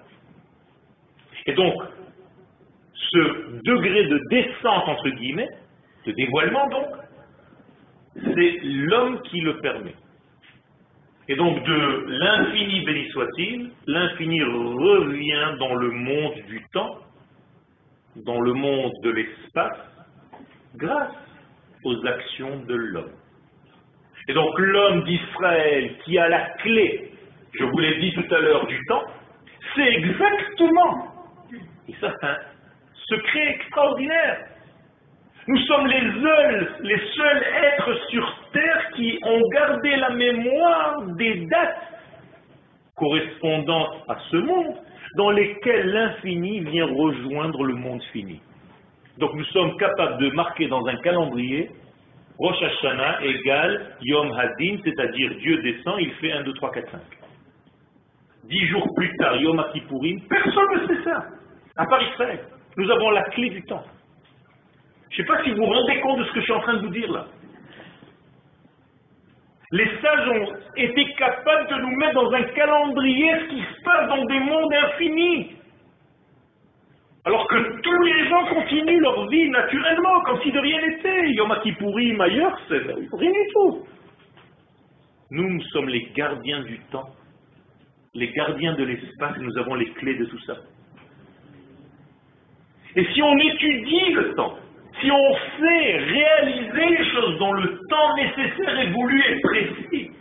Et 1.47 1.53
donc, 1.53 1.73
ce 2.93 3.61
degré 3.65 4.05
de 4.05 4.19
descente, 4.29 4.87
entre 4.87 5.09
guillemets, 5.09 5.49
de 6.05 6.13
dévoilement 6.13 6.67
donc, 6.69 6.87
c'est 8.15 8.59
l'homme 8.63 9.21
qui 9.23 9.41
le 9.41 9.57
permet. 9.57 9.95
Et 11.27 11.35
donc 11.35 11.61
de 11.65 12.05
l'infini 12.07 12.85
béni 12.85 13.09
soit-il, 13.09 13.71
l'infini 13.87 14.41
revient 14.41 15.57
dans 15.59 15.75
le 15.75 15.91
monde 15.91 16.35
du 16.47 16.63
temps, 16.71 16.99
dans 18.15 18.39
le 18.39 18.53
monde 18.53 18.93
de 19.03 19.09
l'espace, 19.09 19.77
grâce 20.75 21.15
aux 21.83 22.05
actions 22.05 22.63
de 22.63 22.75
l'homme. 22.75 23.24
Et 24.27 24.33
donc 24.33 24.57
l'homme 24.57 25.03
d'Israël 25.03 25.91
qui 26.03 26.17
a 26.17 26.27
la 26.27 26.41
clé, 26.61 27.11
je 27.53 27.63
vous 27.63 27.77
l'ai 27.77 27.99
dit 27.99 28.13
tout 28.13 28.33
à 28.33 28.39
l'heure, 28.39 28.65
du 28.65 28.79
temps, 28.85 29.03
c'est 29.75 29.87
exactement, 29.87 31.07
et 31.87 31.93
ça 32.01 32.11
c'est 32.19 32.27
un 32.27 32.37
secret 33.07 33.49
extraordinaire, 33.49 34.39
nous 35.47 35.59
sommes 35.59 35.85
les 35.85 36.01
seuls, 36.21 36.75
les 36.81 37.01
seuls 37.15 37.43
êtres 37.63 38.09
sur 38.09 38.39
Terre 38.51 38.89
qui 38.95 39.19
ont 39.23 39.41
gardé 39.49 39.95
la 39.95 40.09
mémoire 40.09 41.03
des 41.17 41.45
dates 41.45 41.77
correspondantes 42.95 44.05
à 44.07 44.17
ce 44.31 44.37
monde 44.37 44.75
dans 45.17 45.29
lesquelles 45.29 45.91
l'infini 45.91 46.61
vient 46.61 46.87
rejoindre 46.87 47.63
le 47.63 47.75
monde 47.75 48.01
fini. 48.11 48.41
Donc 49.19 49.35
nous 49.35 49.45
sommes 49.45 49.77
capables 49.77 50.17
de 50.17 50.31
marquer 50.31 50.67
dans 50.67 50.83
un 50.87 50.95
calendrier 50.97 51.69
Rosh 52.37 52.61
Hashanah 52.61 53.23
égale 53.23 53.95
Yom 54.01 54.31
Hadin, 54.33 54.77
c'est-à-dire 54.83 55.35
Dieu 55.35 55.61
descend, 55.61 55.95
il 55.99 56.11
fait 56.15 56.31
1, 56.31 56.43
2, 56.43 56.53
3, 56.53 56.71
4, 56.71 56.91
5. 56.91 57.01
Dix 58.45 58.67
jours 58.67 58.87
plus 58.95 59.15
tard, 59.17 59.37
Yom 59.37 59.63
Kippourim, 59.73 60.19
personne 60.29 60.81
ne 60.81 60.87
sait 60.87 61.03
ça, 61.03 61.25
à 61.77 61.85
part 61.85 62.01
Israël. 62.01 62.39
Nous 62.77 62.91
avons 62.91 63.09
la 63.11 63.23
clé 63.23 63.49
du 63.49 63.63
temps. 63.63 63.83
Je 65.09 65.21
ne 65.21 65.27
sais 65.27 65.33
pas 65.33 65.43
si 65.43 65.51
vous 65.51 65.57
vous 65.57 65.65
rendez 65.65 65.99
compte 66.01 66.19
de 66.19 66.23
ce 66.25 66.31
que 66.33 66.39
je 66.41 66.43
suis 66.43 66.53
en 66.53 66.59
train 66.59 66.73
de 66.73 66.81
vous 66.81 66.89
dire 66.89 67.11
là. 67.11 67.25
Les 69.71 69.89
sages 70.01 70.29
ont 70.29 70.53
été 70.75 71.05
capables 71.13 71.69
de 71.69 71.75
nous 71.81 71.95
mettre 71.97 72.13
dans 72.13 72.31
un 72.31 72.43
calendrier 72.43 73.31
ce 73.39 73.45
qui 73.49 73.61
se 73.61 73.81
passe 73.83 74.09
dans 74.09 74.25
des 74.25 74.39
mondes 74.39 74.73
infinis. 74.73 75.54
Alors 77.25 77.47
que 77.47 77.81
tous 77.81 78.03
les 78.03 78.29
gens 78.29 78.45
continuent 78.45 79.01
leur 79.01 79.27
vie 79.29 79.49
naturellement, 79.49 80.21
comme 80.25 80.39
si 80.43 80.51
de 80.51 80.59
rien 80.59 80.79
n'était. 80.79 81.31
Yom 81.31 81.55
Kippourim 81.63 82.21
ailleurs, 82.21 82.55
c'est 82.67 82.77
rien 82.77 83.31
du 83.31 83.47
tout. 83.51 83.83
Nous, 85.31 85.49
nous 85.49 85.63
sommes 85.73 85.89
les 85.89 86.07
gardiens 86.15 86.61
du 86.61 86.79
temps, 86.91 87.09
les 88.13 88.31
gardiens 88.31 88.75
de 88.75 88.83
l'espace, 88.83 89.37
nous 89.39 89.57
avons 89.57 89.73
les 89.73 89.89
clés 89.93 90.13
de 90.15 90.25
tout 90.25 90.39
ça. 90.41 90.55
Et 92.95 93.05
si 93.11 93.23
on 93.23 93.37
étudie 93.39 94.11
le 94.11 94.35
temps, 94.35 94.57
si 95.01 95.09
on 95.09 95.33
sait 95.59 95.97
réaliser 95.97 96.89
les 96.89 97.11
choses 97.11 97.39
dans 97.39 97.53
le 97.53 97.79
temps 97.89 98.15
nécessaire 98.17 98.79
et 98.79 98.91
voulu 98.91 99.23
et 99.31 99.39
précis, 99.41 100.11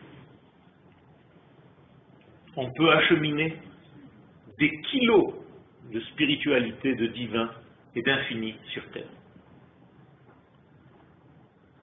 on 2.57 2.71
peut 2.73 2.91
acheminer 2.93 3.57
des 4.59 4.71
kilos 4.91 5.44
de 5.95 6.01
spiritualité, 6.01 6.97
de 6.97 7.07
divin 7.07 7.49
et 7.95 8.03
d'infini 8.03 8.57
sur 8.73 8.83
Terre. 8.91 9.09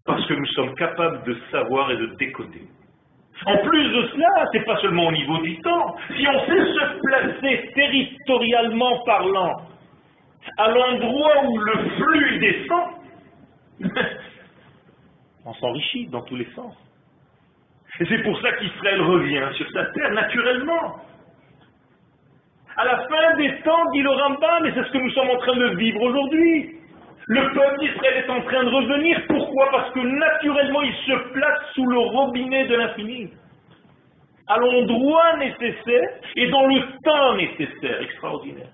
Parce 0.05 0.25
que 0.27 0.33
nous 0.33 0.45
sommes 0.47 0.75
capables 0.75 1.23
de 1.23 1.37
savoir 1.49 1.89
et 1.91 1.97
de 1.97 2.07
décoder. 2.17 2.67
En 3.45 3.57
plus 3.57 3.89
de 3.89 4.07
cela, 4.09 4.45
c'est 4.51 4.65
pas 4.65 4.77
seulement 4.81 5.07
au 5.07 5.11
niveau 5.13 5.37
du 5.37 5.57
temps. 5.61 5.95
Si 6.15 6.27
on 6.27 6.39
sait 6.45 6.65
se 6.73 6.99
placer 6.99 7.71
territorialement 7.73 8.99
parlant 9.05 9.61
à 10.57 10.69
l'endroit 10.69 11.45
où 11.45 11.57
le 11.57 11.89
flux 11.97 12.39
descend, 12.39 12.89
on 15.45 15.53
s'enrichit 15.53 16.07
dans 16.07 16.21
tous 16.23 16.35
les 16.35 16.47
sens. 16.53 16.75
Et 17.99 18.05
c'est 18.05 18.23
pour 18.23 18.39
ça 18.41 18.51
qu'Israël 18.53 19.01
revient 19.01 19.47
sur 19.55 19.71
sa 19.71 19.85
terre 19.85 20.11
naturellement. 20.11 20.97
À 22.77 22.85
la 22.85 22.97
fin 23.07 23.37
des 23.37 23.61
temps, 23.61 23.91
dit 23.91 24.01
le 24.01 24.09
Rambam, 24.09 24.65
et 24.65 24.71
c'est 24.73 24.83
ce 24.83 24.91
que 24.91 24.97
nous 24.97 25.11
sommes 25.11 25.29
en 25.29 25.37
train 25.37 25.55
de 25.55 25.75
vivre 25.75 26.01
aujourd'hui. 26.01 26.75
Le 27.27 27.53
peuple 27.53 27.79
d'Israël 27.79 28.25
est 28.25 28.29
en 28.29 28.41
train 28.41 28.63
de 28.63 28.69
revenir. 28.69 29.21
Pourquoi? 29.27 29.69
Parce 29.71 29.91
que 29.93 29.99
naturellement, 29.99 30.81
il 30.81 30.93
se 30.93 31.33
place 31.33 31.59
sous 31.75 31.85
le 31.85 31.97
robinet 31.97 32.65
de 32.65 32.75
l'infini. 32.75 33.29
À 34.47 34.57
l'endroit 34.57 35.37
nécessaire 35.37 36.09
et 36.35 36.49
dans 36.49 36.65
le 36.67 36.81
temps 37.03 37.35
nécessaire. 37.35 38.01
Extraordinaire. 38.01 38.69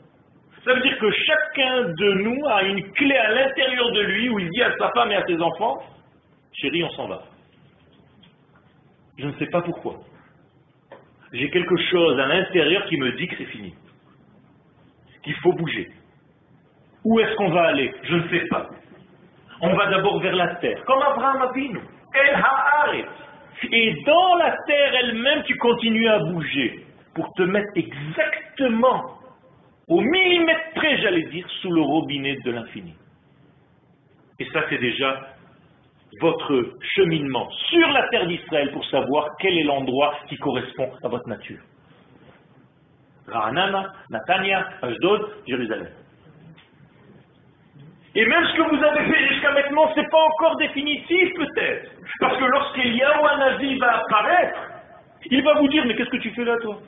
Ça 0.64 0.74
veut 0.74 0.82
dire 0.82 0.98
que 0.98 1.12
chacun 1.12 1.84
de 1.84 2.14
nous 2.24 2.46
a 2.48 2.64
une 2.64 2.92
clé 2.94 3.16
à 3.16 3.32
l'intérieur 3.32 3.92
de 3.92 4.02
lui 4.02 4.30
où 4.30 4.40
il 4.40 4.50
dit 4.50 4.64
à 4.64 4.76
sa 4.78 4.90
femme 4.92 5.12
et 5.12 5.16
à 5.16 5.26
ses 5.26 5.42
enfants, 5.42 5.78
chérie, 6.54 6.84
on 6.84 6.90
s'en 6.92 7.08
va. 7.08 7.24
Je 9.18 9.26
ne 9.28 9.34
sais 9.34 9.48
pas 9.48 9.62
pourquoi. 9.62 9.96
J'ai 11.32 11.50
quelque 11.50 11.78
chose 11.90 12.20
à 12.20 12.28
l'intérieur 12.28 12.86
qui 12.86 12.98
me 12.98 13.12
dit 13.14 13.28
que 13.28 13.36
c'est 13.38 13.46
fini. 13.46 13.74
Qu'il 15.28 15.36
faut 15.44 15.52
bouger. 15.52 15.90
Où 17.04 17.20
est-ce 17.20 17.36
qu'on 17.36 17.50
va 17.50 17.68
aller? 17.68 17.94
Je 18.04 18.16
ne 18.16 18.30
sais 18.30 18.48
pas. 18.48 18.70
On 19.60 19.76
va 19.76 19.88
d'abord 19.88 20.22
vers 20.22 20.36
la 20.38 20.56
terre, 20.56 20.82
comme 20.86 21.02
Abraham 21.02 21.42
Avinu. 21.42 21.80
El 22.14 22.34
Haaretz. 22.34 23.10
Et 23.70 23.94
dans 24.06 24.36
la 24.36 24.56
terre 24.66 24.96
elle-même, 24.96 25.44
tu 25.44 25.58
continues 25.58 26.08
à 26.08 26.20
bouger 26.20 26.86
pour 27.14 27.30
te 27.34 27.44
mettre 27.44 27.74
exactement 27.76 29.18
au 29.90 30.00
millimètre 30.00 30.74
près, 30.76 30.98
j'allais 31.00 31.24
dire, 31.24 31.46
sous 31.62 31.72
le 31.72 31.82
robinet 31.82 32.38
de 32.46 32.52
l'infini. 32.52 32.96
Et 34.40 34.46
ça, 34.54 34.64
c'est 34.70 34.78
déjà 34.78 35.28
votre 36.22 36.78
cheminement 36.96 37.50
sur 37.70 37.88
la 37.90 38.08
terre 38.08 38.28
d'Israël 38.28 38.72
pour 38.72 38.86
savoir 38.86 39.36
quel 39.42 39.58
est 39.58 39.64
l'endroit 39.64 40.16
qui 40.30 40.38
correspond 40.38 40.90
à 41.04 41.10
votre 41.10 41.28
nature. 41.28 41.60
Rahanana, 43.28 43.92
Natania, 44.10 44.68
Ashdod, 44.82 45.30
Jérusalem. 45.48 45.90
Et 48.16 48.26
même 48.26 48.46
ce 48.48 48.54
que 48.56 48.76
vous 48.76 48.84
avez 48.84 49.14
fait 49.14 49.28
jusqu'à 49.28 49.52
maintenant, 49.52 49.94
ce 49.94 50.00
n'est 50.00 50.08
pas 50.08 50.24
encore 50.24 50.56
définitif 50.58 51.34
peut-être. 51.36 51.92
Parce 52.20 52.38
que 52.38 52.46
lorsqu'Eliyahu 52.46 53.28
Hanavi 53.32 53.78
va 53.78 53.98
apparaître, 53.98 54.60
il 55.30 55.44
va 55.44 55.54
vous 55.56 55.68
dire, 55.68 55.86
mais 55.86 55.96
qu'est-ce 55.96 56.10
que 56.10 56.18
tu 56.18 56.32
fais 56.32 56.44
là 56.44 56.58
toi? 56.62 56.80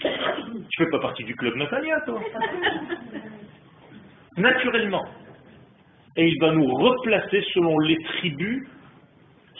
Tu 0.00 0.84
fais 0.84 0.90
pas 0.90 1.00
partie 1.00 1.24
du 1.24 1.34
club 1.34 1.54
Natania 1.56 2.00
toi? 2.06 2.20
Naturellement. 4.36 5.04
Et 6.16 6.26
il 6.26 6.40
va 6.40 6.52
nous 6.52 6.66
replacer 6.66 7.42
selon 7.52 7.78
les 7.80 7.96
tribus, 7.96 8.66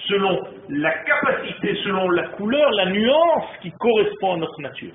selon 0.06 0.40
la 0.70 0.92
capacité, 0.92 1.74
selon 1.84 2.08
la 2.10 2.28
couleur, 2.28 2.70
la 2.70 2.86
nuance 2.86 3.46
qui 3.60 3.70
correspond 3.72 4.34
à 4.34 4.36
notre 4.38 4.60
nature. 4.62 4.94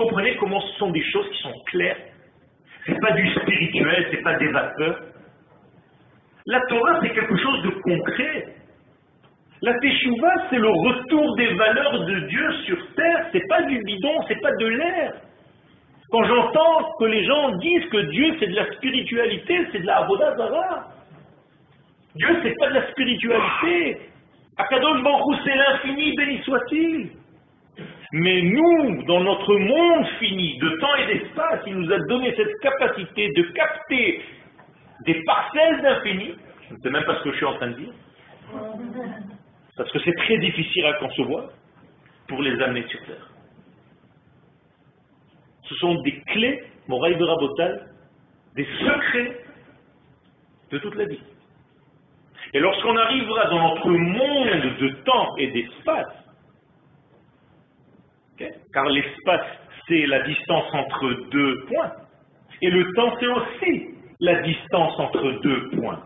Comprenez 0.00 0.36
comment 0.36 0.60
ce 0.60 0.78
sont 0.78 0.90
des 0.90 1.04
choses 1.12 1.28
qui 1.30 1.42
sont 1.42 1.60
claires 1.66 1.96
c'est 2.86 2.98
pas 3.00 3.12
du 3.12 3.28
spirituel, 3.34 4.08
c'est 4.10 4.22
pas 4.22 4.34
des 4.36 4.48
vapeurs. 4.48 5.00
La 6.46 6.60
Torah, 6.62 6.98
c'est 7.02 7.10
quelque 7.10 7.36
chose 7.36 7.62
de 7.62 7.70
concret. 7.82 8.56
La 9.62 9.78
Teshuvah, 9.78 10.34
c'est 10.48 10.58
le 10.58 10.70
retour 10.70 11.36
des 11.36 11.52
valeurs 11.54 12.04
de 12.06 12.20
Dieu 12.20 12.52
sur 12.64 12.94
terre. 12.94 13.26
C'est 13.32 13.46
pas 13.48 13.62
du 13.62 13.78
bidon, 13.84 14.14
c'est 14.26 14.40
pas 14.40 14.52
de 14.52 14.66
l'air. 14.66 15.12
Quand 16.10 16.24
j'entends 16.24 16.92
que 16.98 17.04
les 17.04 17.24
gens 17.24 17.50
disent 17.56 17.86
que 17.90 18.10
Dieu 18.10 18.36
c'est 18.40 18.48
de 18.48 18.56
la 18.56 18.72
spiritualité, 18.72 19.66
c'est 19.70 19.80
de 19.80 19.86
la 19.86 19.98
Avodazara. 19.98 20.88
Dieu 22.16 22.40
c'est 22.42 22.58
pas 22.58 22.68
de 22.68 22.74
la 22.74 22.90
spiritualité. 22.90 23.98
Akadosh 24.56 25.02
Baruch 25.02 25.38
c'est 25.44 25.54
l'infini, 25.54 26.16
béni 26.16 26.42
soit-il. 26.42 27.10
Mais 28.12 28.42
nous, 28.42 29.02
dans 29.04 29.20
notre 29.20 29.54
monde 29.56 30.06
fini 30.18 30.58
de 30.58 30.68
temps 30.80 30.94
et 30.96 31.06
d'espace, 31.06 31.60
il 31.66 31.76
nous 31.76 31.92
a 31.92 31.98
donné 32.08 32.34
cette 32.36 32.58
capacité 32.60 33.28
de 33.36 33.42
capter 33.52 34.22
des 35.04 35.22
parcelles 35.22 35.80
d'infini. 35.82 36.34
Je 36.68 36.74
ne 36.74 36.80
sais 36.80 36.90
même 36.90 37.04
pas 37.04 37.18
ce 37.18 37.24
que 37.24 37.30
je 37.30 37.36
suis 37.36 37.46
en 37.46 37.54
train 37.54 37.68
de 37.68 37.76
dire. 37.76 37.92
Parce 39.76 39.90
que 39.92 39.98
c'est 40.00 40.16
très 40.16 40.38
difficile 40.38 40.86
à 40.86 40.94
concevoir 40.94 41.50
pour 42.26 42.42
les 42.42 42.60
amener 42.62 42.84
sur 42.88 43.00
Terre. 43.06 43.28
Ce 45.68 45.74
sont 45.76 45.94
des 46.02 46.20
clés, 46.22 46.64
Moraï 46.88 47.16
de 47.16 47.24
Rabotal, 47.24 47.86
des 48.56 48.66
secrets 48.80 49.36
de 50.72 50.78
toute 50.78 50.96
la 50.96 51.04
vie. 51.04 51.22
Et 52.52 52.58
lorsqu'on 52.58 52.96
arrivera 52.96 53.46
dans 53.46 53.68
notre 53.68 53.88
monde 53.88 54.76
de 54.80 54.88
temps 55.04 55.36
et 55.38 55.46
d'espace, 55.52 56.19
car 58.72 58.86
l'espace, 58.86 59.46
c'est 59.86 60.06
la 60.06 60.22
distance 60.22 60.72
entre 60.72 61.30
deux 61.30 61.64
points. 61.66 61.92
Et 62.62 62.70
le 62.70 62.92
temps, 62.94 63.14
c'est 63.18 63.26
aussi 63.26 63.88
la 64.20 64.42
distance 64.42 64.98
entre 64.98 65.40
deux 65.42 65.70
points. 65.70 66.02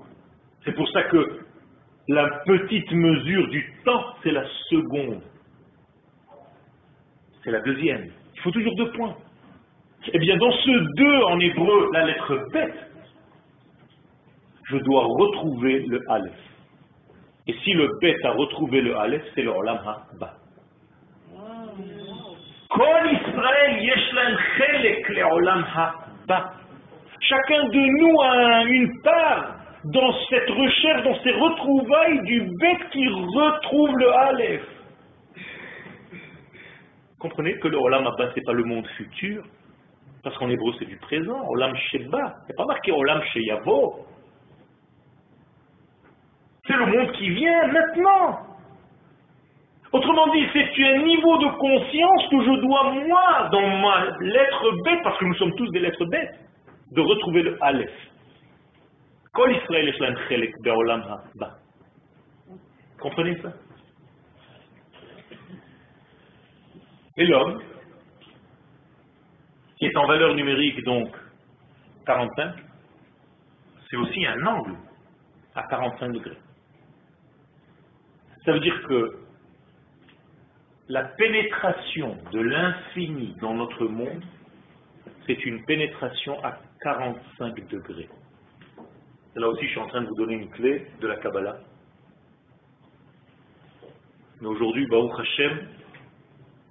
C'est 0.64 0.72
pour 0.72 0.88
ça 0.90 1.02
que 1.04 1.40
la 2.08 2.28
petite 2.46 2.92
mesure 2.92 3.48
du 3.48 3.72
temps, 3.84 4.04
c'est 4.22 4.30
la 4.30 4.44
seconde. 4.70 5.22
C'est 7.42 7.50
la 7.50 7.60
deuxième. 7.60 8.10
Il 8.34 8.40
faut 8.40 8.50
toujours 8.50 8.74
deux 8.76 8.90
points. 8.92 9.16
Eh 10.12 10.18
bien, 10.18 10.36
dans 10.36 10.52
ce 10.52 10.96
deux 10.96 11.22
en 11.24 11.40
hébreu, 11.40 11.90
la 11.92 12.06
lettre 12.06 12.46
bête, 12.52 12.90
je 14.70 14.76
dois 14.76 15.04
retrouver 15.04 15.80
le 15.86 16.00
Aleph. 16.10 16.32
Et 17.46 17.54
si 17.64 17.72
le 17.72 17.88
bête 18.00 18.24
a 18.24 18.30
retrouvé 18.32 18.80
le 18.80 18.96
Aleph, 18.96 19.24
c'est 19.34 19.42
le 19.42 19.50
Olam 19.50 19.78
Ha-Ba. 19.84 20.43
Chacun 27.20 27.64
de 27.68 27.80
nous 28.00 28.20
a 28.20 28.64
une 28.64 29.00
part 29.02 29.56
dans 29.84 30.12
cette 30.28 30.50
recherche, 30.50 31.02
dans 31.04 31.22
ces 31.22 31.30
retrouvailles 31.30 32.20
du 32.22 32.40
bête 32.60 32.90
qui 32.90 33.06
retrouve 33.08 33.96
le 33.96 34.12
Aleph. 34.12 34.66
Comprenez 37.20 37.58
que 37.60 37.68
le 37.68 37.78
Olam 37.78 38.06
Abba, 38.06 38.30
ce 38.30 38.36
n'est 38.36 38.44
pas 38.44 38.52
le 38.52 38.64
monde 38.64 38.86
futur, 38.96 39.44
parce 40.22 40.36
qu'en 40.38 40.50
hébreu 40.50 40.72
c'est 40.78 40.84
du 40.86 40.96
présent, 40.96 41.46
Olam 41.50 41.76
Sheba. 41.76 42.34
Il 42.48 42.50
n'y 42.50 42.56
pas 42.56 42.66
marqué 42.66 42.92
Olam 42.92 43.22
Sheyavo. 43.32 44.06
C'est 46.66 46.76
le 46.76 46.86
monde 46.86 47.12
qui 47.12 47.30
vient 47.30 47.66
maintenant. 47.68 48.43
Autrement 49.94 50.26
dit, 50.32 50.44
c'est 50.52 50.84
un 50.84 51.02
niveau 51.04 51.38
de 51.38 51.46
conscience 51.56 52.28
que 52.28 52.42
je 52.42 52.60
dois, 52.62 52.90
moi, 52.94 53.48
dans 53.52 53.68
ma 53.78 54.10
lettre 54.22 54.72
bête, 54.82 55.00
parce 55.04 55.16
que 55.18 55.24
nous 55.24 55.36
sommes 55.36 55.54
tous 55.54 55.70
des 55.70 55.78
lettres 55.78 56.04
bêtes, 56.06 56.34
de 56.90 57.00
retrouver 57.00 57.42
le 57.42 57.56
Aleph. 57.62 57.92
Comprenez 63.00 63.40
ça? 63.40 63.52
Et 67.16 67.26
l'homme, 67.26 67.62
qui 69.78 69.86
est 69.86 69.96
en 69.96 70.06
valeur 70.08 70.34
numérique 70.34 70.82
donc 70.82 71.08
45, 72.04 72.56
c'est 73.88 73.96
aussi 73.96 74.26
un 74.26 74.44
angle 74.44 74.74
à 75.54 75.62
45 75.62 76.10
degrés. 76.14 76.38
Ça 78.44 78.52
veut 78.52 78.60
dire 78.60 78.82
que 78.88 79.23
la 80.88 81.04
pénétration 81.04 82.16
de 82.32 82.40
l'infini 82.40 83.34
dans 83.40 83.54
notre 83.54 83.86
monde, 83.86 84.22
c'est 85.26 85.44
une 85.46 85.64
pénétration 85.64 86.42
à 86.44 86.58
45 86.82 87.68
degrés. 87.68 88.08
là 89.34 89.48
aussi, 89.48 89.64
je 89.64 89.70
suis 89.70 89.80
en 89.80 89.86
train 89.86 90.02
de 90.02 90.08
vous 90.08 90.14
donner 90.16 90.34
une 90.34 90.50
clé 90.50 90.86
de 91.00 91.06
la 91.06 91.16
Kabbalah. 91.16 91.58
Mais 94.40 94.46
aujourd'hui, 94.48 94.86
Baruch 94.86 95.18
Hashem, 95.18 95.68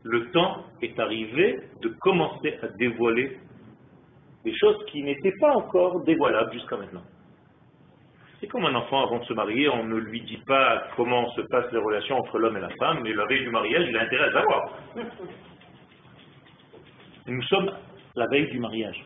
le 0.03 0.32
temps 0.32 0.66
est 0.82 0.99
arrivé 0.99 1.59
de 1.82 1.89
commencer 1.99 2.59
à 2.61 2.68
dévoiler 2.68 3.39
des 4.43 4.55
choses 4.55 4.86
qui 4.91 5.01
n'étaient 5.01 5.34
pas 5.39 5.55
encore 5.55 6.03
dévoilables 6.03 6.53
jusqu'à 6.53 6.78
maintenant. 6.78 7.03
C'est 8.44 8.50
comme 8.50 8.66
un 8.66 8.76
enfant 8.76 9.06
avant 9.06 9.20
de 9.20 9.24
se 9.24 9.32
marier, 9.32 9.70
on 9.70 9.86
ne 9.86 9.96
lui 9.96 10.20
dit 10.20 10.41
pas 10.46 10.89
comment 10.98 11.32
se 11.32 11.39
passent 11.44 11.72
les 11.72 11.80
relations 11.80 12.18
entre 12.18 12.38
l'homme 12.38 12.58
et 12.58 12.60
la 12.60 12.72
femme, 12.72 13.00
mais 13.02 13.14
la 13.14 13.26
veille 13.26 13.46
du 13.46 13.50
mariage, 13.50 13.86
il 13.88 13.96
a 13.96 14.02
intérêt 14.02 14.26
à 14.26 14.34
savoir. 14.34 14.70
Nous 17.26 17.41
sommes 17.44 17.72
la 18.18 18.28
veille 18.28 18.50
du 18.52 18.60
mariage. 18.60 19.02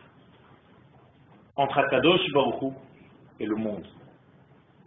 Entre 1.54 1.78
Akadosh 1.78 2.32
Baruch 2.32 2.74
et 3.38 3.46
le 3.46 3.54
monde, 3.54 3.86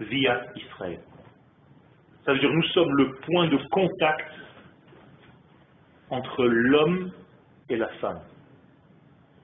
via 0.02 0.42
Israël. 0.58 1.00
Ça 2.26 2.34
veut 2.34 2.40
dire 2.40 2.52
nous 2.52 2.68
sommes 2.74 2.94
le 2.98 3.14
point 3.22 3.48
de 3.48 3.58
contact 3.70 4.34
entre 6.10 6.44
l'homme 6.44 7.10
et 7.70 7.78
la 7.78 7.88
femme. 8.02 8.20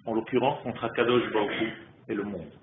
En 0.06 0.16
l'occurrence, 0.16 0.60
entre 0.66 0.84
Akadosh 0.84 1.32
Baruch 1.32 1.74
et 2.10 2.14
le 2.14 2.24
monde. 2.24 2.57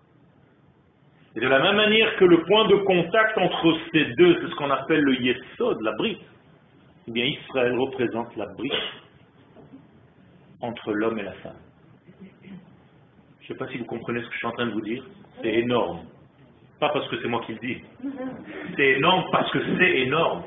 Et 1.36 1.40
de 1.40 1.48
la 1.48 1.58
même 1.58 1.76
manière 1.76 2.16
que 2.16 2.24
le 2.24 2.44
point 2.44 2.68
de 2.68 2.76
contact 2.76 3.36
entre 3.38 3.76
ces 3.92 4.04
deux, 4.16 4.38
c'est 4.40 4.50
ce 4.50 4.54
qu'on 4.54 4.70
appelle 4.70 5.00
le 5.00 5.20
Yesod, 5.20 5.80
la 5.80 5.92
brique, 5.92 6.24
eh 7.08 7.10
bien 7.10 7.24
Israël 7.24 7.76
représente 7.76 8.36
la 8.36 8.46
brique 8.46 8.72
entre 10.60 10.92
l'homme 10.92 11.18
et 11.18 11.24
la 11.24 11.32
femme. 11.32 11.58
Je 13.40 13.52
ne 13.52 13.58
sais 13.58 13.64
pas 13.64 13.68
si 13.68 13.78
vous 13.78 13.84
comprenez 13.84 14.20
ce 14.20 14.26
que 14.26 14.32
je 14.32 14.38
suis 14.38 14.46
en 14.46 14.52
train 14.52 14.66
de 14.66 14.72
vous 14.72 14.80
dire. 14.80 15.04
C'est 15.42 15.52
énorme. 15.54 16.06
Pas 16.78 16.90
parce 16.90 17.08
que 17.08 17.20
c'est 17.20 17.28
moi 17.28 17.42
qui 17.44 17.52
le 17.52 17.58
dis. 17.58 17.82
C'est 18.76 18.90
énorme 18.90 19.24
parce 19.32 19.50
que 19.50 19.58
c'est 19.76 19.98
énorme. 19.98 20.44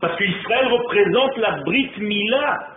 Parce 0.00 0.16
qu'Israël 0.18 0.66
représente 0.68 1.36
la 1.36 1.62
Brit 1.62 1.92
Mila, 1.98 2.68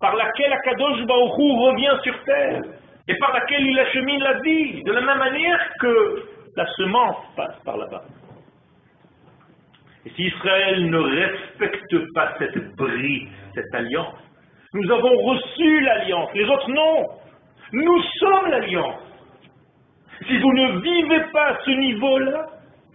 par 0.00 0.14
laquelle 0.16 0.52
Akadosh 0.52 1.06
Baruchou 1.06 1.56
revient 1.62 1.96
sur 2.02 2.24
terre 2.24 2.62
et 3.08 3.14
par 3.16 3.32
laquelle 3.32 3.66
il 3.66 3.78
achemine 3.78 4.20
la 4.20 4.40
vie, 4.40 4.82
de 4.82 4.92
la 4.92 5.00
même 5.00 5.18
manière 5.18 5.72
que 5.80 6.22
la 6.56 6.66
semence 6.74 7.16
passe 7.36 7.58
par 7.64 7.78
là-bas. 7.78 8.04
Et 10.04 10.10
si 10.10 10.24
Israël 10.24 10.88
ne 10.90 10.98
respecte 10.98 12.12
pas 12.14 12.34
cette 12.38 12.76
bride, 12.76 13.28
cette 13.54 13.74
alliance, 13.74 14.14
nous 14.74 14.90
avons 14.92 15.16
reçu 15.22 15.80
l'alliance, 15.80 16.30
les 16.34 16.44
autres 16.44 16.70
non. 16.70 17.06
Nous 17.72 18.02
sommes 18.18 18.50
l'alliance. 18.50 19.00
Si 20.26 20.38
vous 20.38 20.52
ne 20.52 20.80
vivez 20.80 21.20
pas 21.32 21.48
à 21.48 21.58
ce 21.64 21.70
niveau-là, 21.70 22.46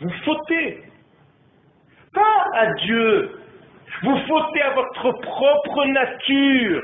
vous 0.02 0.12
fautez. 0.26 0.84
Pas 2.14 2.46
à 2.54 2.74
Dieu. 2.74 3.40
Vous 4.04 4.18
fautez 4.28 4.62
à 4.62 4.72
votre 4.72 5.12
propre 5.22 5.86
nature. 5.86 6.84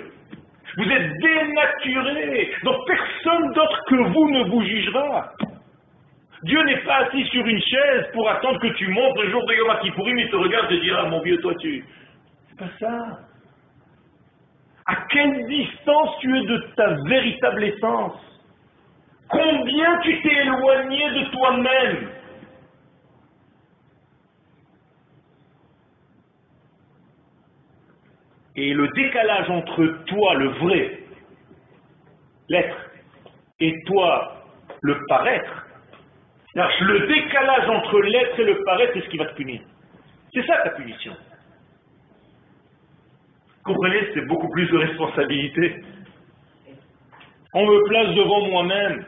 Vous 0.79 0.89
êtes 0.89 1.17
dénaturé. 1.19 2.55
Donc 2.63 2.77
personne 2.87 3.51
d'autre 3.51 3.83
que 3.87 3.95
vous 3.95 4.29
ne 4.31 4.43
vous 4.45 4.61
jugera. 4.61 5.33
Dieu 6.43 6.63
n'est 6.63 6.83
pas 6.83 6.99
assis 7.05 7.25
sur 7.25 7.45
une 7.45 7.61
chaise 7.61 8.05
pour 8.13 8.29
attendre 8.29 8.61
que 8.61 8.67
tu 8.67 8.87
montes 8.87 9.17
le 9.17 9.29
jour 9.29 9.45
de 9.45 9.55
Yom 9.55 9.77
Kippourim, 9.81 10.17
il 10.17 10.29
te 10.29 10.37
regarde 10.37 10.71
et 10.71 10.79
dira, 10.79 11.01
ah, 11.03 11.09
mon 11.09 11.19
vieux, 11.19 11.37
toi 11.41 11.53
tu... 11.59 11.83
C'est 12.47 12.57
pas 12.57 12.71
ça. 12.79 13.19
À 14.85 14.95
quelle 15.09 15.45
distance 15.47 16.17
tu 16.21 16.37
es 16.37 16.45
de 16.45 16.57
ta 16.77 16.95
véritable 17.09 17.63
essence? 17.65 18.41
Combien 19.27 19.99
tu 19.99 20.21
t'es 20.21 20.33
éloigné 20.33 21.09
de 21.11 21.31
toi-même? 21.31 22.09
Et 28.61 28.73
le 28.73 28.89
décalage 28.89 29.49
entre 29.49 29.85
toi, 30.05 30.33
le 30.33 30.49
vrai, 30.49 30.99
l'être, 32.49 32.75
et 33.61 33.73
toi, 33.85 34.43
le 34.81 34.99
paraître, 35.07 35.65
le 36.55 37.07
décalage 37.07 37.69
entre 37.69 38.01
l'être 38.01 38.37
et 38.37 38.43
le 38.43 38.61
paraître, 38.65 38.91
c'est 38.95 39.05
ce 39.05 39.09
qui 39.11 39.17
va 39.17 39.27
te 39.27 39.35
punir. 39.35 39.61
C'est 40.33 40.45
ça 40.45 40.57
ta 40.57 40.71
punition. 40.71 41.15
Comprenez, 43.63 44.09
c'est 44.13 44.27
beaucoup 44.27 44.49
plus 44.49 44.67
de 44.67 44.77
responsabilité. 44.77 45.81
On 47.53 47.65
me 47.65 47.87
place 47.87 48.13
devant 48.13 48.45
moi-même, 48.45 49.05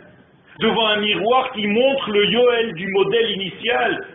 devant 0.61 0.87
un 0.87 1.01
miroir 1.01 1.51
qui 1.51 1.67
montre 1.67 2.09
le 2.09 2.25
Yoel 2.25 2.73
du 2.75 2.87
modèle 2.87 3.31
initial. 3.31 4.07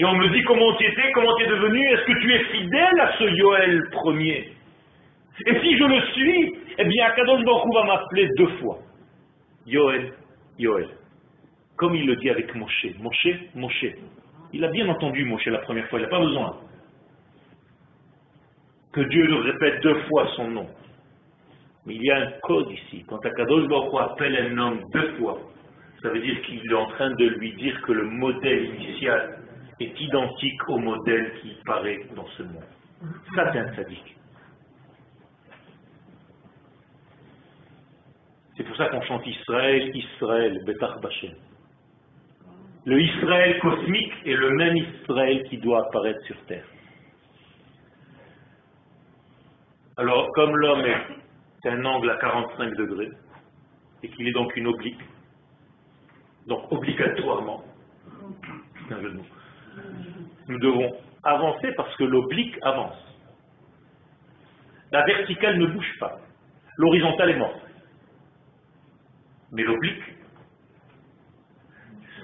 Et 0.00 0.04
on 0.06 0.14
me 0.14 0.30
dit 0.30 0.42
comment 0.44 0.74
tu 0.76 0.86
étais, 0.86 1.12
comment 1.12 1.36
tu 1.36 1.44
es 1.44 1.46
devenu, 1.46 1.86
est-ce 1.86 2.04
que 2.04 2.18
tu 2.20 2.32
es 2.32 2.44
fidèle 2.44 3.00
à 3.00 3.18
ce 3.18 3.24
Yoel 3.24 3.82
premier? 3.90 4.48
Et 5.46 5.60
si 5.60 5.76
je 5.76 5.84
le 5.84 6.00
suis, 6.12 6.54
eh 6.78 6.84
bien 6.86 7.04
Akadosh 7.04 7.44
Baruch 7.44 7.74
va 7.74 7.84
m'appeler 7.84 8.26
deux 8.38 8.48
fois. 8.62 8.78
Yoel, 9.66 10.14
Yoel. 10.58 10.88
Comme 11.76 11.96
il 11.96 12.06
le 12.06 12.16
dit 12.16 12.30
avec 12.30 12.54
Moshe. 12.54 12.86
Moshe, 12.98 13.28
Moshe. 13.54 13.86
Il 14.54 14.64
a 14.64 14.68
bien 14.68 14.88
entendu 14.88 15.26
Moshe 15.26 15.44
la 15.48 15.58
première 15.58 15.86
fois, 15.88 15.98
il 15.98 16.04
n'a 16.04 16.08
pas 16.08 16.20
besoin 16.20 16.56
que 18.94 19.02
Dieu 19.02 19.26
le 19.26 19.36
répète 19.36 19.82
deux 19.82 20.00
fois 20.08 20.28
son 20.34 20.48
nom. 20.48 20.66
Mais 21.84 21.96
il 21.96 22.02
y 22.02 22.10
a 22.10 22.20
un 22.22 22.30
code 22.42 22.70
ici. 22.70 23.04
Quand 23.06 23.22
Akadosh 23.22 23.68
Baruch 23.68 24.00
appelle 24.00 24.50
un 24.50 24.56
homme 24.56 24.80
deux 24.94 25.12
fois, 25.18 25.38
ça 26.00 26.08
veut 26.08 26.20
dire 26.20 26.40
qu'il 26.40 26.64
est 26.64 26.74
en 26.74 26.86
train 26.86 27.10
de 27.10 27.26
lui 27.26 27.52
dire 27.52 27.78
que 27.82 27.92
le 27.92 28.04
modèle 28.04 28.64
initial 28.64 29.39
est 29.80 30.00
identique 30.00 30.68
au 30.68 30.78
modèle 30.78 31.32
qui 31.40 31.56
paraît 31.64 32.06
dans 32.14 32.26
ce 32.36 32.42
monde. 32.42 32.62
Ça, 33.34 33.50
c'est 33.52 33.58
un 33.58 33.74
sadique. 33.74 34.16
C'est 38.56 38.64
pour 38.64 38.76
ça 38.76 38.88
qu'on 38.88 39.00
chante 39.02 39.26
Israël, 39.26 39.90
Israël, 39.96 40.62
Betar 40.66 41.00
Bachem. 41.00 41.34
Le 42.84 43.00
Israël 43.00 43.58
cosmique 43.60 44.12
est 44.26 44.34
le 44.34 44.50
même 44.50 44.76
Israël 44.76 45.42
qui 45.48 45.58
doit 45.58 45.86
apparaître 45.86 46.22
sur 46.26 46.36
terre. 46.44 46.66
Alors, 49.96 50.30
comme 50.32 50.56
l'homme 50.56 50.84
est 50.84 51.68
un 51.68 51.84
angle 51.84 52.10
à 52.10 52.16
45 52.16 52.74
degrés, 52.74 53.10
et 54.02 54.08
qu'il 54.08 54.28
est 54.28 54.32
donc 54.32 54.54
une 54.56 54.66
oblique, 54.66 55.00
donc 56.46 56.70
obligatoirement, 56.72 57.62
nous 60.50 60.58
devons 60.58 60.96
avancer 61.22 61.72
parce 61.76 61.94
que 61.96 62.04
l'oblique 62.04 62.56
avance. 62.62 62.96
La 64.92 65.04
verticale 65.04 65.58
ne 65.58 65.66
bouge 65.66 65.98
pas. 66.00 66.18
L'horizontale 66.76 67.30
est 67.30 67.36
morte. 67.36 67.60
Mais 69.52 69.62
l'oblique, 69.62 70.02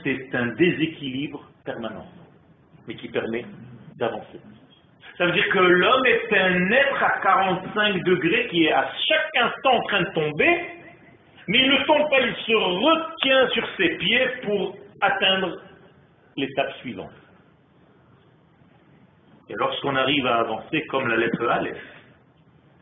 c'est 0.02 0.34
un 0.34 0.46
déséquilibre 0.54 1.48
permanent, 1.64 2.06
mais 2.86 2.96
qui 2.96 3.08
permet 3.08 3.44
d'avancer. 3.96 4.40
Ça 5.18 5.26
veut 5.26 5.32
dire 5.32 5.48
que 5.48 5.58
l'homme 5.58 6.06
est 6.06 6.32
un 6.32 6.70
être 6.70 7.02
à 7.02 7.20
45 7.22 8.02
degrés 8.04 8.48
qui 8.48 8.64
est 8.64 8.72
à 8.72 8.90
chaque 9.08 9.36
instant 9.36 9.76
en 9.76 9.82
train 9.82 10.00
de 10.02 10.10
tomber, 10.10 10.60
mais 11.48 11.58
il 11.58 11.70
ne 11.70 11.84
tombe 11.84 12.10
pas, 12.10 12.20
il 12.20 12.34
se 12.34 12.54
retient 12.54 13.48
sur 13.50 13.68
ses 13.76 13.96
pieds 13.96 14.26
pour 14.44 14.76
atteindre 15.00 15.60
l'étape 16.36 16.72
suivante. 16.80 17.12
Et 19.48 19.54
lorsqu'on 19.54 19.94
arrive 19.94 20.26
à 20.26 20.40
avancer 20.40 20.82
comme 20.86 21.08
la 21.08 21.16
lettre 21.16 21.46
Aleph, 21.46 21.82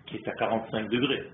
qui 0.07 0.17
est 0.17 0.29
à 0.29 0.33
45 0.33 0.89
degrés, 0.89 1.25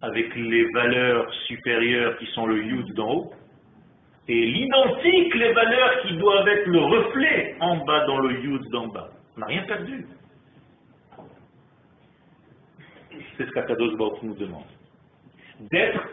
avec 0.00 0.34
les 0.34 0.64
valeurs 0.72 1.32
supérieures 1.46 2.16
qui 2.18 2.26
sont 2.26 2.46
le 2.46 2.62
Yud 2.62 2.94
d'en 2.94 3.12
haut, 3.12 3.32
et 4.28 4.46
l'identique, 4.46 5.34
les 5.34 5.52
valeurs 5.52 6.02
qui 6.02 6.16
doivent 6.16 6.46
être 6.48 6.66
le 6.66 6.78
reflet 6.78 7.56
en 7.60 7.84
bas 7.84 8.06
dans 8.06 8.18
le 8.18 8.40
Yud 8.40 8.68
d'en 8.70 8.86
bas. 8.86 9.10
On 9.36 9.40
n'a 9.40 9.46
rien 9.46 9.62
perdu. 9.64 10.06
C'est 13.36 13.46
ce 13.46 13.50
qu'Akadosh 13.50 13.96
Baruch 13.96 14.22
nous 14.22 14.34
demande. 14.34 14.64
D'être 15.70 16.08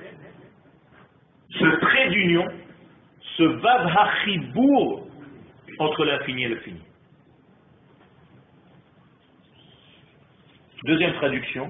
ce 1.51 1.79
trait 1.79 2.09
d'union, 2.09 2.45
ce 3.37 3.43
vav 3.43 3.95
entre 5.79 6.05
l'infini 6.05 6.43
et 6.43 6.49
le 6.49 6.57
fini. 6.57 6.81
Deuxième 10.85 11.13
traduction 11.15 11.69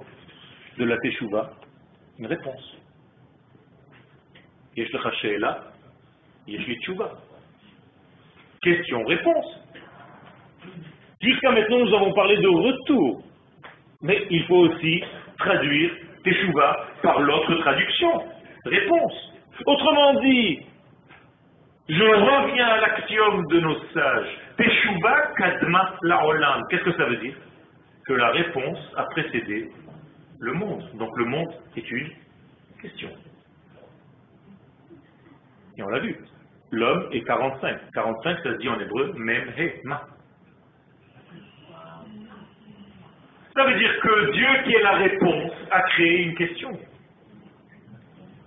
de 0.77 0.85
la 0.85 0.95
Teshuvah, 0.97 1.49
une 2.19 2.27
réponse. 2.27 2.77
Yesh 4.75 4.91
Question-réponse. 8.61 9.45
Jusqu'à 11.21 11.51
maintenant, 11.51 11.79
nous 11.79 11.95
avons 11.95 12.13
parlé 12.13 12.37
de 12.37 12.47
retour. 12.47 13.23
Mais 14.03 14.27
il 14.29 14.45
faut 14.45 14.67
aussi 14.67 15.03
traduire 15.39 15.91
Teshuvah 16.23 16.87
par 17.01 17.19
l'autre 17.19 17.55
traduction. 17.55 18.11
Réponse. 18.65 19.33
Autrement 19.65 20.19
dit, 20.21 20.59
je 21.89 22.03
reviens 22.03 22.67
à 22.67 22.77
l'axiome 22.77 23.47
de 23.47 23.59
nos 23.59 23.79
sages. 23.91 24.37
Teshuvah 24.57 25.33
kadma 25.35 25.95
la 26.03 26.61
Qu'est-ce 26.69 26.83
que 26.83 26.93
ça 26.95 27.05
veut 27.05 27.17
dire? 27.17 27.35
Que 28.09 28.15
la 28.15 28.31
réponse 28.31 28.79
a 28.97 29.03
précédé 29.03 29.69
le 30.39 30.53
monde. 30.53 30.83
Donc 30.95 31.15
le 31.15 31.25
monde 31.25 31.53
est 31.77 31.91
une 31.91 32.09
question. 32.81 33.09
Et 35.77 35.83
on 35.83 35.89
l'a 35.89 35.99
vu. 35.99 36.17
L'homme 36.71 37.07
est 37.11 37.21
45. 37.21 37.91
45, 37.93 38.37
ça 38.39 38.43
se 38.53 38.57
dit 38.57 38.67
en 38.67 38.79
hébreu, 38.79 39.13
même 39.15 39.53
he, 39.55 39.79
ma. 39.83 40.07
Ça 43.55 43.65
veut 43.65 43.77
dire 43.77 43.99
que 43.99 44.31
Dieu 44.31 44.47
qui 44.63 44.73
est 44.73 44.81
la 44.81 44.95
réponse 44.95 45.51
a 45.69 45.81
créé 45.81 46.23
une 46.23 46.33
question. 46.33 46.71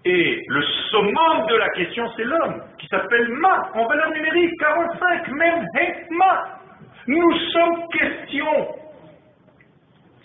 Et 0.05 0.43
le 0.49 0.63
summum 0.91 1.47
de 1.47 1.55
la 1.55 1.69
question, 1.69 2.11
c'est 2.17 2.25
l'homme, 2.25 2.65
qui 2.79 2.89
s'appelle 2.89 3.29
ma, 3.29 3.71
en 3.75 3.87
valeur 3.87 4.11
numérique, 4.11 4.59
45, 4.59 5.29
même 5.29 5.65
he, 5.77 6.07
ma. 6.11 6.59
Nous 7.07 7.33
sommes 7.53 7.89
question. 7.93 8.82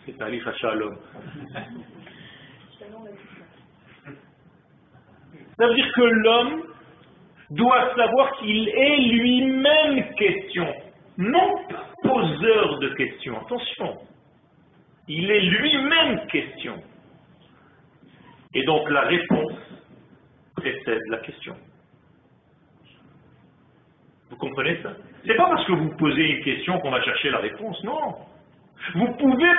C'est 0.07 0.21
Ali 0.21 0.41
l'homme. 0.75 0.97
Ça 5.57 5.67
veut 5.67 5.75
dire 5.75 5.91
que 5.93 6.01
l'homme 6.01 6.63
doit 7.49 7.93
savoir 7.95 8.31
qu'il 8.39 8.69
est 8.69 8.97
lui-même 8.99 10.13
question, 10.15 10.73
non 11.17 11.55
poseur 12.03 12.79
de 12.79 12.89
questions. 12.95 13.37
Attention, 13.41 13.97
il 15.09 15.29
est 15.29 15.41
lui-même 15.41 16.25
question. 16.27 16.81
Et 18.53 18.63
donc 18.63 18.89
la 18.89 19.01
réponse 19.01 19.53
précède 20.55 21.01
la 21.09 21.17
question. 21.17 21.55
Vous 24.29 24.37
comprenez 24.37 24.81
ça? 24.81 24.93
C'est 25.25 25.35
pas 25.35 25.49
parce 25.49 25.65
que 25.65 25.73
vous 25.73 25.89
posez 25.97 26.29
une 26.29 26.43
question 26.45 26.79
qu'on 26.79 26.91
va 26.91 27.01
chercher 27.01 27.29
la 27.29 27.39
réponse, 27.39 27.83
non. 27.83 28.15
Vous 28.95 29.11
pouvez 29.13 29.49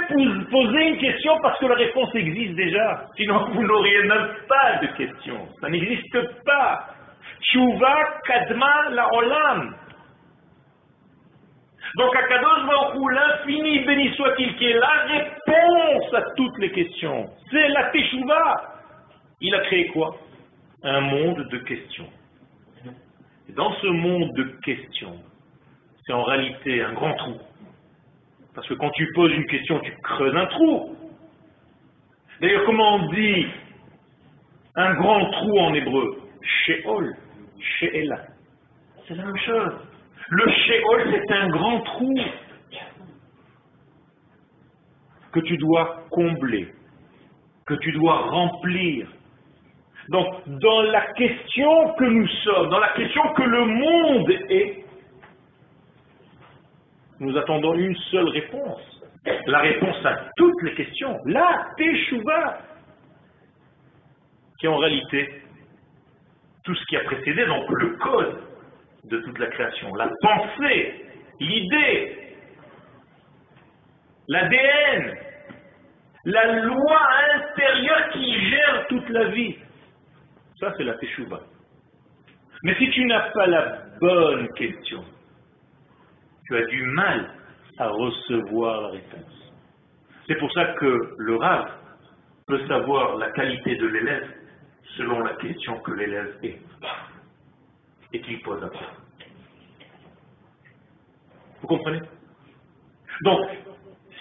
poser 0.50 0.88
une 0.88 0.98
question 0.98 1.38
parce 1.42 1.58
que 1.58 1.66
la 1.66 1.74
réponse 1.74 2.14
existe 2.14 2.54
déjà. 2.54 3.06
Sinon, 3.16 3.50
vous 3.50 3.62
n'auriez 3.62 4.02
même 4.04 4.28
pas 4.48 4.78
de 4.80 4.86
question. 4.96 5.48
Ça 5.60 5.68
n'existe 5.68 6.44
pas. 6.44 6.86
Tshuva 7.40 8.20
kadma 8.26 8.90
la 8.90 9.14
olam. 9.14 9.74
Donc, 11.96 12.14
Akadosh 12.14 12.66
Baruch 12.66 13.12
l'infini, 13.12 13.80
béni 13.80 14.14
soit-il, 14.14 14.56
qui 14.56 14.66
est 14.66 14.78
la 14.78 15.04
réponse 15.08 16.14
à 16.14 16.22
toutes 16.36 16.58
les 16.58 16.70
questions. 16.70 17.26
C'est 17.50 17.68
la 17.68 17.84
Teshuvah. 17.90 18.74
Il 19.40 19.54
a 19.54 19.60
créé 19.60 19.88
quoi? 19.88 20.16
Un 20.82 21.00
monde 21.00 21.48
de 21.48 21.58
questions. 21.58 22.08
Et 23.48 23.52
dans 23.52 23.72
ce 23.74 23.86
monde 23.86 24.32
de 24.34 24.44
questions, 24.64 25.18
c'est 26.04 26.12
en 26.12 26.22
réalité 26.24 26.82
un 26.82 26.92
grand 26.92 27.14
trou. 27.14 27.38
Parce 28.54 28.66
que 28.66 28.74
quand 28.74 28.90
tu 28.90 29.06
poses 29.14 29.32
une 29.32 29.46
question, 29.46 29.78
tu 29.80 29.92
creuses 30.02 30.34
un 30.34 30.46
trou. 30.46 30.96
D'ailleurs, 32.40 32.64
comment 32.66 32.96
on 32.96 33.12
dit 33.12 33.46
un 34.74 34.94
grand 34.94 35.30
trou 35.30 35.58
en 35.58 35.74
hébreu? 35.74 36.22
Sheol, 36.42 37.16
Sheela. 37.58 38.20
C'est 39.06 39.14
la 39.14 39.24
même 39.24 39.38
chose. 39.38 39.72
Le 40.30 40.50
Sheol, 40.50 41.22
c'est 41.26 41.34
un 41.34 41.48
grand 41.48 41.80
trou 41.80 42.14
que 45.32 45.40
tu 45.40 45.56
dois 45.56 46.04
combler, 46.10 46.68
que 47.66 47.74
tu 47.74 47.92
dois 47.92 48.18
remplir. 48.18 49.08
Donc, 50.08 50.26
dans 50.46 50.82
la 50.82 51.12
question 51.12 51.92
que 51.94 52.04
nous 52.04 52.26
sommes, 52.44 52.70
dans 52.70 52.78
la 52.78 52.88
question 52.90 53.22
que 53.34 53.42
le 53.42 53.64
monde 53.64 54.30
est, 54.48 54.84
nous 57.20 57.36
attendons 57.36 57.74
une 57.74 57.96
seule 58.10 58.28
réponse. 58.28 58.80
La 59.46 59.60
réponse 59.60 60.04
à 60.04 60.30
toutes 60.36 60.62
les 60.62 60.74
questions. 60.74 61.16
La 61.26 61.68
Teshuvah. 61.76 62.58
Qui 64.58 64.66
est 64.66 64.68
en 64.68 64.76
réalité 64.76 65.42
tout 66.64 66.74
ce 66.74 66.84
qui 66.86 66.96
a 66.96 67.00
précédé, 67.04 67.46
donc 67.46 67.68
le 67.70 67.96
code 67.96 68.40
de 69.04 69.18
toute 69.20 69.38
la 69.38 69.46
création. 69.46 69.94
La 69.94 70.10
pensée, 70.20 71.06
l'idée, 71.40 72.34
l'ADN, 74.28 75.16
la 76.24 76.52
loi 76.60 77.00
intérieure 77.34 78.10
qui 78.12 78.50
gère 78.50 78.86
toute 78.88 79.08
la 79.08 79.24
vie. 79.28 79.56
Ça, 80.60 80.74
c'est 80.76 80.84
la 80.84 80.94
Teshuvah. 80.94 81.40
Mais 82.64 82.74
si 82.74 82.90
tu 82.90 83.04
n'as 83.06 83.30
pas 83.30 83.46
la 83.46 83.78
bonne 84.00 84.48
question, 84.54 85.04
tu 86.48 86.56
as 86.56 86.64
du 86.64 86.82
mal 86.82 87.30
à 87.76 87.88
recevoir 87.88 88.80
la 88.80 88.88
réponse. 88.88 89.52
C'est 90.26 90.36
pour 90.36 90.50
ça 90.52 90.64
que 90.80 91.14
le 91.18 91.36
Rav 91.36 91.70
peut 92.46 92.66
savoir 92.66 93.16
la 93.16 93.30
qualité 93.32 93.76
de 93.76 93.86
l'élève 93.86 94.28
selon 94.96 95.20
la 95.20 95.34
question 95.34 95.78
que 95.80 95.92
l'élève 95.92 96.38
est 96.42 96.58
et 98.14 98.20
qu'il 98.22 98.40
pose 98.40 98.64
après. 98.64 98.86
Vous 101.60 101.68
comprenez? 101.68 102.00
Donc, 103.22 103.50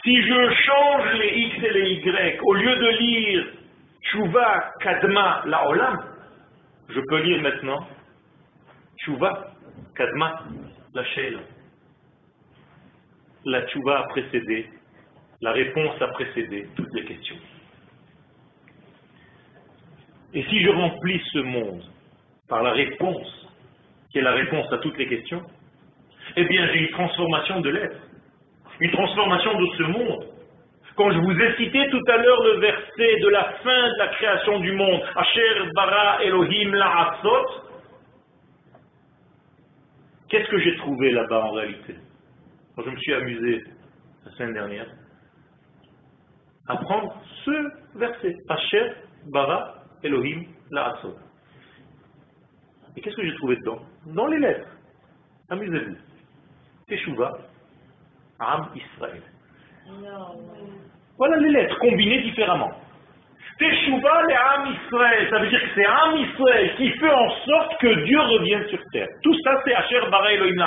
si 0.04 0.22
je 0.22 0.54
change 0.54 1.14
les 1.14 1.38
X 1.40 1.64
et 1.64 1.72
les 1.72 1.92
Y, 1.94 2.40
au 2.44 2.54
lieu 2.54 2.76
de 2.76 2.88
lire 3.00 3.48
Chouva 4.02 4.74
Kadma 4.82 5.44
Laolam, 5.46 5.98
je 6.90 7.00
peux 7.00 7.22
lire 7.22 7.42
maintenant 7.42 7.88
Chouva 8.98 9.54
Kadma 9.96 10.44
La 10.94 11.06
Sheila 11.06 11.40
la 13.48 13.66
tchouva 13.68 14.00
a 14.00 14.04
précédé, 14.04 14.70
la 15.42 15.54
réponse 15.54 16.02
a 16.02 16.08
précédé 16.08 16.68
toutes 16.76 16.94
les 16.94 17.06
questions. 17.06 17.38
Et 20.34 20.44
si 20.44 20.62
je 20.62 20.70
remplis 20.70 21.22
ce 21.32 21.40
monde 21.40 21.84
par 22.50 22.62
la 22.62 22.72
réponse, 22.72 23.48
qui 24.12 24.20
est 24.20 24.22
la 24.22 24.34
réponse 24.34 24.72
à 24.74 24.80
toutes 24.80 24.98
les 24.98 25.08
questions, 25.08 25.42
eh 26.36 26.44
bien 26.44 26.68
j'ai 26.68 26.80
une 26.80 26.90
transformation 26.90 27.62
de 27.62 27.70
l'être, 27.70 28.02
une 28.82 28.92
transformation 28.92 29.58
de 29.58 29.66
ce 29.78 29.84
monde. 29.84 30.28
Quand 30.98 31.12
je 31.12 31.20
vous 31.20 31.40
ai 31.40 31.56
cité 31.56 31.88
tout 31.90 32.04
à 32.08 32.18
l'heure 32.18 32.44
le 32.44 32.60
verset 32.60 33.20
de 33.22 33.30
la 33.30 33.44
fin 33.64 33.88
de 33.90 33.98
la 34.00 34.08
création 34.08 34.60
du 34.60 34.74
monde, 34.74 35.02
Asher 35.16 35.72
bara 35.74 36.22
Elohim 36.24 36.74
la'atzot, 36.74 37.64
qu'est-ce 40.28 40.50
que 40.50 40.60
j'ai 40.60 40.76
trouvé 40.78 41.12
là-bas 41.12 41.46
en 41.46 41.52
réalité? 41.52 41.96
Je 42.86 42.90
me 42.90 42.98
suis 42.98 43.14
amusé 43.14 43.64
la 44.26 44.32
semaine 44.34 44.54
dernière 44.54 44.88
à 46.68 46.78
prendre 46.78 47.22
ce 47.46 47.98
verset, 47.98 48.38
Asher, 48.50 48.92
Bara, 49.28 49.84
Elohim, 50.04 50.44
La'asot. 50.70 51.16
Et 52.96 53.02
qu'est-ce 53.02 53.16
que 53.16 53.26
j'ai 53.26 53.36
trouvé 53.36 53.56
dedans? 53.58 53.80
Dans 54.06 54.28
les 54.28 54.40
lettres. 54.40 54.70
Amusez-vous. 55.50 55.96
Teshuvah, 56.88 57.38
Am 58.40 58.70
Israël. 58.76 59.22
Voilà 61.18 61.38
les 61.38 61.50
lettres 61.50 61.80
combinées 61.80 62.22
différemment. 62.24 62.72
Teshuvah 63.58 64.22
le 64.22 64.36
Am 64.36 64.76
Israël, 64.86 65.28
ça 65.32 65.40
veut 65.40 65.48
dire 65.48 65.60
que 65.60 65.70
c'est 65.74 65.86
Am 65.86 66.16
Israël 66.16 66.76
qui 66.78 66.92
fait 66.92 67.12
en 67.12 67.30
sorte 67.46 67.80
que 67.82 68.04
Dieu 68.06 68.20
revienne 68.20 68.68
sur 68.68 68.80
terre. 68.94 69.08
Tout 69.24 69.36
ça 69.44 69.60
c'est 69.66 69.74
Asher 69.74 70.02
Bara 70.12 70.32
Elohim 70.34 70.64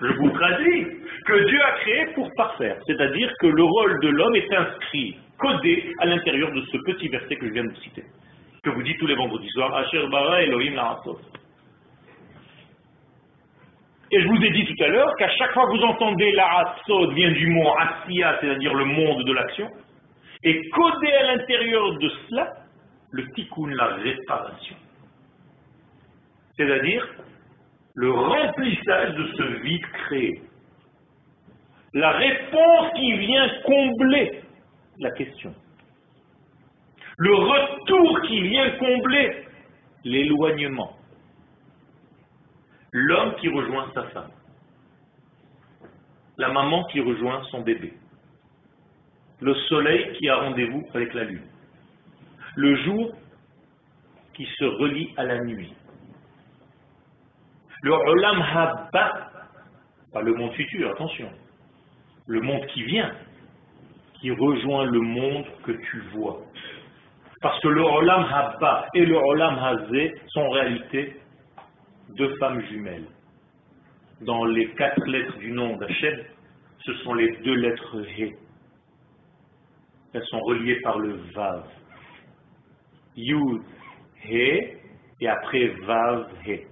je 0.00 0.12
vous 0.14 0.32
que 0.32 1.48
Dieu 1.48 1.60
a 1.62 1.72
créé 1.80 2.06
pour 2.14 2.28
parfaire. 2.36 2.76
C'est-à-dire 2.86 3.32
que 3.40 3.46
le 3.46 3.62
rôle 3.62 4.00
de 4.00 4.08
l'homme 4.08 4.34
est 4.34 4.52
inscrit, 4.52 5.16
codé 5.38 5.92
à 6.00 6.06
l'intérieur 6.06 6.50
de 6.50 6.62
ce 6.62 6.78
petit 6.78 7.08
verset 7.08 7.36
que 7.36 7.46
je 7.46 7.52
viens 7.52 7.64
de 7.64 7.76
citer, 7.76 8.02
que 8.64 8.70
vous 8.70 8.82
dites 8.82 8.98
tous 8.98 9.06
les 9.06 9.14
vendredis 9.14 9.48
soirs, 9.50 9.74
Asher 9.76 10.04
Bara 10.10 10.42
Elohim 10.42 10.74
La'asot. 10.74 11.20
Et 14.10 14.20
je 14.20 14.26
vous 14.26 14.44
ai 14.44 14.50
dit 14.50 14.66
tout 14.66 14.84
à 14.84 14.88
l'heure 14.88 15.14
qu'à 15.16 15.28
chaque 15.30 15.52
fois 15.52 15.64
que 15.66 15.76
vous 15.76 15.84
entendez 15.84 16.32
la 16.32 16.74
vient 17.14 17.30
du 17.30 17.46
mot 17.46 17.72
Asiya, 17.78 18.36
c'est-à-dire 18.40 18.74
le 18.74 18.84
monde 18.84 19.24
de 19.24 19.32
l'action, 19.32 19.68
et 20.44 20.68
codé 20.70 21.12
à 21.12 21.36
l'intérieur 21.36 21.98
de 21.98 22.08
cela 22.28 22.52
le 23.10 23.30
tikkun, 23.32 23.68
la 23.74 23.94
réparation. 23.96 24.76
C'est-à-dire 26.56 27.06
le 27.94 28.10
remplissage 28.10 29.14
de 29.14 29.26
ce 29.36 29.42
vide 29.62 29.86
créé. 30.06 30.42
La 31.94 32.12
réponse 32.12 32.92
qui 32.96 33.18
vient 33.18 33.48
combler 33.64 34.42
la 34.98 35.10
question. 35.10 35.54
Le 37.18 37.34
retour 37.34 38.20
qui 38.22 38.42
vient 38.42 38.70
combler 38.78 39.44
l'éloignement. 40.04 40.96
L'homme 42.92 43.34
qui 43.36 43.48
rejoint 43.48 43.90
sa 43.94 44.04
femme. 44.04 44.30
La 46.38 46.50
maman 46.50 46.84
qui 46.84 47.00
rejoint 47.00 47.42
son 47.50 47.60
bébé 47.60 47.92
le 49.42 49.54
soleil 49.68 50.12
qui 50.14 50.28
a 50.28 50.36
rendez-vous 50.36 50.86
avec 50.94 51.12
la 51.14 51.24
lune, 51.24 51.42
le 52.54 52.76
jour 52.84 53.12
qui 54.34 54.46
se 54.56 54.64
relie 54.64 55.12
à 55.16 55.24
la 55.24 55.40
nuit, 55.40 55.72
le 57.82 57.92
olam 57.92 58.40
haba, 58.40 59.30
pas 60.12 60.22
le 60.22 60.34
monde 60.34 60.52
futur, 60.52 60.90
attention, 60.92 61.28
le 62.28 62.40
monde 62.40 62.64
qui 62.66 62.84
vient, 62.84 63.12
qui 64.20 64.30
rejoint 64.30 64.84
le 64.84 65.00
monde 65.00 65.44
que 65.64 65.72
tu 65.72 66.00
vois. 66.12 66.40
Parce 67.40 67.58
que 67.60 67.68
le 67.68 67.82
olam 67.82 68.24
haba 68.32 68.86
et 68.94 69.04
le 69.04 69.16
olam 69.16 69.58
hazé 69.58 70.14
sont 70.28 70.42
en 70.42 70.50
réalité 70.50 71.16
deux 72.10 72.36
femmes 72.36 72.62
jumelles. 72.66 73.06
Dans 74.20 74.44
les 74.44 74.68
quatre 74.74 75.04
lettres 75.04 75.36
du 75.38 75.50
nom 75.50 75.76
d'Hachem, 75.78 76.16
ce 76.86 76.94
sont 77.02 77.14
les 77.14 77.36
deux 77.38 77.54
lettres 77.54 77.96
He. 78.16 78.36
Elles 80.14 80.24
sont 80.26 80.40
reliées 80.40 80.80
par 80.82 80.98
le 80.98 81.18
Vav. 81.34 81.64
Yud, 83.16 83.62
He, 84.24 84.76
et 85.20 85.28
après 85.28 85.68
Vav, 85.86 86.28
He. 86.46 86.66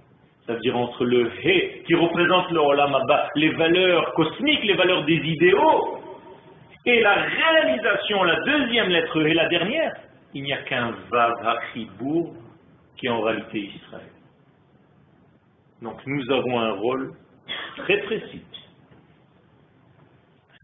Ça 0.45 0.53
veut 0.53 0.59
dire 0.59 0.77
entre 0.77 1.05
le 1.05 1.31
He, 1.43 1.83
qui 1.83 1.95
représente 1.95 2.51
le 2.51 2.59
Olam 2.59 2.95
les 3.35 3.49
valeurs 3.49 4.13
cosmiques, 4.13 4.63
les 4.63 4.75
valeurs 4.75 5.05
des 5.05 5.15
idéaux, 5.15 5.99
et 6.85 6.99
la 7.01 7.13
réalisation, 7.13 8.23
la 8.23 8.39
deuxième 8.41 8.89
lettre 8.89 9.21
He, 9.21 9.33
la 9.33 9.47
dernière, 9.47 9.93
il 10.33 10.43
n'y 10.43 10.53
a 10.53 10.61
qu'un 10.63 10.95
Vav 11.11 11.33
Hachibour 11.45 12.33
qui 12.97 13.07
est 13.07 13.09
en 13.09 13.21
réalité 13.21 13.71
Israël. 13.75 14.11
Donc 15.81 15.99
nous 16.05 16.31
avons 16.31 16.59
un 16.59 16.71
rôle 16.73 17.11
très 17.77 17.97
précis. 18.03 18.45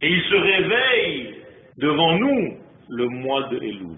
Et 0.01 0.09
il 0.09 0.21
se 0.21 0.35
réveille 0.35 1.35
devant 1.77 2.13
nous 2.17 2.56
le 2.89 3.07
mois 3.07 3.49
de 3.49 3.57
Elul. 3.57 3.97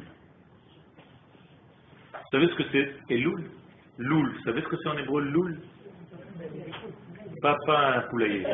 Vous 2.14 2.30
savez 2.32 2.48
ce 2.48 2.56
que 2.56 2.64
c'est 2.72 3.14
Elul? 3.14 3.50
Loul. 3.98 4.32
Vous 4.32 4.44
savez 4.44 4.62
ce 4.62 4.68
que 4.68 4.76
c'est 4.82 4.90
en 4.90 4.98
hébreu 4.98 5.22
Loul? 5.22 5.60
Papa 7.42 7.96
un 7.98 8.02
poulailler. 8.10 8.46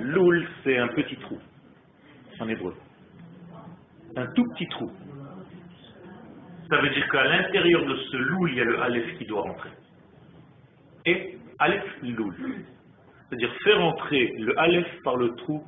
Loul, 0.00 0.46
c'est 0.64 0.78
un 0.78 0.88
petit 0.88 1.16
trou 1.16 1.38
en 2.40 2.48
hébreu. 2.48 2.74
Un 4.16 4.26
tout 4.32 4.44
petit 4.54 4.66
trou. 4.68 4.90
Ça 6.68 6.80
veut 6.80 6.90
dire 6.90 7.08
qu'à 7.10 7.24
l'intérieur 7.24 7.84
de 7.84 7.96
ce 7.96 8.16
loul, 8.16 8.50
il 8.50 8.56
y 8.56 8.60
a 8.60 8.64
le 8.64 8.80
Aleph 8.80 9.18
qui 9.18 9.26
doit 9.26 9.42
rentrer. 9.42 9.70
Et 11.06 11.38
Aleph 11.58 11.84
loul. 12.02 12.34
C'est-à-dire 13.28 13.52
faire 13.64 13.80
entrer 13.80 14.32
le 14.38 14.58
Aleph 14.58 15.02
par 15.04 15.16
le 15.16 15.34
trou, 15.34 15.64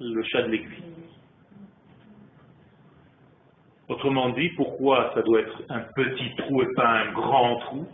le 0.00 0.22
chat 0.24 0.42
de 0.42 0.48
l'aiguille. 0.48 0.82
Autrement 3.88 4.30
dit, 4.30 4.48
pourquoi 4.50 5.12
ça 5.14 5.22
doit 5.22 5.40
être 5.40 5.62
un 5.68 5.80
petit 5.94 6.34
trou 6.36 6.62
et 6.62 6.72
pas 6.74 6.88
un 6.88 7.12
grand 7.12 7.58
trou? 7.58 7.86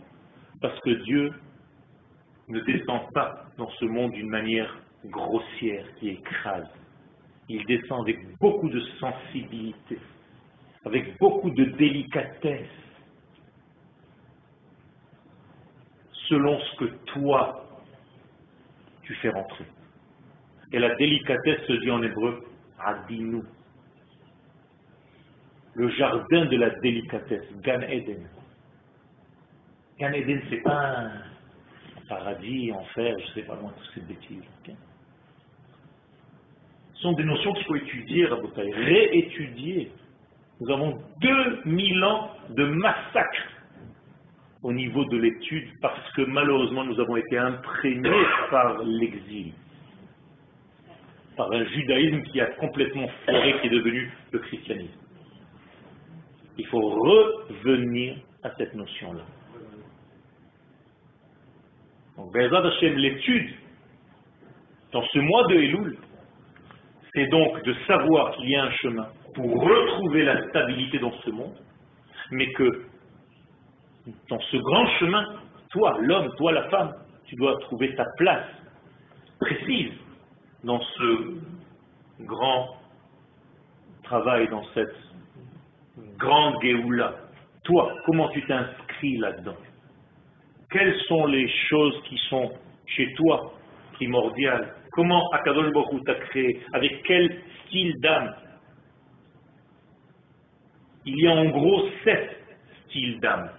Parce 0.61 0.79
que 0.81 0.91
Dieu 1.03 1.33
ne 2.47 2.59
descend 2.61 3.11
pas 3.13 3.45
dans 3.57 3.69
ce 3.71 3.85
monde 3.85 4.11
d'une 4.11 4.29
manière 4.29 4.77
grossière 5.05 5.85
qui 5.95 6.09
écrase. 6.09 6.67
Il 7.49 7.65
descend 7.65 8.01
avec 8.01 8.37
beaucoup 8.37 8.69
de 8.69 8.79
sensibilité, 8.99 9.99
avec 10.85 11.17
beaucoup 11.19 11.49
de 11.49 11.65
délicatesse, 11.65 12.67
selon 16.29 16.57
ce 16.59 16.75
que 16.77 16.85
toi, 17.07 17.65
tu 19.01 19.13
fais 19.15 19.29
rentrer. 19.29 19.65
Et 20.71 20.79
la 20.79 20.95
délicatesse 20.95 21.65
se 21.67 21.73
dit 21.73 21.91
en 21.91 22.01
hébreu, 22.01 22.45
Adinu. 22.79 23.41
Le 25.75 25.89
jardin 25.89 26.45
de 26.45 26.57
la 26.57 26.69
délicatesse, 26.81 27.45
Gan 27.63 27.81
Eden. 27.81 28.27
Gan 29.99 30.11
Eden, 30.13 30.41
c'est 30.49 30.57
pas 30.57 30.97
un 30.97 31.11
paradis, 32.09 32.71
enfer, 32.73 33.15
je 33.19 33.33
sais 33.33 33.43
pas 33.43 33.55
loin, 33.55 33.71
toutes 33.77 33.93
ces 33.93 34.01
bêtises. 34.01 34.43
Ce 36.93 37.01
sont 37.01 37.13
des 37.13 37.23
notions 37.23 37.53
qu'il 37.53 37.65
faut 37.65 37.75
étudier, 37.75 38.25
Rabotai, 38.27 38.69
réétudier. 38.71 39.91
Nous 40.59 40.69
avons 40.71 41.01
2000 41.21 42.03
ans 42.03 42.31
de 42.49 42.65
massacre 42.65 43.47
au 44.61 44.71
niveau 44.71 45.05
de 45.05 45.17
l'étude 45.17 45.67
parce 45.81 46.11
que 46.13 46.21
malheureusement 46.23 46.83
nous 46.83 46.99
avons 46.99 47.15
été 47.15 47.37
imprégnés 47.37 48.25
par 48.51 48.83
l'exil, 48.83 49.53
par 51.35 51.51
un 51.51 51.65
judaïsme 51.65 52.21
qui 52.23 52.39
a 52.41 52.45
complètement 52.45 53.07
foiré, 53.25 53.55
qui 53.61 53.67
est 53.67 53.71
devenu 53.71 54.11
le 54.31 54.39
christianisme. 54.39 55.00
Il 56.61 56.67
faut 56.67 56.89
revenir 56.89 58.17
à 58.43 58.51
cette 58.55 58.75
notion-là. 58.75 59.23
Donc, 62.17 62.35
l'étude 62.35 63.49
dans 64.91 65.01
ce 65.01 65.17
mois 65.17 65.47
de 65.47 65.55
Elul, 65.55 65.97
c'est 67.15 67.25
donc 67.29 67.63
de 67.63 67.73
savoir 67.87 68.35
qu'il 68.35 68.47
y 68.51 68.55
a 68.55 68.65
un 68.65 68.71
chemin 68.73 69.07
pour 69.33 69.47
retrouver 69.59 70.23
la 70.23 70.47
stabilité 70.49 70.99
dans 70.99 71.13
ce 71.25 71.31
monde, 71.31 71.57
mais 72.29 72.51
que 72.53 72.83
dans 74.29 74.39
ce 74.39 74.57
grand 74.57 74.85
chemin, 74.99 75.25
toi, 75.71 75.97
l'homme, 75.99 76.29
toi, 76.37 76.51
la 76.51 76.69
femme, 76.69 76.93
tu 77.25 77.35
dois 77.37 77.57
trouver 77.61 77.95
ta 77.95 78.05
place 78.17 78.45
précise 79.39 79.93
dans 80.63 80.79
ce 80.79 81.39
grand 82.19 82.75
travail, 84.03 84.47
dans 84.49 84.63
cette 84.75 85.10
grande 86.17 86.61
Géoula. 86.61 87.15
Toi, 87.63 87.95
comment 88.05 88.29
tu 88.29 88.41
t'inscris 88.45 89.17
là-dedans? 89.17 89.57
Quelles 90.71 90.97
sont 91.07 91.25
les 91.27 91.47
choses 91.69 92.01
qui 92.03 92.17
sont 92.29 92.51
chez 92.85 93.13
toi 93.13 93.53
primordiales? 93.93 94.73
Comment 94.91 95.29
Akadosh 95.31 95.71
Baruch 95.71 96.03
t'a 96.05 96.15
créé? 96.15 96.61
Avec 96.73 97.03
quel 97.03 97.41
style 97.65 97.93
d'âme? 98.01 98.33
Il 101.05 101.19
y 101.19 101.27
a 101.27 101.31
en 101.31 101.49
gros 101.49 101.89
sept 102.03 102.37
styles 102.85 103.19
d'âme. 103.19 103.49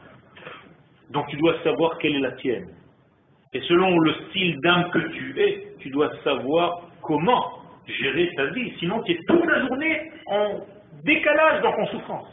Donc 1.10 1.28
tu 1.28 1.36
dois 1.36 1.62
savoir 1.62 1.98
quelle 1.98 2.16
est 2.16 2.20
la 2.20 2.32
tienne. 2.32 2.68
Et 3.52 3.60
selon 3.62 3.98
le 3.98 4.14
style 4.28 4.58
d'âme 4.60 4.90
que 4.90 4.98
tu 4.98 5.40
es, 5.40 5.74
tu 5.80 5.90
dois 5.90 6.10
savoir 6.24 6.88
comment 7.02 7.58
gérer 7.86 8.30
ta 8.36 8.46
vie. 8.46 8.72
Sinon, 8.78 9.02
tu 9.02 9.12
es 9.12 9.18
toute 9.26 9.44
la 9.44 9.66
journée 9.66 10.10
en 10.26 10.60
décalage 11.04 11.62
dans 11.62 11.72
ton 11.72 11.86
souffrance. 11.86 12.28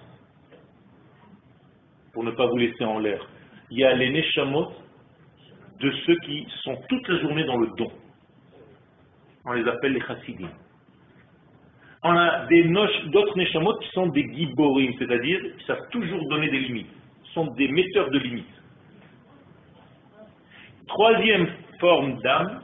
Pour 2.14 2.24
ne 2.24 2.32
pas 2.32 2.48
vous 2.48 2.58
laisser 2.58 2.84
en 2.84 3.00
l'air. 3.00 3.26
Il 3.72 3.80
y 3.80 3.84
a 3.84 3.94
les 3.94 4.10
neshamot 4.10 4.72
de 5.80 5.92
ceux 6.06 6.16
qui 6.26 6.48
sont 6.64 6.78
toute 6.90 7.08
la 7.08 7.20
journée 7.20 7.46
dans 7.46 7.58
le 7.58 7.68
don. 7.78 7.92
On 9.46 9.54
les 9.54 9.68
appelle 9.68 9.94
les 9.94 10.02
chassidim. 10.02 10.50
On 12.04 12.16
a 12.16 12.48
d'autres 12.48 13.38
neshamot 13.38 13.78
qui 13.80 13.90
sont 13.90 14.08
des 14.08 14.24
giborim, 14.34 14.94
c'est-à-dire 14.98 15.40
qui 15.58 15.66
savent 15.66 15.88
toujours 15.92 16.28
donner 16.30 16.50
des 16.50 16.60
limites. 16.60 16.90
Sont 17.34 17.48
des 17.54 17.68
metteurs 17.68 18.10
de 18.10 18.18
limites. 18.18 18.46
Troisième 20.88 21.48
forme 21.80 22.20
d'âme, 22.22 22.62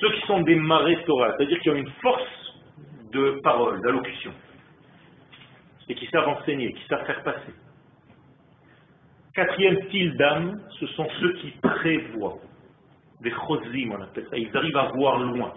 ceux 0.00 0.10
qui 0.12 0.26
sont 0.26 0.40
des 0.40 0.54
marais 0.54 0.96
Torah, 1.04 1.34
c'est-à-dire 1.36 1.60
qui 1.60 1.70
ont 1.70 1.74
une 1.74 1.90
force 2.00 2.22
de 3.12 3.40
parole, 3.42 3.80
d'allocution, 3.82 4.32
et 5.90 5.94
qui 5.96 6.06
savent 6.06 6.28
enseigner, 6.28 6.72
qui 6.72 6.86
savent 6.88 7.04
faire 7.04 7.22
passer. 7.24 7.52
Quatrième 9.34 9.76
style 9.88 10.16
d'âme, 10.16 10.62
ce 10.78 10.86
sont 10.88 11.08
ceux 11.20 11.32
qui 11.34 11.50
prévoient, 11.60 12.38
des 13.20 13.32
chozim 13.32 13.90
on 13.92 14.00
appelle 14.00 14.26
ça, 14.30 14.38
ils 14.38 14.56
arrivent 14.56 14.76
à 14.76 14.92
voir 14.94 15.18
loin. 15.18 15.52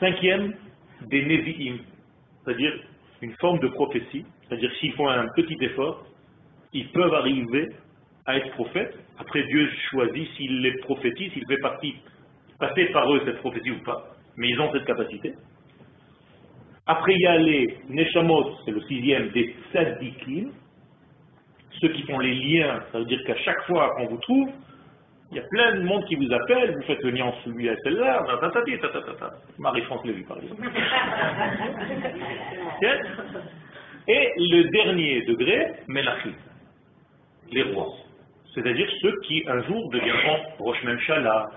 Cinquième, 0.00 0.54
des 1.02 1.24
nevi'im, 1.26 1.78
c'est-à-dire 2.44 2.72
une 3.20 3.34
forme 3.34 3.58
de 3.60 3.68
prophétie, 3.68 4.24
c'est-à-dire 4.48 4.72
s'ils 4.80 4.94
font 4.94 5.08
un 5.08 5.28
petit 5.36 5.56
effort, 5.60 6.06
ils 6.72 6.88
peuvent 6.92 7.14
arriver 7.14 7.68
à 8.24 8.38
être 8.38 8.50
prophète. 8.52 8.96
Après, 9.18 9.42
Dieu 9.44 9.68
choisit 9.90 10.28
s'il 10.36 10.62
les 10.62 10.78
prophétise, 10.78 11.30
s'il 11.32 11.46
fait 11.46 11.58
partie, 11.58 11.94
passer 12.58 12.86
par 12.86 13.12
eux 13.12 13.20
cette 13.26 13.38
prophétie 13.38 13.70
ou 13.70 13.82
pas. 13.82 14.16
Mais 14.36 14.48
ils 14.48 14.60
ont 14.60 14.72
cette 14.72 14.86
capacité. 14.86 15.34
Après, 16.86 17.14
il 17.14 17.20
y 17.20 17.26
a 17.26 17.38
les 17.38 17.78
Neshamot, 17.88 18.56
c'est 18.64 18.72
le 18.72 18.80
sixième 18.82 19.28
des 19.30 19.54
Tzadikim, 19.72 20.50
ceux 21.80 21.88
qui 21.88 22.02
font 22.02 22.18
les 22.18 22.34
liens. 22.34 22.82
Ça 22.90 22.98
veut 22.98 23.04
dire 23.04 23.22
qu'à 23.24 23.36
chaque 23.36 23.62
fois 23.66 23.94
qu'on 23.96 24.06
vous 24.06 24.18
trouve, 24.18 24.50
il 25.30 25.36
y 25.36 25.40
a 25.40 25.44
plein 25.48 25.76
de 25.76 25.82
monde 25.82 26.04
qui 26.06 26.16
vous 26.16 26.32
appelle, 26.32 26.74
vous 26.74 26.82
faites 26.82 27.02
venir 27.02 27.26
en 27.26 27.34
celui 27.44 27.68
à 27.68 27.76
celle-là, 27.84 28.24
Marie-France 29.58 30.04
Lévy, 30.04 30.24
par 30.24 30.38
exemple. 30.38 30.68
Et 34.08 34.32
le 34.36 34.64
dernier 34.70 35.22
degré, 35.22 35.74
Melachim, 35.86 36.34
les 37.52 37.62
rois 37.62 37.94
c'est-à-dire 38.54 38.88
ceux 39.00 39.14
qui 39.22 39.42
un 39.46 39.62
jour 39.62 39.90
deviendront 39.90 40.38
Roche 40.58 40.82
Memchala, 40.84 41.50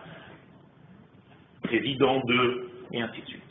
président 1.63 2.21
de, 2.21 2.69
et 2.93 3.01
ainsi 3.01 3.21
de 3.21 3.25
suite. 3.27 3.41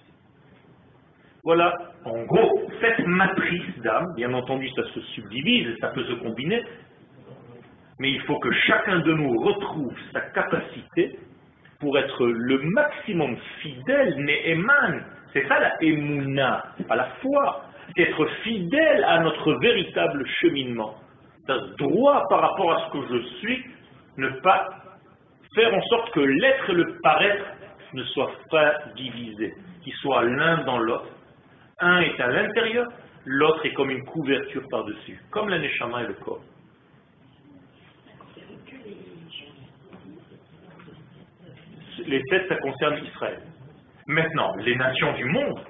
Voilà, 1.44 1.74
en 2.06 2.22
gros, 2.24 2.62
cette 2.80 3.06
matrice 3.06 3.78
d'âme, 3.82 4.14
bien 4.16 4.32
entendu, 4.32 4.66
ça 4.70 4.82
se 4.94 5.00
subdivise, 5.14 5.76
ça 5.78 5.88
peut 5.88 6.04
se 6.04 6.14
combiner, 6.14 6.62
mais 7.98 8.10
il 8.12 8.20
faut 8.22 8.38
que 8.38 8.50
chacun 8.50 9.00
de 9.00 9.12
nous 9.12 9.38
retrouve 9.42 9.94
sa 10.14 10.22
capacité 10.22 11.18
pour 11.80 11.98
être 11.98 12.26
le 12.26 12.58
maximum 12.62 13.36
fidèle, 13.60 14.16
Ne'eman. 14.24 15.04
C'est 15.34 15.46
ça 15.46 15.60
la 15.60 15.74
Emouna, 15.82 16.64
à 16.88 16.96
la 16.96 17.08
foi, 17.20 17.64
être 17.98 18.26
fidèle 18.42 19.04
à 19.04 19.20
notre 19.20 19.52
véritable 19.60 20.26
cheminement. 20.40 20.94
Droit 21.78 22.26
par 22.30 22.40
rapport 22.40 22.72
à 22.72 22.86
ce 22.86 22.92
que 22.98 23.06
je 23.12 23.22
suis 23.40 23.64
ne 24.16 24.28
pas 24.40 24.66
faire 25.54 25.74
en 25.74 25.82
sorte 25.82 26.10
que 26.12 26.20
l'être 26.20 26.70
et 26.70 26.74
le 26.74 26.98
paraître 27.02 27.44
ne 27.92 28.02
soient 28.04 28.32
pas 28.50 28.72
divisés, 28.96 29.52
qu'ils 29.82 29.92
soient 29.94 30.24
l'un 30.24 30.64
dans 30.64 30.78
l'autre. 30.78 31.10
Un 31.80 32.00
est 32.00 32.20
à 32.20 32.28
l'intérieur, 32.28 32.86
l'autre 33.24 33.64
est 33.66 33.72
comme 33.72 33.90
une 33.90 34.04
couverture 34.04 34.62
par-dessus, 34.70 35.20
comme 35.30 35.48
la 35.48 35.58
neshama 35.58 36.02
et 36.02 36.06
le 36.06 36.14
corps. 36.14 36.42
Les 42.06 42.22
sept, 42.28 42.48
ça 42.48 42.56
concerne 42.56 42.98
Israël. 43.04 43.42
Maintenant, 44.06 44.54
les 44.56 44.76
nations 44.76 45.14
du 45.14 45.24
monde, 45.24 45.60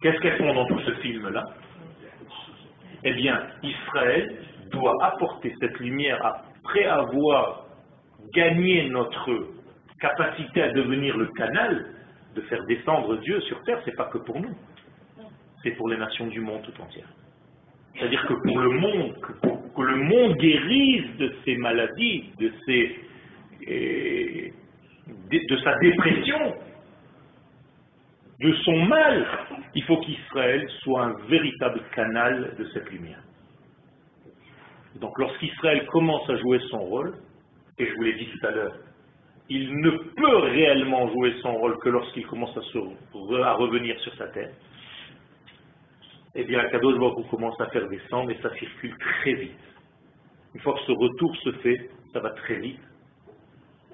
qu'est-ce 0.00 0.18
qu'elles 0.20 0.38
font 0.38 0.54
dans 0.54 0.66
tout 0.66 0.80
ce 0.80 0.94
film-là? 0.94 1.44
Eh 3.04 3.12
bien, 3.14 3.46
Israël 3.62 4.38
doit 4.70 4.94
apporter 5.02 5.54
cette 5.60 5.78
lumière 5.78 6.18
après 6.24 6.84
avoir 6.84 7.66
gagné 8.34 8.88
notre 8.88 9.48
capacité 10.00 10.62
à 10.62 10.72
devenir 10.72 11.16
le 11.16 11.26
canal 11.26 11.86
de 12.34 12.40
faire 12.42 12.62
descendre 12.64 13.16
Dieu 13.18 13.40
sur 13.42 13.62
terre, 13.64 13.80
c'est 13.84 13.96
pas 13.96 14.06
que 14.06 14.18
pour 14.18 14.40
nous, 14.40 14.54
c'est 15.62 15.72
pour 15.72 15.88
les 15.88 15.96
nations 15.96 16.26
du 16.26 16.40
monde 16.40 16.62
tout 16.62 16.80
entière. 16.80 17.08
C'est-à-dire 17.94 18.24
que 18.26 18.34
pour 18.34 18.58
le 18.58 18.70
monde, 18.70 19.20
que, 19.20 19.32
que, 19.76 19.82
le 19.82 19.96
monde 19.96 20.36
guérisse 20.38 21.16
de 21.18 21.34
ses 21.44 21.56
maladies, 21.56 22.30
de 22.38 22.52
ses, 22.64 22.96
de 25.30 25.56
sa 25.58 25.78
dépression, 25.78 26.54
de 28.40 28.52
son 28.64 28.76
mal, 28.86 29.26
il 29.74 29.84
faut 29.84 29.98
qu'Israël 29.98 30.68
soit 30.82 31.04
un 31.04 31.12
véritable 31.28 31.80
canal 31.94 32.54
de 32.58 32.64
cette 32.72 32.90
lumière. 32.90 33.22
Donc 34.96 35.18
lorsqu'Israël 35.18 35.86
commence 35.86 36.28
à 36.28 36.36
jouer 36.36 36.60
son 36.70 36.80
rôle, 36.80 37.14
et 37.78 37.86
je 37.86 37.94
vous 37.94 38.02
l'ai 38.02 38.14
dit 38.14 38.26
tout 38.26 38.46
à 38.46 38.50
l'heure, 38.50 38.74
il 39.48 39.76
ne 39.80 39.90
peut 39.90 40.36
réellement 40.36 41.08
jouer 41.10 41.34
son 41.42 41.52
rôle 41.54 41.78
que 41.78 41.88
lorsqu'il 41.88 42.26
commence 42.26 42.56
à, 42.56 42.62
se, 42.62 42.78
à, 43.42 43.52
revenir 43.54 43.98
sur 44.00 44.14
sa 44.16 44.28
terre, 44.28 44.50
eh 46.34 46.44
bien 46.44 46.64
Kadosh 46.70 46.98
Baruch 46.98 47.28
commence 47.28 47.60
à 47.60 47.66
faire 47.66 47.88
descendre 47.88 48.30
et 48.30 48.38
ça 48.42 48.54
circule 48.56 48.96
très 48.98 49.34
vite. 49.34 49.58
Une 50.54 50.60
fois 50.60 50.74
que 50.74 50.80
ce 50.86 50.92
retour 50.92 51.36
se 51.36 51.52
fait, 51.62 51.90
ça 52.12 52.20
va 52.20 52.30
très 52.30 52.56
vite. 52.56 52.80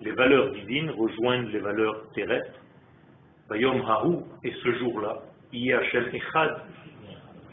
Les 0.01 0.13
valeurs 0.13 0.53
divines 0.53 0.91
rejoignent 0.91 1.49
les 1.49 1.59
valeurs 1.59 2.11
terrestres. 2.13 2.61
Bayom 3.49 3.81
Hahu, 3.81 4.19
et 4.45 4.53
ce 4.63 4.73
jour-là, 4.75 5.23
Hashem 5.53 6.11
Echad, 6.13 6.63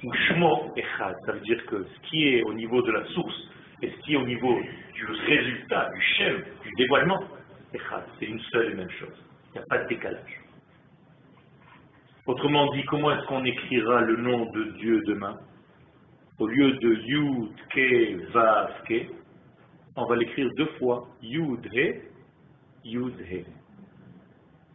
ou 0.03 0.13
Shmo 0.13 0.73
Echad. 0.75 1.15
Ça 1.25 1.31
veut 1.31 1.39
dire 1.39 1.65
que 1.65 1.83
ce 1.83 2.09
qui 2.09 2.27
est 2.27 2.43
au 2.43 2.53
niveau 2.53 2.81
de 2.81 2.91
la 2.91 3.05
source 3.05 3.49
et 3.81 3.89
ce 3.89 3.97
qui 4.01 4.13
est 4.13 4.17
au 4.17 4.25
niveau 4.25 4.59
du 4.93 5.05
résultat, 5.05 5.89
du 5.93 6.01
Shem, 6.01 6.43
du 6.63 6.71
dévoilement, 6.77 7.23
c'est 8.19 8.25
une 8.25 8.39
seule 8.51 8.71
et 8.71 8.75
même 8.75 8.89
chose. 8.91 9.23
Il 9.53 9.57
n'y 9.57 9.63
a 9.63 9.65
pas 9.69 9.83
de 9.83 9.87
décalage. 9.87 10.44
Autrement 12.27 12.71
dit, 12.73 12.83
comment 12.85 13.11
est-ce 13.11 13.25
qu'on 13.27 13.45
écrira 13.45 14.01
le 14.01 14.17
nom 14.17 14.49
de 14.51 14.63
Dieu 14.79 15.01
demain 15.05 15.37
Au 16.39 16.47
lieu 16.47 16.71
de 16.71 16.93
Yud, 16.95 17.51
Ke, 17.69 18.31
Vav, 18.31 18.71
Ke, 18.87 19.05
on 19.95 20.05
va 20.05 20.15
l'écrire 20.15 20.49
deux 20.57 20.69
fois, 20.79 21.07
Yud, 21.21 21.69
He, 21.71 22.01
Yud, 22.83 23.13
He. 23.29 23.45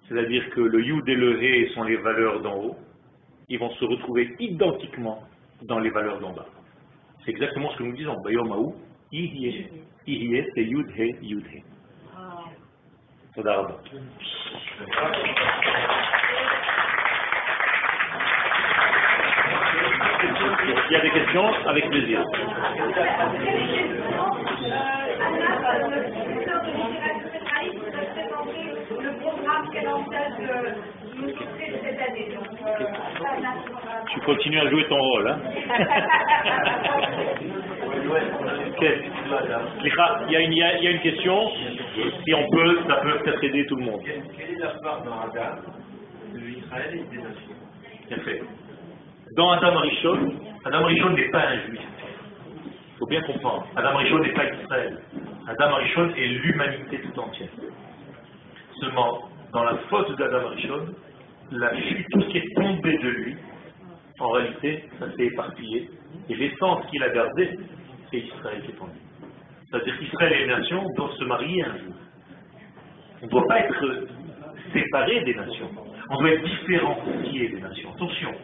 C'est-à-dire 0.09 0.49
que 0.51 0.61
le 0.61 0.81
Yud 0.81 1.09
et 1.09 1.17
le 1.17 1.43
He 1.43 1.69
sont 1.75 1.83
les 1.83 1.97
valeurs 1.97 2.41
d'en 2.41 2.57
haut, 2.57 2.77
ils 3.49 3.59
vont 3.59 3.71
se 3.71 3.85
retrouver 3.85 4.37
identiquement 4.39 5.25
dans 5.63 5.81
les 5.81 5.91
valeurs 5.91 6.21
d'en 6.21 6.33
bas. 6.33 6.47
C'est 7.25 7.33
exactement 7.33 7.71
ce 7.73 7.79
que 7.79 7.83
nous 7.83 7.97
disons. 7.97 8.17
Bayom 8.23 8.53
Aou, 8.53 8.77
Ihye. 9.11 9.67
Ihye, 10.07 10.47
c'est 10.55 10.65
Yud 10.65 10.89
He, 10.97 11.17
Yud 11.21 11.45
He. 11.49 11.65
S'il 20.67 20.93
y 20.93 20.97
a 20.97 21.01
des 21.01 21.11
questions, 21.11 21.51
avec 21.67 21.89
plaisir. 21.89 22.21
Euh, 22.21 22.25
tu 34.13 34.21
continues 34.21 34.61
à 34.61 34.71
jouer 34.71 34.85
ton 34.89 34.99
rôle. 34.99 35.29
Hein 35.29 35.39
okay. 38.77 39.03
il, 39.85 39.93
y 40.33 40.37
a 40.37 40.41
une, 40.41 40.53
y 40.53 40.63
a 40.63 40.91
une 40.91 41.01
question. 41.01 41.51
Si 42.25 42.35
on 42.35 42.49
peut, 42.51 42.79
ça 42.89 42.97
peut 42.97 43.19
peut-être 43.19 43.45
aider 43.45 43.65
tout 43.67 43.77
le 43.77 43.85
monde. 43.85 44.01
Quelle 44.05 44.55
est 44.55 44.59
la 44.59 44.71
part 44.83 45.03
dans 45.03 45.21
Adam 45.21 45.61
de 46.35 46.41
Israël 46.41 46.95
et 46.95 47.05
des 47.17 47.23
nations? 47.23 47.55
Dans 49.37 49.53
Adam 49.53 49.77
Richon, 49.77 50.33
Adam 50.65 50.85
Arishon 50.85 51.11
n'est 51.11 51.31
pas 51.31 51.49
un 51.49 51.61
juif. 51.67 51.81
Il 52.67 52.99
faut 52.99 53.07
bien 53.07 53.23
comprendre. 53.23 53.67
Adam 53.77 53.97
Arishon 53.97 54.19
n'est 54.19 54.33
pas 54.33 54.45
Israël. 54.45 54.99
Adam 55.49 55.75
Arishon 55.75 56.11
est 56.17 56.27
l'humanité 56.27 57.01
tout 57.01 57.19
entière. 57.19 57.49
Seulement, 58.79 59.31
dans 59.53 59.65
la 59.65 59.77
faute 59.89 60.17
d'Adam 60.19 60.49
Arishon, 60.49 60.87
la 61.53 61.75
chute, 61.77 62.07
tout 62.13 62.21
ce 62.23 62.27
qui 62.29 62.39
est 62.39 62.55
tombé 62.55 62.99
de 62.99 63.09
lui, 63.09 63.37
en 64.19 64.29
réalité, 64.29 64.85
ça 64.99 65.07
s'est 65.17 65.27
éparpillé. 65.27 65.91
Et 66.29 66.35
l'essence 66.35 66.85
qu'il 66.91 67.03
a 67.03 67.09
gardée, 67.09 67.59
c'est 68.11 68.19
Israël 68.19 68.63
qui 68.63 68.73
est 68.73 68.81
en 68.81 68.87
lui. 68.87 69.01
C'est-à-dire 69.71 69.99
qu'Israël 69.99 70.33
et 70.33 70.39
les 70.41 70.47
nations 70.47 70.85
doivent 70.97 71.17
se 71.17 71.25
marier 71.25 71.65
un 71.65 71.79
jour. 71.79 71.95
On 73.23 73.27
ne 73.27 73.31
doit 73.31 73.47
pas 73.47 73.61
être 73.61 74.09
séparé 74.75 75.21
des 75.25 75.35
nations. 75.35 75.71
On 76.11 76.17
doit 76.21 76.33
être 76.33 76.45
différencié 76.45 77.49
des 77.49 77.61
nations. 77.61 77.93
Attention. 77.95 78.35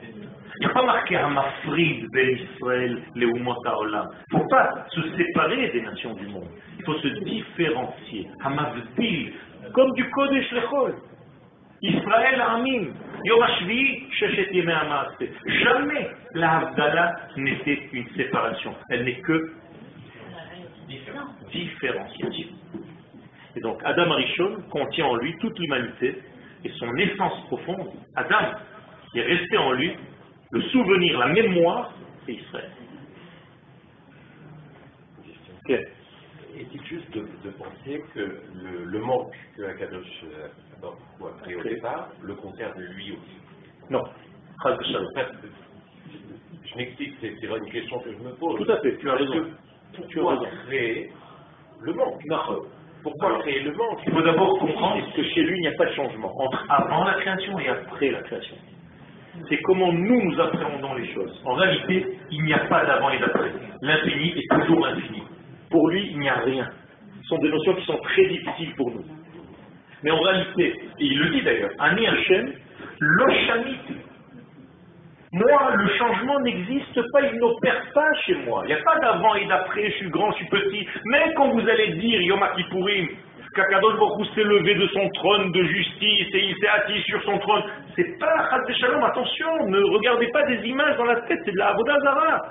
Il 0.59 0.67
n'y 0.67 0.71
a 0.71 0.75
pas 0.75 0.83
marqué 0.85 1.17
Hamafrid 1.17 2.07
ben 2.13 2.31
Israël, 2.31 3.03
les 3.15 3.27
Olam. 3.27 4.11
Il 4.31 4.37
ne 4.37 4.41
faut 4.41 4.49
pas 4.49 4.87
se 4.91 5.03
séparer 5.17 5.69
des 5.69 5.83
nations 5.83 6.15
du 6.15 6.27
monde. 6.27 6.49
Il 6.79 6.85
faut 6.85 6.99
se 6.99 7.09
différencier. 7.09 8.29
Hamavdil, 8.43 9.33
comme 9.75 9.93
du 9.93 10.09
Kodesh 10.11 10.51
Lechol. 10.53 10.95
Israël 11.83 12.41
Amim. 12.41 12.87
Yom 13.25 13.43
Hashvi, 13.43 14.11
Sheshet 14.13 14.49
Yemei 14.53 14.75
Jamais 15.63 16.09
la 16.35 16.59
Havdalah 16.59 17.13
n'était 17.37 17.89
une 17.93 18.09
séparation. 18.17 18.75
Elle 18.89 19.05
n'est 19.05 19.21
que 19.21 19.53
différenciation. 21.53 22.47
Et 23.57 23.61
donc 23.61 23.81
Adam 23.85 24.11
Arishon 24.11 24.57
contient 24.71 25.07
en 25.07 25.17
lui 25.17 25.37
toute 25.39 25.59
l'humanité 25.59 26.19
et 26.65 26.71
son 26.79 26.95
essence 26.97 27.45
profonde. 27.47 27.91
Adam, 28.15 28.53
qui 29.11 29.19
est 29.19 29.23
resté 29.23 29.57
en 29.57 29.73
lui, 29.73 29.93
le 30.57 30.63
souvenir, 30.71 31.19
la 31.19 31.29
mémoire, 31.29 31.93
c'est 32.25 32.35
Israël. 32.35 32.71
Okay. 35.65 35.85
Est-il 36.59 36.83
juste 36.87 37.11
de, 37.11 37.21
de, 37.45 37.51
penser 37.51 38.03
que 38.15 38.21
le, 38.21 38.85
le 38.85 38.99
manque 39.01 39.35
que 39.57 39.63
Akadosh 39.65 40.25
euh, 40.25 40.49
a 41.21 41.43
pris 41.43 41.55
au 41.57 41.63
départ 41.63 42.09
le 42.23 42.35
concerne 42.35 42.81
lui 42.81 43.13
aussi? 43.13 43.37
Non. 43.91 44.03
Je 46.65 46.77
m'explique, 46.77 47.15
c'est 47.21 47.29
une 47.29 47.71
question 47.71 47.99
que 48.01 48.13
je 48.13 48.19
me 48.19 48.31
pose. 48.37 48.65
Tout 48.65 48.73
à 48.73 48.81
fait, 48.81 48.97
tu 48.97 49.11
as 49.11 49.15
raison. 49.17 49.51
Pourquoi 49.95 50.39
créer 50.67 51.13
le 51.81 51.93
manque? 51.93 52.25
Non. 52.27 52.63
Pourquoi 53.03 53.39
créer 53.41 53.61
le 53.61 53.73
manque? 53.73 54.01
Il 54.07 54.13
faut 54.13 54.23
d'abord 54.23 54.59
comprendre 54.59 55.13
que 55.15 55.23
chez 55.23 55.43
lui, 55.43 55.59
il 55.59 55.61
n'y 55.61 55.69
a 55.69 55.77
pas 55.77 55.87
de 55.87 55.93
changement 55.93 56.33
entre 56.41 56.65
avant 56.71 57.05
la 57.05 57.15
création 57.15 57.59
et 57.59 57.69
après 57.69 58.11
la 58.11 58.23
création. 58.23 58.57
C'est 59.49 59.61
comment 59.63 59.93
nous, 59.93 60.31
nous 60.31 60.41
appréhendons 60.41 60.95
les 60.95 61.13
choses. 61.13 61.41
En 61.45 61.55
réalité, 61.55 62.19
il 62.31 62.45
n'y 62.45 62.53
a 62.53 62.61
pas 62.67 62.85
d'avant 62.85 63.11
et 63.11 63.19
d'après. 63.19 63.53
L'infini 63.83 64.35
est 64.39 64.55
toujours 64.55 64.87
infini. 64.87 65.23
Pour 65.71 65.89
lui, 65.89 66.09
il 66.11 66.19
n'y 66.19 66.29
a 66.29 66.37
rien. 66.41 66.69
Ce 67.23 67.29
sont 67.29 67.39
des 67.39 67.49
notions 67.49 67.75
qui 67.75 67.85
sont 67.85 67.99
très 67.99 68.27
difficiles 68.27 68.75
pour 68.77 68.91
nous. 68.91 69.05
Mais 70.03 70.11
en 70.11 70.21
réalité, 70.21 70.75
et 70.99 71.05
il 71.05 71.19
le 71.19 71.31
dit 71.31 71.43
d'ailleurs, 71.43 71.71
Ani 71.79 72.07
Hachem, 72.07 72.53
l'Oshamit. 73.01 73.79
Moi, 75.33 75.75
le 75.75 75.89
changement 75.99 76.41
n'existe 76.41 77.01
pas, 77.13 77.21
il 77.23 77.39
n'opère 77.39 77.83
pas 77.93 78.15
chez 78.25 78.35
moi. 78.47 78.63
Il 78.65 78.69
n'y 78.69 78.81
a 78.81 78.83
pas 78.83 78.99
d'avant 79.01 79.35
et 79.35 79.47
d'après, 79.47 79.91
je 79.91 79.97
suis 79.97 80.11
grand, 80.11 80.31
je 80.33 80.37
suis 80.37 80.49
petit. 80.49 80.87
Mais 81.07 81.35
quand 81.37 81.49
vous 81.51 81.69
allez 81.69 81.95
dire 81.95 82.23
Yom 82.23 82.41
Kippourim, 82.57 83.09
qu'Akadosh 83.55 83.99
Baruch 83.99 84.29
s'est 84.35 84.45
levé 84.45 84.75
de 84.75 84.87
son 84.89 85.09
trône 85.11 85.51
de 85.53 85.65
justice 85.65 86.29
et 86.35 86.45
il 86.45 86.55
s'est 86.61 86.69
assis 86.69 87.03
sur 87.03 87.23
son 87.25 87.39
trône, 87.39 87.63
c'est 87.97 88.19
pas 88.19 88.51
Chad 88.51 88.77
Shalom, 88.77 89.03
attention, 89.03 89.67
ne 89.69 89.81
regardez 89.95 90.29
pas 90.29 90.45
des 90.45 90.69
images 90.69 90.97
dans 90.99 91.05
la 91.05 91.23
tête, 91.23 91.41
c'est 91.45 91.53
de 91.53 91.59
la 91.59 91.69
Avodazara. 91.69 92.43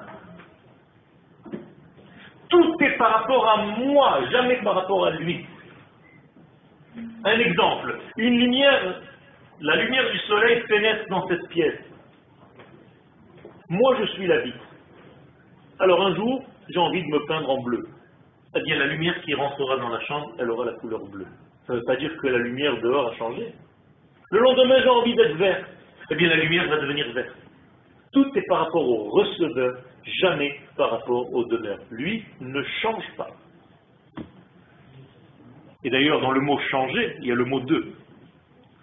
Tout 2.49 2.75
est 2.81 2.97
par 2.97 3.19
rapport 3.19 3.47
à 3.47 3.65
moi, 3.77 4.21
jamais 4.31 4.55
par 4.63 4.73
rapport 4.73 5.05
à 5.05 5.11
lui. 5.11 5.45
Un 7.23 7.39
exemple, 7.39 7.99
une 8.17 8.39
lumière, 8.39 9.01
la 9.61 9.75
lumière 9.75 10.09
du 10.11 10.17
soleil 10.19 10.63
pénètre 10.67 11.05
dans 11.09 11.27
cette 11.27 11.47
pièce. 11.49 11.79
Moi, 13.69 13.97
je 13.99 14.05
suis 14.13 14.27
la 14.27 14.39
vitre. 14.39 14.65
Alors 15.79 16.07
un 16.07 16.15
jour, 16.15 16.43
j'ai 16.69 16.79
envie 16.79 17.01
de 17.01 17.07
me 17.07 17.25
peindre 17.27 17.49
en 17.49 17.61
bleu. 17.61 17.83
bien 18.63 18.77
la 18.77 18.87
lumière 18.87 19.19
qui 19.21 19.33
rentrera 19.33 19.77
dans 19.77 19.89
la 19.89 19.99
chambre, 20.01 20.31
elle 20.39 20.49
aura 20.49 20.65
la 20.65 20.73
couleur 20.73 21.05
bleue. 21.05 21.27
Ça 21.67 21.73
ne 21.73 21.79
veut 21.79 21.83
pas 21.85 21.97
dire 21.97 22.15
que 22.17 22.27
la 22.27 22.37
lumière 22.37 22.79
dehors 22.81 23.11
a 23.11 23.15
changé. 23.15 23.53
Le 24.35 24.41
lendemain, 24.41 24.75
j'ai 24.83 24.89
envie 24.89 25.15
d'être 25.15 25.37
vert. 25.37 25.65
Eh 26.11 26.15
bien 26.15 26.27
la 26.27 26.35
lumière 26.35 26.67
va 26.67 26.75
devenir 26.75 27.09
verte. 27.13 27.37
Tout 28.11 28.29
est 28.35 28.45
par 28.49 28.65
rapport 28.65 28.85
au 28.85 29.09
receveur, 29.09 29.77
jamais 30.21 30.59
par 30.75 30.91
rapport 30.91 31.33
au 31.33 31.45
donneur. 31.45 31.77
Lui 31.89 32.21
ne 32.41 32.61
change 32.81 33.05
pas. 33.15 33.29
Et 35.85 35.89
d'ailleurs, 35.89 36.19
dans 36.19 36.31
le 36.31 36.41
mot 36.41 36.59
changer, 36.69 37.15
il 37.21 37.27
y 37.27 37.31
a 37.31 37.35
le 37.35 37.45
mot 37.45 37.61
deux. 37.61 37.93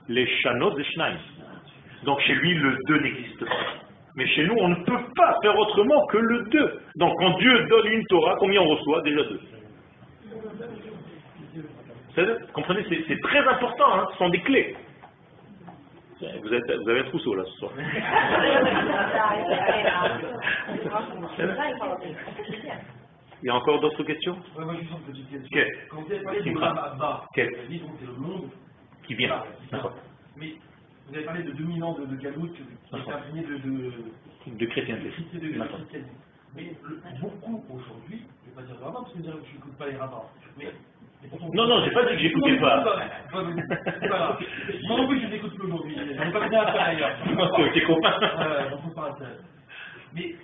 Les 0.09 0.27
chanot 0.41 0.79
et 0.79 0.85
shnaim. 0.85 1.19
Donc 2.05 2.19
chez 2.21 2.33
lui, 2.33 2.55
le 2.55 2.75
deux 2.89 3.01
n'existe 3.01 3.45
pas. 3.45 3.85
Mais 4.17 4.27
chez 4.29 4.47
nous, 4.47 4.55
on 4.59 4.69
ne 4.69 4.85
peut 4.87 5.05
pas 5.15 5.37
faire 5.43 5.59
autrement 5.59 6.07
que 6.07 6.17
le 6.17 6.45
deux. 6.45 6.81
Donc 6.97 7.13
quand 7.19 7.37
Dieu 7.37 7.67
donne 7.69 7.89
une 7.89 8.07
Torah, 8.07 8.37
combien 8.39 8.63
on 8.63 8.69
reçoit 8.69 9.03
Déjà 9.03 9.23
deux? 9.23 9.41
Vous 12.17 12.53
comprenez 12.55 12.87
C'est 13.07 13.21
très 13.21 13.47
important, 13.47 13.97
hein, 13.97 14.09
ce 14.13 14.17
sont 14.17 14.31
des 14.31 14.41
clés. 14.41 14.75
Vous, 16.23 16.55
êtes, 16.55 16.71
vous 16.83 16.89
avez 16.89 17.01
un 17.01 17.05
trousseau 17.05 17.35
là 17.35 17.45
ce 17.45 17.59
soir. 17.59 17.73
Il 23.43 23.47
y 23.47 23.51
a 23.51 23.57
encore 23.57 23.81
d'autres 23.81 24.05
questions? 24.05 24.37
Ouais, 24.57 24.65
moi, 24.65 24.75
juste 24.77 24.93
une 24.93 25.13
petite 25.13 25.29
question. 25.31 25.61
Quand 25.91 26.03
vous 26.03 26.13
avez 26.13 26.23
parlé 26.23 26.43
de 26.43 26.59
Abba, 26.63 27.27
c'est 27.35 27.47
le 27.51 28.13
monde. 28.19 28.51
Qui 29.07 29.15
vient 29.15 29.43
Ah. 29.73 29.83
Mais 30.37 30.55
vous 31.09 31.15
avez 31.17 31.25
parlé 31.25 31.43
de 31.43 31.51
2000 31.51 31.83
ans 31.83 31.95
de, 31.95 32.07
de 32.07 32.17
Galout 32.23 32.47
qui 32.53 32.63
est 32.97 33.13
imprégné 33.13 33.43
de, 33.43 33.57
de, 33.59 33.93
De 34.59 34.67
chrétienté. 34.67 35.11
Mais 36.55 36.73
beaucoup 37.21 37.65
aujourd'hui, 37.69 38.23
je 38.45 38.51
ne 38.51 38.55
vais 38.55 38.55
pas 38.55 38.63
dire 38.63 38.77
rabbin 38.81 39.01
parce 39.03 39.13
que 39.13 39.19
je 39.25 39.55
n'écoute 39.55 39.77
pas 39.77 39.89
les 39.89 39.97
rabbins, 39.97 40.23
mais. 40.57 40.67
Non, 41.55 41.67
non, 41.69 41.85
j'ai 41.85 41.91
pas 41.93 42.05
dit 42.07 42.13
que 42.15 42.19
j'écoutais 42.19 42.59
pas. 42.59 42.83
Moi 43.33 43.43
non 44.99 45.07
plus, 45.09 45.21
je 45.21 45.27
n'écoute 45.29 45.55
plus 45.55 45.67
aujourd'hui. 45.67 45.97
J'en 46.17 46.25
ai 46.29 46.33
pas 46.33 46.49
bien 46.49 46.61
à 46.63 46.73
faire 46.73 46.83
ailleurs. 46.83 47.17
Ok, 47.59 47.73
t'es 47.73 47.83
copain. 47.83 48.15
Mais 50.15 50.35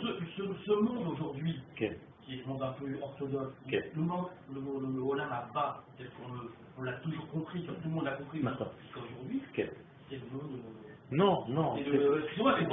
ce, 0.00 0.08
ce, 0.36 0.42
ce 0.66 0.72
monde 0.72 1.08
aujourd'hui, 1.12 1.60
Ok. 1.72 1.90
qui 2.24 2.34
est 2.34 2.36
le 2.38 2.46
monde 2.46 2.62
un 2.62 2.72
peu 2.72 2.86
orthodoxe, 3.02 3.54
Ok. 3.66 3.72
le 3.94 4.02
monde, 4.02 4.26
le, 4.52 4.60
le, 4.60 4.96
le 4.96 5.02
Olam 5.02 5.28
Abba, 5.30 5.82
tel 5.98 6.08
qu'on 6.10 6.82
l'a 6.82 6.92
toujours 6.94 7.28
compris, 7.28 7.64
tout 7.64 7.74
le 7.84 7.90
monde 7.90 8.04
l'a 8.04 8.12
compris 8.12 8.40
aujourd'hui, 8.40 9.42
Ok. 9.50 9.66
c'est 10.08 10.14
le 10.16 10.20
monde. 10.32 10.52
euh, 10.54 11.16
Non, 11.16 11.44
non. 11.48 11.76
Excusez-moi, 11.76 12.54
c'est. 12.58 12.66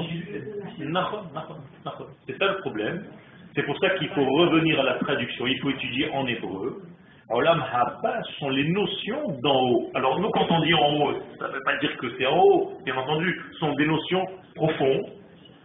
C'est 2.28 2.38
ça 2.40 2.48
le 2.54 2.58
problème. 2.62 3.06
C'est 3.56 3.64
pour 3.64 3.78
ça 3.80 3.90
qu'il 3.92 4.08
faut 4.10 4.24
revenir 4.26 4.80
à 4.80 4.84
la 4.84 4.94
traduction. 4.96 5.46
Il 5.48 5.60
faut 5.60 5.70
étudier 5.72 6.10
en 6.14 6.26
hébreu. 6.26 6.82
Olam 7.32 7.64
Haba 7.72 8.22
sont 8.40 8.50
les 8.50 8.68
notions 8.70 9.40
d'en 9.42 9.62
haut. 9.64 9.92
Alors 9.96 10.20
nous, 10.20 10.30
quand 10.30 10.48
on 10.50 10.62
dit 10.62 10.74
en 10.74 10.94
haut, 10.96 11.14
ça 11.40 11.48
ne 11.48 11.54
veut 11.54 11.64
pas 11.66 11.78
dire 11.78 11.96
que 11.98 12.08
c'est 12.18 12.26
en 12.26 12.38
haut, 12.38 12.74
bien 12.84 12.96
entendu. 12.96 13.42
Ce 13.54 13.60
sont 13.60 13.74
des 13.74 13.86
notions 13.86 14.26
profondes. 14.56 15.06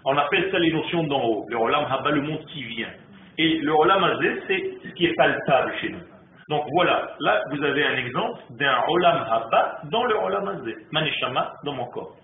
On 0.04 0.16
appelle 0.16 0.50
ça 0.50 0.58
les 0.58 0.72
notions 0.72 1.04
d'en 1.04 1.22
haut. 1.22 1.44
Le 1.48 1.56
Olam 1.56 1.84
Haba, 1.90 2.10
le 2.10 2.22
monde 2.22 2.44
qui 2.52 2.62
vient. 2.62 2.90
Et 3.38 3.58
le 3.58 3.72
Olam 3.72 4.04
Hazé, 4.04 4.42
c'est 4.46 4.88
ce 4.88 4.94
qui 4.94 5.06
est 5.06 5.14
palpable 5.14 5.74
chez 5.80 5.90
nous. 5.90 6.00
Donc 6.48 6.64
voilà, 6.72 7.10
là 7.20 7.42
vous 7.50 7.62
avez 7.64 7.84
un 7.84 7.96
exemple 7.96 8.40
d'un 8.50 8.78
Olam 8.88 9.26
Haba 9.28 9.80
dans 9.90 10.04
le 10.04 10.14
Olam 10.14 10.48
Hazé. 10.48 10.76
Maneshama 10.92 11.52
dans 11.64 11.72
mon 11.72 11.86
corps. 11.86 12.16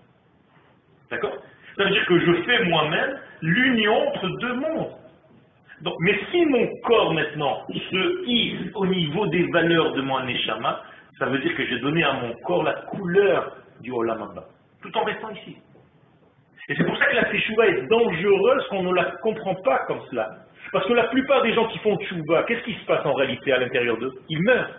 D'accord? 1.11 1.33
Ça 1.75 1.83
veut 1.83 1.91
dire 1.91 2.05
que 2.05 2.19
je 2.19 2.43
fais 2.43 2.63
moi-même 2.65 3.19
l'union 3.41 4.07
entre 4.07 4.27
deux 4.39 4.53
mondes. 4.53 4.91
Mais 5.99 6.19
si 6.31 6.45
mon 6.45 6.67
corps 6.83 7.13
maintenant 7.13 7.65
se 7.67 8.25
hisse 8.25 8.71
au 8.75 8.85
niveau 8.85 9.27
des 9.27 9.43
valeurs 9.51 9.93
de 9.93 10.01
mon 10.01 10.19
Neshama, 10.23 10.81
ça 11.19 11.25
veut 11.25 11.39
dire 11.39 11.55
que 11.55 11.65
j'ai 11.65 11.79
donné 11.79 12.03
à 12.03 12.13
mon 12.13 12.33
corps 12.45 12.63
la 12.63 12.73
couleur 12.73 13.57
du 13.81 13.91
Olam 13.91 14.21
Abba, 14.21 14.45
tout 14.81 14.97
en 14.97 15.03
restant 15.03 15.29
ici. 15.31 15.57
Et 16.69 16.75
c'est 16.75 16.85
pour 16.85 16.97
ça 16.97 17.05
que 17.07 17.15
la 17.15 17.25
Teshuvah 17.25 17.67
est 17.67 17.87
dangereuse 17.87 18.67
qu'on 18.69 18.83
ne 18.83 18.93
la 18.93 19.05
comprend 19.21 19.55
pas 19.55 19.79
comme 19.87 19.99
cela. 20.09 20.29
Parce 20.71 20.87
que 20.87 20.93
la 20.93 21.05
plupart 21.05 21.41
des 21.41 21.53
gens 21.53 21.67
qui 21.67 21.77
font 21.79 21.97
Teshuvah, 21.97 22.43
qu'est-ce 22.43 22.63
qui 22.63 22.73
se 22.73 22.85
passe 22.85 23.05
en 23.05 23.13
réalité 23.13 23.51
à 23.51 23.59
l'intérieur 23.59 23.97
d'eux? 23.97 24.13
Ils 24.29 24.41
meurent. 24.43 24.71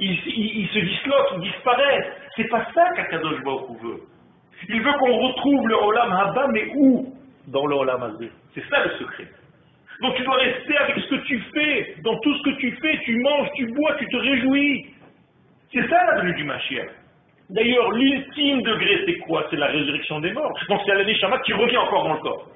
Ils, 0.00 0.68
se 0.68 0.78
disloquent, 0.78 1.34
ils 1.36 1.50
disparaissent. 1.50 2.12
C'est 2.36 2.48
pas 2.48 2.66
ça 2.74 2.90
qu'Akadosh 2.94 3.42
Baruch 3.42 3.80
veut. 3.82 4.00
Il 4.68 4.82
veut 4.82 4.92
qu'on 4.92 5.18
retrouve 5.28 5.66
le 5.66 5.74
Olam 5.74 6.12
Haba, 6.12 6.48
mais 6.52 6.70
où? 6.76 7.17
Dans 7.48 7.66
le 7.66 7.76
Olam. 7.76 8.18
C'est 8.54 8.64
ça 8.68 8.84
le 8.84 8.90
secret. 8.98 9.26
Donc 10.00 10.14
tu 10.16 10.22
dois 10.22 10.36
rester 10.36 10.76
avec 10.76 10.96
ce 10.96 11.08
que 11.08 11.26
tu 11.26 11.40
fais. 11.54 11.96
Dans 12.02 12.16
tout 12.20 12.34
ce 12.36 12.42
que 12.50 12.56
tu 12.56 12.70
fais, 12.80 12.98
tu 13.04 13.18
manges, 13.18 13.48
tu 13.56 13.66
bois, 13.72 13.94
tu 13.98 14.06
te 14.06 14.16
réjouis. 14.16 14.86
C'est 15.72 15.86
ça 15.88 16.04
la 16.06 16.20
venue 16.20 16.34
du 16.34 16.44
Mashiach. 16.44 16.90
D'ailleurs, 17.50 17.90
l'ultime 17.92 18.62
degré, 18.62 19.02
c'est 19.06 19.18
quoi? 19.20 19.46
C'est 19.50 19.56
la 19.56 19.68
résurrection 19.68 20.20
des 20.20 20.32
morts. 20.32 20.52
Donc 20.68 20.80
c'est 20.84 20.92
à 20.92 20.96
l'Aneshama 20.96 21.38
qui 21.40 21.52
revient 21.54 21.78
encore 21.78 22.04
dans 22.04 22.14
le 22.14 22.20
corps. 22.20 22.48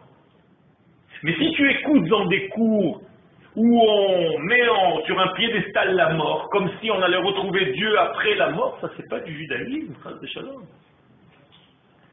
Mais 1.22 1.34
si 1.34 1.50
tu 1.52 1.70
écoutes 1.70 2.06
dans 2.08 2.26
des 2.26 2.48
cours 2.48 3.00
où 3.56 3.80
on 3.80 4.38
met 4.38 4.62
sur 5.06 5.18
un 5.20 5.28
piédestal 5.34 5.94
la 5.94 6.10
mort, 6.14 6.48
comme 6.50 6.70
si 6.80 6.90
on 6.90 7.00
allait 7.00 7.16
retrouver 7.16 7.72
Dieu 7.72 7.98
après 7.98 8.34
la 8.34 8.50
mort, 8.50 8.78
ça 8.80 8.90
c'est 8.96 9.08
pas 9.08 9.20
du 9.20 9.34
judaïsme, 9.36 9.94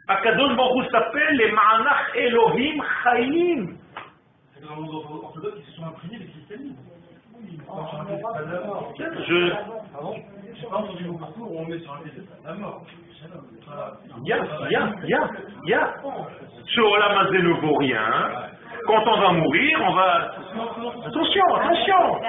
Baruch 0.09 0.75
Hu 0.75 0.89
s'appelle 0.91 1.37
les 1.37 1.51
Ma'anach 1.51 2.15
Elohim 2.15 2.83
Chaim. 3.03 3.67
Je. 9.27 9.53
Ya, 14.25 14.37
ya, 14.69 14.89
ya, 15.05 15.29
ya. 15.65 15.93
Ce 16.65 16.81
Olam 16.81 17.17
Hazé 17.17 17.39
ne 17.43 17.53
vaut 17.61 17.75
rien. 17.75 18.01
Quand 18.85 19.03
on 19.05 19.19
va 19.19 19.31
mourir, 19.33 19.79
on 19.83 19.93
va... 19.93 20.31
Attention, 21.05 21.55
attention 21.55 22.19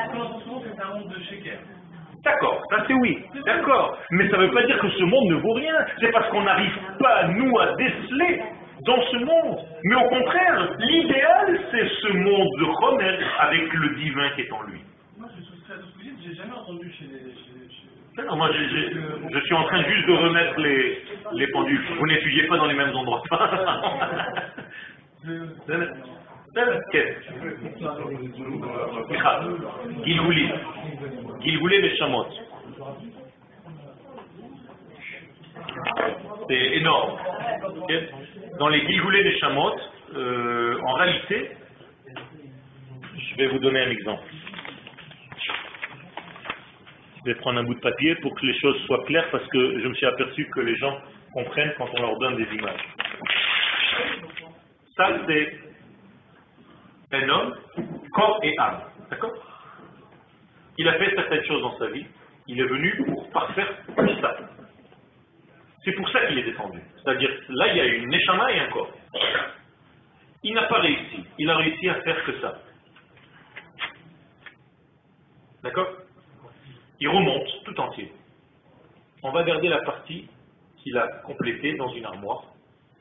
D'accord, 2.22 2.62
ça 2.70 2.84
c'est 2.86 2.94
oui, 2.94 3.18
d'accord. 3.46 3.96
Mais 4.10 4.28
ça 4.28 4.36
ne 4.36 4.44
veut 4.44 4.52
pas 4.52 4.62
dire 4.64 4.78
que 4.78 4.90
ce 4.90 5.04
monde 5.04 5.30
ne 5.30 5.36
vaut 5.36 5.54
rien. 5.54 5.74
C'est 6.00 6.10
parce 6.10 6.28
qu'on 6.28 6.42
n'arrive 6.42 6.76
pas, 6.98 7.28
nous, 7.28 7.58
à 7.58 7.74
déceler 7.76 8.42
dans 8.84 9.00
ce 9.10 9.16
monde. 9.18 9.58
Mais 9.84 9.94
au 9.94 10.08
contraire, 10.08 10.70
l'idéal, 10.78 11.60
c'est 11.70 11.88
ce 11.88 12.12
monde 12.12 12.48
de 12.58 12.64
Romer 12.64 13.18
avec 13.38 13.72
le 13.72 13.94
divin 13.96 14.28
qui 14.34 14.42
est 14.42 14.52
en 14.52 14.62
lui. 14.64 14.80
Moi, 15.18 15.28
je 15.36 15.72
à 15.72 15.76
ce 15.76 15.82
que 15.82 16.10
j'ai 16.22 16.34
jamais 16.34 16.52
entendu 16.52 16.92
chez 16.98 17.04
les. 17.06 17.32
Chez. 17.32 18.26
Non, 18.26 18.36
moi, 18.36 18.50
je 18.52 19.40
suis 19.40 19.54
en 19.54 19.64
train 19.64 19.82
juste 19.84 20.06
de 20.06 20.12
remettre 20.12 20.60
les, 20.60 21.02
les 21.32 21.46
pendules. 21.52 21.80
Vous 21.98 22.06
n'étudiez 22.06 22.46
pas 22.48 22.58
dans 22.58 22.66
les 22.66 22.74
mêmes 22.74 22.94
endroits. 22.94 23.22
Gilgouli 31.42 31.80
les 31.80 31.96
chamots. 31.96 32.26
C'est 36.48 36.76
énorme. 36.76 37.18
Dans 38.58 38.68
les 38.68 38.84
Gilgoulés 38.84 39.22
des 39.22 39.38
chamots, 39.38 39.76
euh, 40.16 40.80
en 40.84 40.92
réalité, 40.94 41.50
je 43.16 43.36
vais 43.36 43.46
vous 43.46 43.58
donner 43.60 43.82
un 43.82 43.90
exemple. 43.90 44.24
Je 47.18 47.30
vais 47.30 47.34
prendre 47.36 47.60
un 47.60 47.64
bout 47.64 47.74
de 47.74 47.80
papier 47.80 48.16
pour 48.16 48.34
que 48.34 48.44
les 48.44 48.58
choses 48.58 48.80
soient 48.86 49.04
claires 49.04 49.30
parce 49.30 49.46
que 49.48 49.80
je 49.80 49.86
me 49.86 49.94
suis 49.94 50.06
aperçu 50.06 50.48
que 50.52 50.60
les 50.60 50.74
gens 50.76 50.98
comprennent 51.32 51.74
quand 51.78 51.88
on 51.96 52.02
leur 52.02 52.18
donne 52.18 52.36
des 52.36 52.52
images. 52.56 52.88
Ça, 54.96 55.10
c'est 55.28 55.69
un 57.12 57.28
homme, 57.28 57.56
corps 58.12 58.40
et 58.42 58.56
âme. 58.58 58.80
D'accord? 59.10 59.34
Il 60.78 60.88
a 60.88 60.94
fait 60.94 61.14
certaines 61.14 61.44
choses 61.44 61.62
dans 61.62 61.78
sa 61.78 61.88
vie. 61.88 62.06
Il 62.46 62.60
est 62.60 62.66
venu 62.66 63.04
pour 63.06 63.30
parfaire 63.30 63.68
tout 63.96 64.20
ça. 64.20 64.36
C'est 65.84 65.92
pour 65.92 66.08
ça 66.10 66.26
qu'il 66.26 66.38
est 66.38 66.44
descendu. 66.44 66.80
C'est-à-dire, 66.96 67.30
là, 67.48 67.68
il 67.68 67.76
y 67.76 67.80
a 67.80 67.86
une 67.86 68.08
neshama 68.08 68.52
et 68.52 68.60
un 68.60 68.68
corps. 68.68 68.90
Il 70.42 70.54
n'a 70.54 70.64
pas 70.64 70.80
réussi. 70.80 71.24
Il 71.38 71.50
a 71.50 71.56
réussi 71.56 71.88
à 71.88 71.94
faire 72.02 72.24
que 72.24 72.40
ça. 72.40 72.58
D'accord? 75.62 75.88
Il 77.00 77.08
remonte 77.08 77.64
tout 77.64 77.78
entier. 77.80 78.12
On 79.22 79.30
va 79.32 79.42
garder 79.42 79.68
la 79.68 79.82
partie 79.82 80.28
qu'il 80.78 80.96
a 80.96 81.06
complétée 81.24 81.74
dans 81.76 81.92
une 81.92 82.04
armoire 82.04 82.44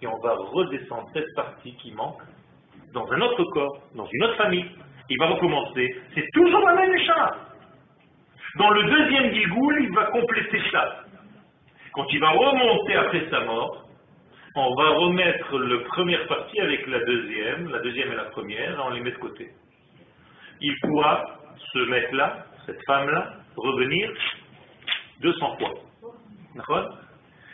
et 0.01 0.07
on 0.07 0.17
va 0.19 0.35
redescendre 0.35 1.09
cette 1.13 1.33
partie 1.35 1.75
qui 1.75 1.91
manque 1.91 2.21
dans 2.93 3.11
un 3.11 3.21
autre 3.21 3.43
corps, 3.45 3.81
dans 3.95 4.07
une 4.11 4.23
autre 4.23 4.35
famille. 4.35 4.65
Il 5.09 5.17
va 5.17 5.27
recommencer. 5.27 5.95
C'est 6.13 6.27
toujours 6.33 6.65
la 6.67 6.75
même 6.75 6.91
neshama. 6.91 7.35
Dans 8.57 8.69
le 8.71 8.83
deuxième 8.83 9.33
Gilgoul, 9.33 9.83
il 9.83 9.95
va 9.95 10.05
compléter 10.05 10.61
ça. 10.71 11.03
Quand 11.93 12.05
il 12.11 12.19
va 12.19 12.29
remonter 12.29 12.95
après 12.95 13.27
sa 13.29 13.41
mort, 13.41 13.89
on 14.55 14.75
va 14.75 14.89
remettre 14.89 15.57
la 15.59 15.77
première 15.85 16.27
partie 16.27 16.59
avec 16.59 16.87
la 16.87 16.99
deuxième, 16.99 17.69
la 17.69 17.79
deuxième 17.79 18.11
et 18.11 18.15
la 18.15 18.25
première, 18.25 18.71
et 18.71 18.83
on 18.83 18.89
les 18.89 19.01
met 19.01 19.11
de 19.11 19.17
côté. 19.17 19.49
Il 20.61 20.75
pourra 20.81 21.23
ce 21.73 21.79
mec-là, 21.79 22.45
cette 22.65 22.83
femme-là, 22.85 23.33
revenir 23.55 24.11
200 25.21 25.57
fois. 25.57 25.73
D'accord? 26.55 26.97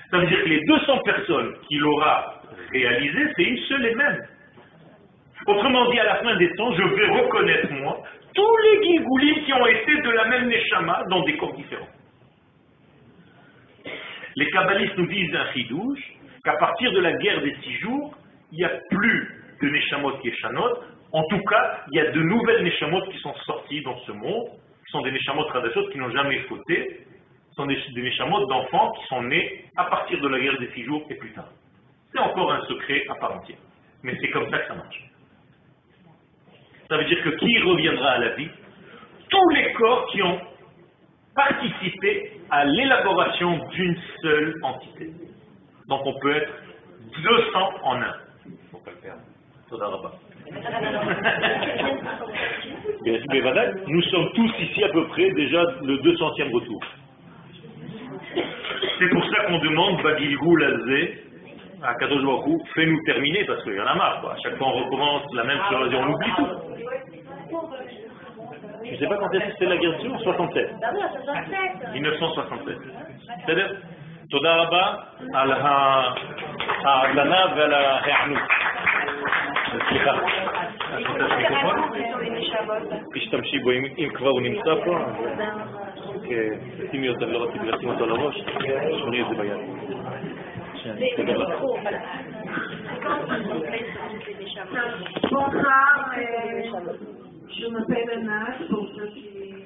Ça 0.09 0.17
veut 0.17 0.27
dire 0.27 0.43
que 0.43 0.49
les 0.49 0.61
200 0.61 0.99
personnes 0.99 1.55
qu'il 1.67 1.83
aura 1.83 2.41
réalisées, 2.71 3.31
c'est 3.35 3.43
une 3.43 3.57
seule 3.65 3.85
et 3.85 3.95
même. 3.95 4.27
Autrement 5.47 5.91
dit, 5.91 5.99
à 5.99 6.05
la 6.05 6.15
fin 6.15 6.35
des 6.37 6.51
temps, 6.55 6.71
je 6.73 6.83
vais 6.83 7.21
reconnaître, 7.21 7.71
moi, 7.73 8.01
tous 8.33 8.57
les 8.63 8.87
guigoulis 8.87 9.43
qui 9.45 9.53
ont 9.53 9.65
été 9.65 9.95
de 10.01 10.09
la 10.09 10.25
même 10.25 10.47
Neshama 10.49 11.03
dans 11.09 11.21
des 11.23 11.37
corps 11.37 11.53
différents. 11.53 11.87
Les 14.35 14.49
kabbalistes 14.49 14.97
nous 14.97 15.07
disent 15.07 15.35
un 15.35 15.53
chidouche 15.53 16.13
qu'à 16.43 16.57
partir 16.57 16.91
de 16.91 16.99
la 16.99 17.13
guerre 17.13 17.41
des 17.41 17.55
six 17.63 17.73
jours, 17.75 18.13
il 18.51 18.57
n'y 18.57 18.65
a 18.65 18.71
plus 18.89 19.43
de 19.61 19.69
Neshamot 19.69 20.17
qui 20.17 20.29
échanot. 20.29 20.77
En 21.13 21.23
tout 21.27 21.41
cas, 21.49 21.79
il 21.91 21.97
y 21.97 22.01
a 22.01 22.11
de 22.11 22.21
nouvelles 22.21 22.63
Neshamot 22.63 23.01
qui 23.03 23.17
sont 23.19 23.33
sorties 23.45 23.81
dans 23.81 23.97
ce 23.99 24.11
monde, 24.11 24.47
qui 24.85 24.91
sont 24.91 25.01
des 25.01 25.11
Neshamot 25.11 25.43
Radachot 25.43 25.87
qui 25.89 25.97
n'ont 25.99 26.11
jamais 26.11 26.39
fauté, 26.49 27.05
ce 27.49 27.55
sont 27.55 27.67
des, 27.67 27.77
des 27.93 28.01
Neshamot 28.01 28.45
d'enfants 28.47 28.91
qui 28.93 29.07
sont 29.07 29.23
nés 29.23 29.65
à 29.77 29.85
partir 29.85 30.19
de 30.19 30.27
la 30.27 30.39
guerre 30.39 30.59
des 30.59 30.69
six 30.73 30.83
jours 30.83 31.05
et 31.09 31.15
plus 31.15 31.31
tard. 31.31 31.49
C'est 32.11 32.19
encore 32.19 32.51
un 32.51 32.61
secret 32.65 33.05
à 33.09 33.15
part 33.15 33.37
entière. 33.37 33.57
Mais 34.03 34.17
c'est 34.19 34.29
comme 34.29 34.49
ça 34.49 34.59
que 34.59 34.67
ça 34.67 34.75
marche. 34.75 35.01
Ça 36.89 36.97
veut 36.97 37.05
dire 37.05 37.21
que 37.23 37.29
qui 37.29 37.59
reviendra 37.59 38.11
à 38.11 38.19
la 38.19 38.29
vie? 38.35 38.49
Tous 39.29 39.49
les 39.49 39.73
corps 39.73 40.07
qui 40.11 40.21
ont 40.21 40.39
participé 41.35 42.39
à 42.49 42.65
l'élaboration 42.65 43.67
d'une 43.69 43.97
seule 44.21 44.55
entité. 44.63 45.09
Donc 45.87 46.01
on 46.05 46.19
peut 46.19 46.35
être 46.35 46.51
200 47.23 47.69
en 47.83 48.01
un. 48.01 48.13
Faut 48.71 48.79
pas 48.79 48.91
le 48.91 48.97
voilà, 53.41 53.73
Nous 53.87 54.01
sommes 54.03 54.31
tous 54.33 54.51
ici 54.59 54.83
à 54.83 54.89
peu 54.89 55.07
près 55.07 55.31
déjà 55.31 55.63
le 55.81 55.97
200e 55.97 56.53
retour. 56.53 56.83
C'est 58.99 59.09
pour 59.09 59.25
ça 59.25 59.45
qu'on 59.45 59.57
demande 59.59 60.03
Bagilgou 60.03 60.55
Lazé 60.55 61.24
à 61.82 61.94
Kadosh 61.94 62.22
Baruch 62.22 62.46
Hu, 62.46 62.58
fais-nous 62.74 63.02
terminer 63.04 63.44
parce 63.44 63.62
qu'il 63.64 63.74
y 63.74 63.80
en 63.80 63.86
a 63.86 63.94
marre. 63.94 64.20
Quoi. 64.20 64.32
À 64.32 64.36
chaque 64.42 64.56
fois 64.56 64.68
on 64.68 64.84
recommence 64.84 65.22
la 65.34 65.44
même 65.44 65.60
chose 65.70 65.92
et 65.92 65.96
on 65.96 66.12
oublie 66.12 66.32
tout. 66.36 66.46
Je 68.84 68.90
ne 68.92 68.96
sais 68.96 69.06
pas 69.06 69.16
quand 69.16 69.32
est-ce 69.32 69.44
que 69.44 69.52
c'était 69.52 69.66
la 69.66 69.76
guerre 69.76 70.00
sur 70.00 70.20
67. 70.20 70.70
1967. 71.94 72.78
בסדר? 73.44 73.76
תודה 74.30 74.56
רבה 74.56 74.94
על 75.34 75.52
ההאזנה 75.52 77.44
ועל 77.56 77.74
ההיענות. 77.74 78.38
סליחה. 79.88 80.14
את 80.14 81.06
רוצה 81.06 81.26
את 81.26 81.30
המיקרופון? 81.30 81.76
תשתמשי 83.14 83.58
בו, 83.58 83.70
אם 83.70 83.84
אם 83.98 84.08
כבר 84.14 84.28
הוא 84.28 84.40
נמצא 84.40 84.74
פה, 84.84 84.98
אז 84.98 85.12
אה, 86.30 86.48
שימי 86.90 87.08
אותו, 87.08 87.26
לא 87.26 87.44
רציתי 87.44 87.66
לשים 87.66 87.88
אותו 87.88 88.04
על 88.04 88.10
הראש, 88.10 88.44
שמרי 89.00 89.22
את 89.22 89.26
זה 89.28 89.42
ביד. 89.42 89.58
Bonsoir, 95.31 96.13
euh, 96.15 96.61
je 97.49 97.67
m'appelle 97.71 98.09
Anna, 98.13 98.53
pour 98.69 98.87
ceux 98.95 99.07
qui 99.07 99.64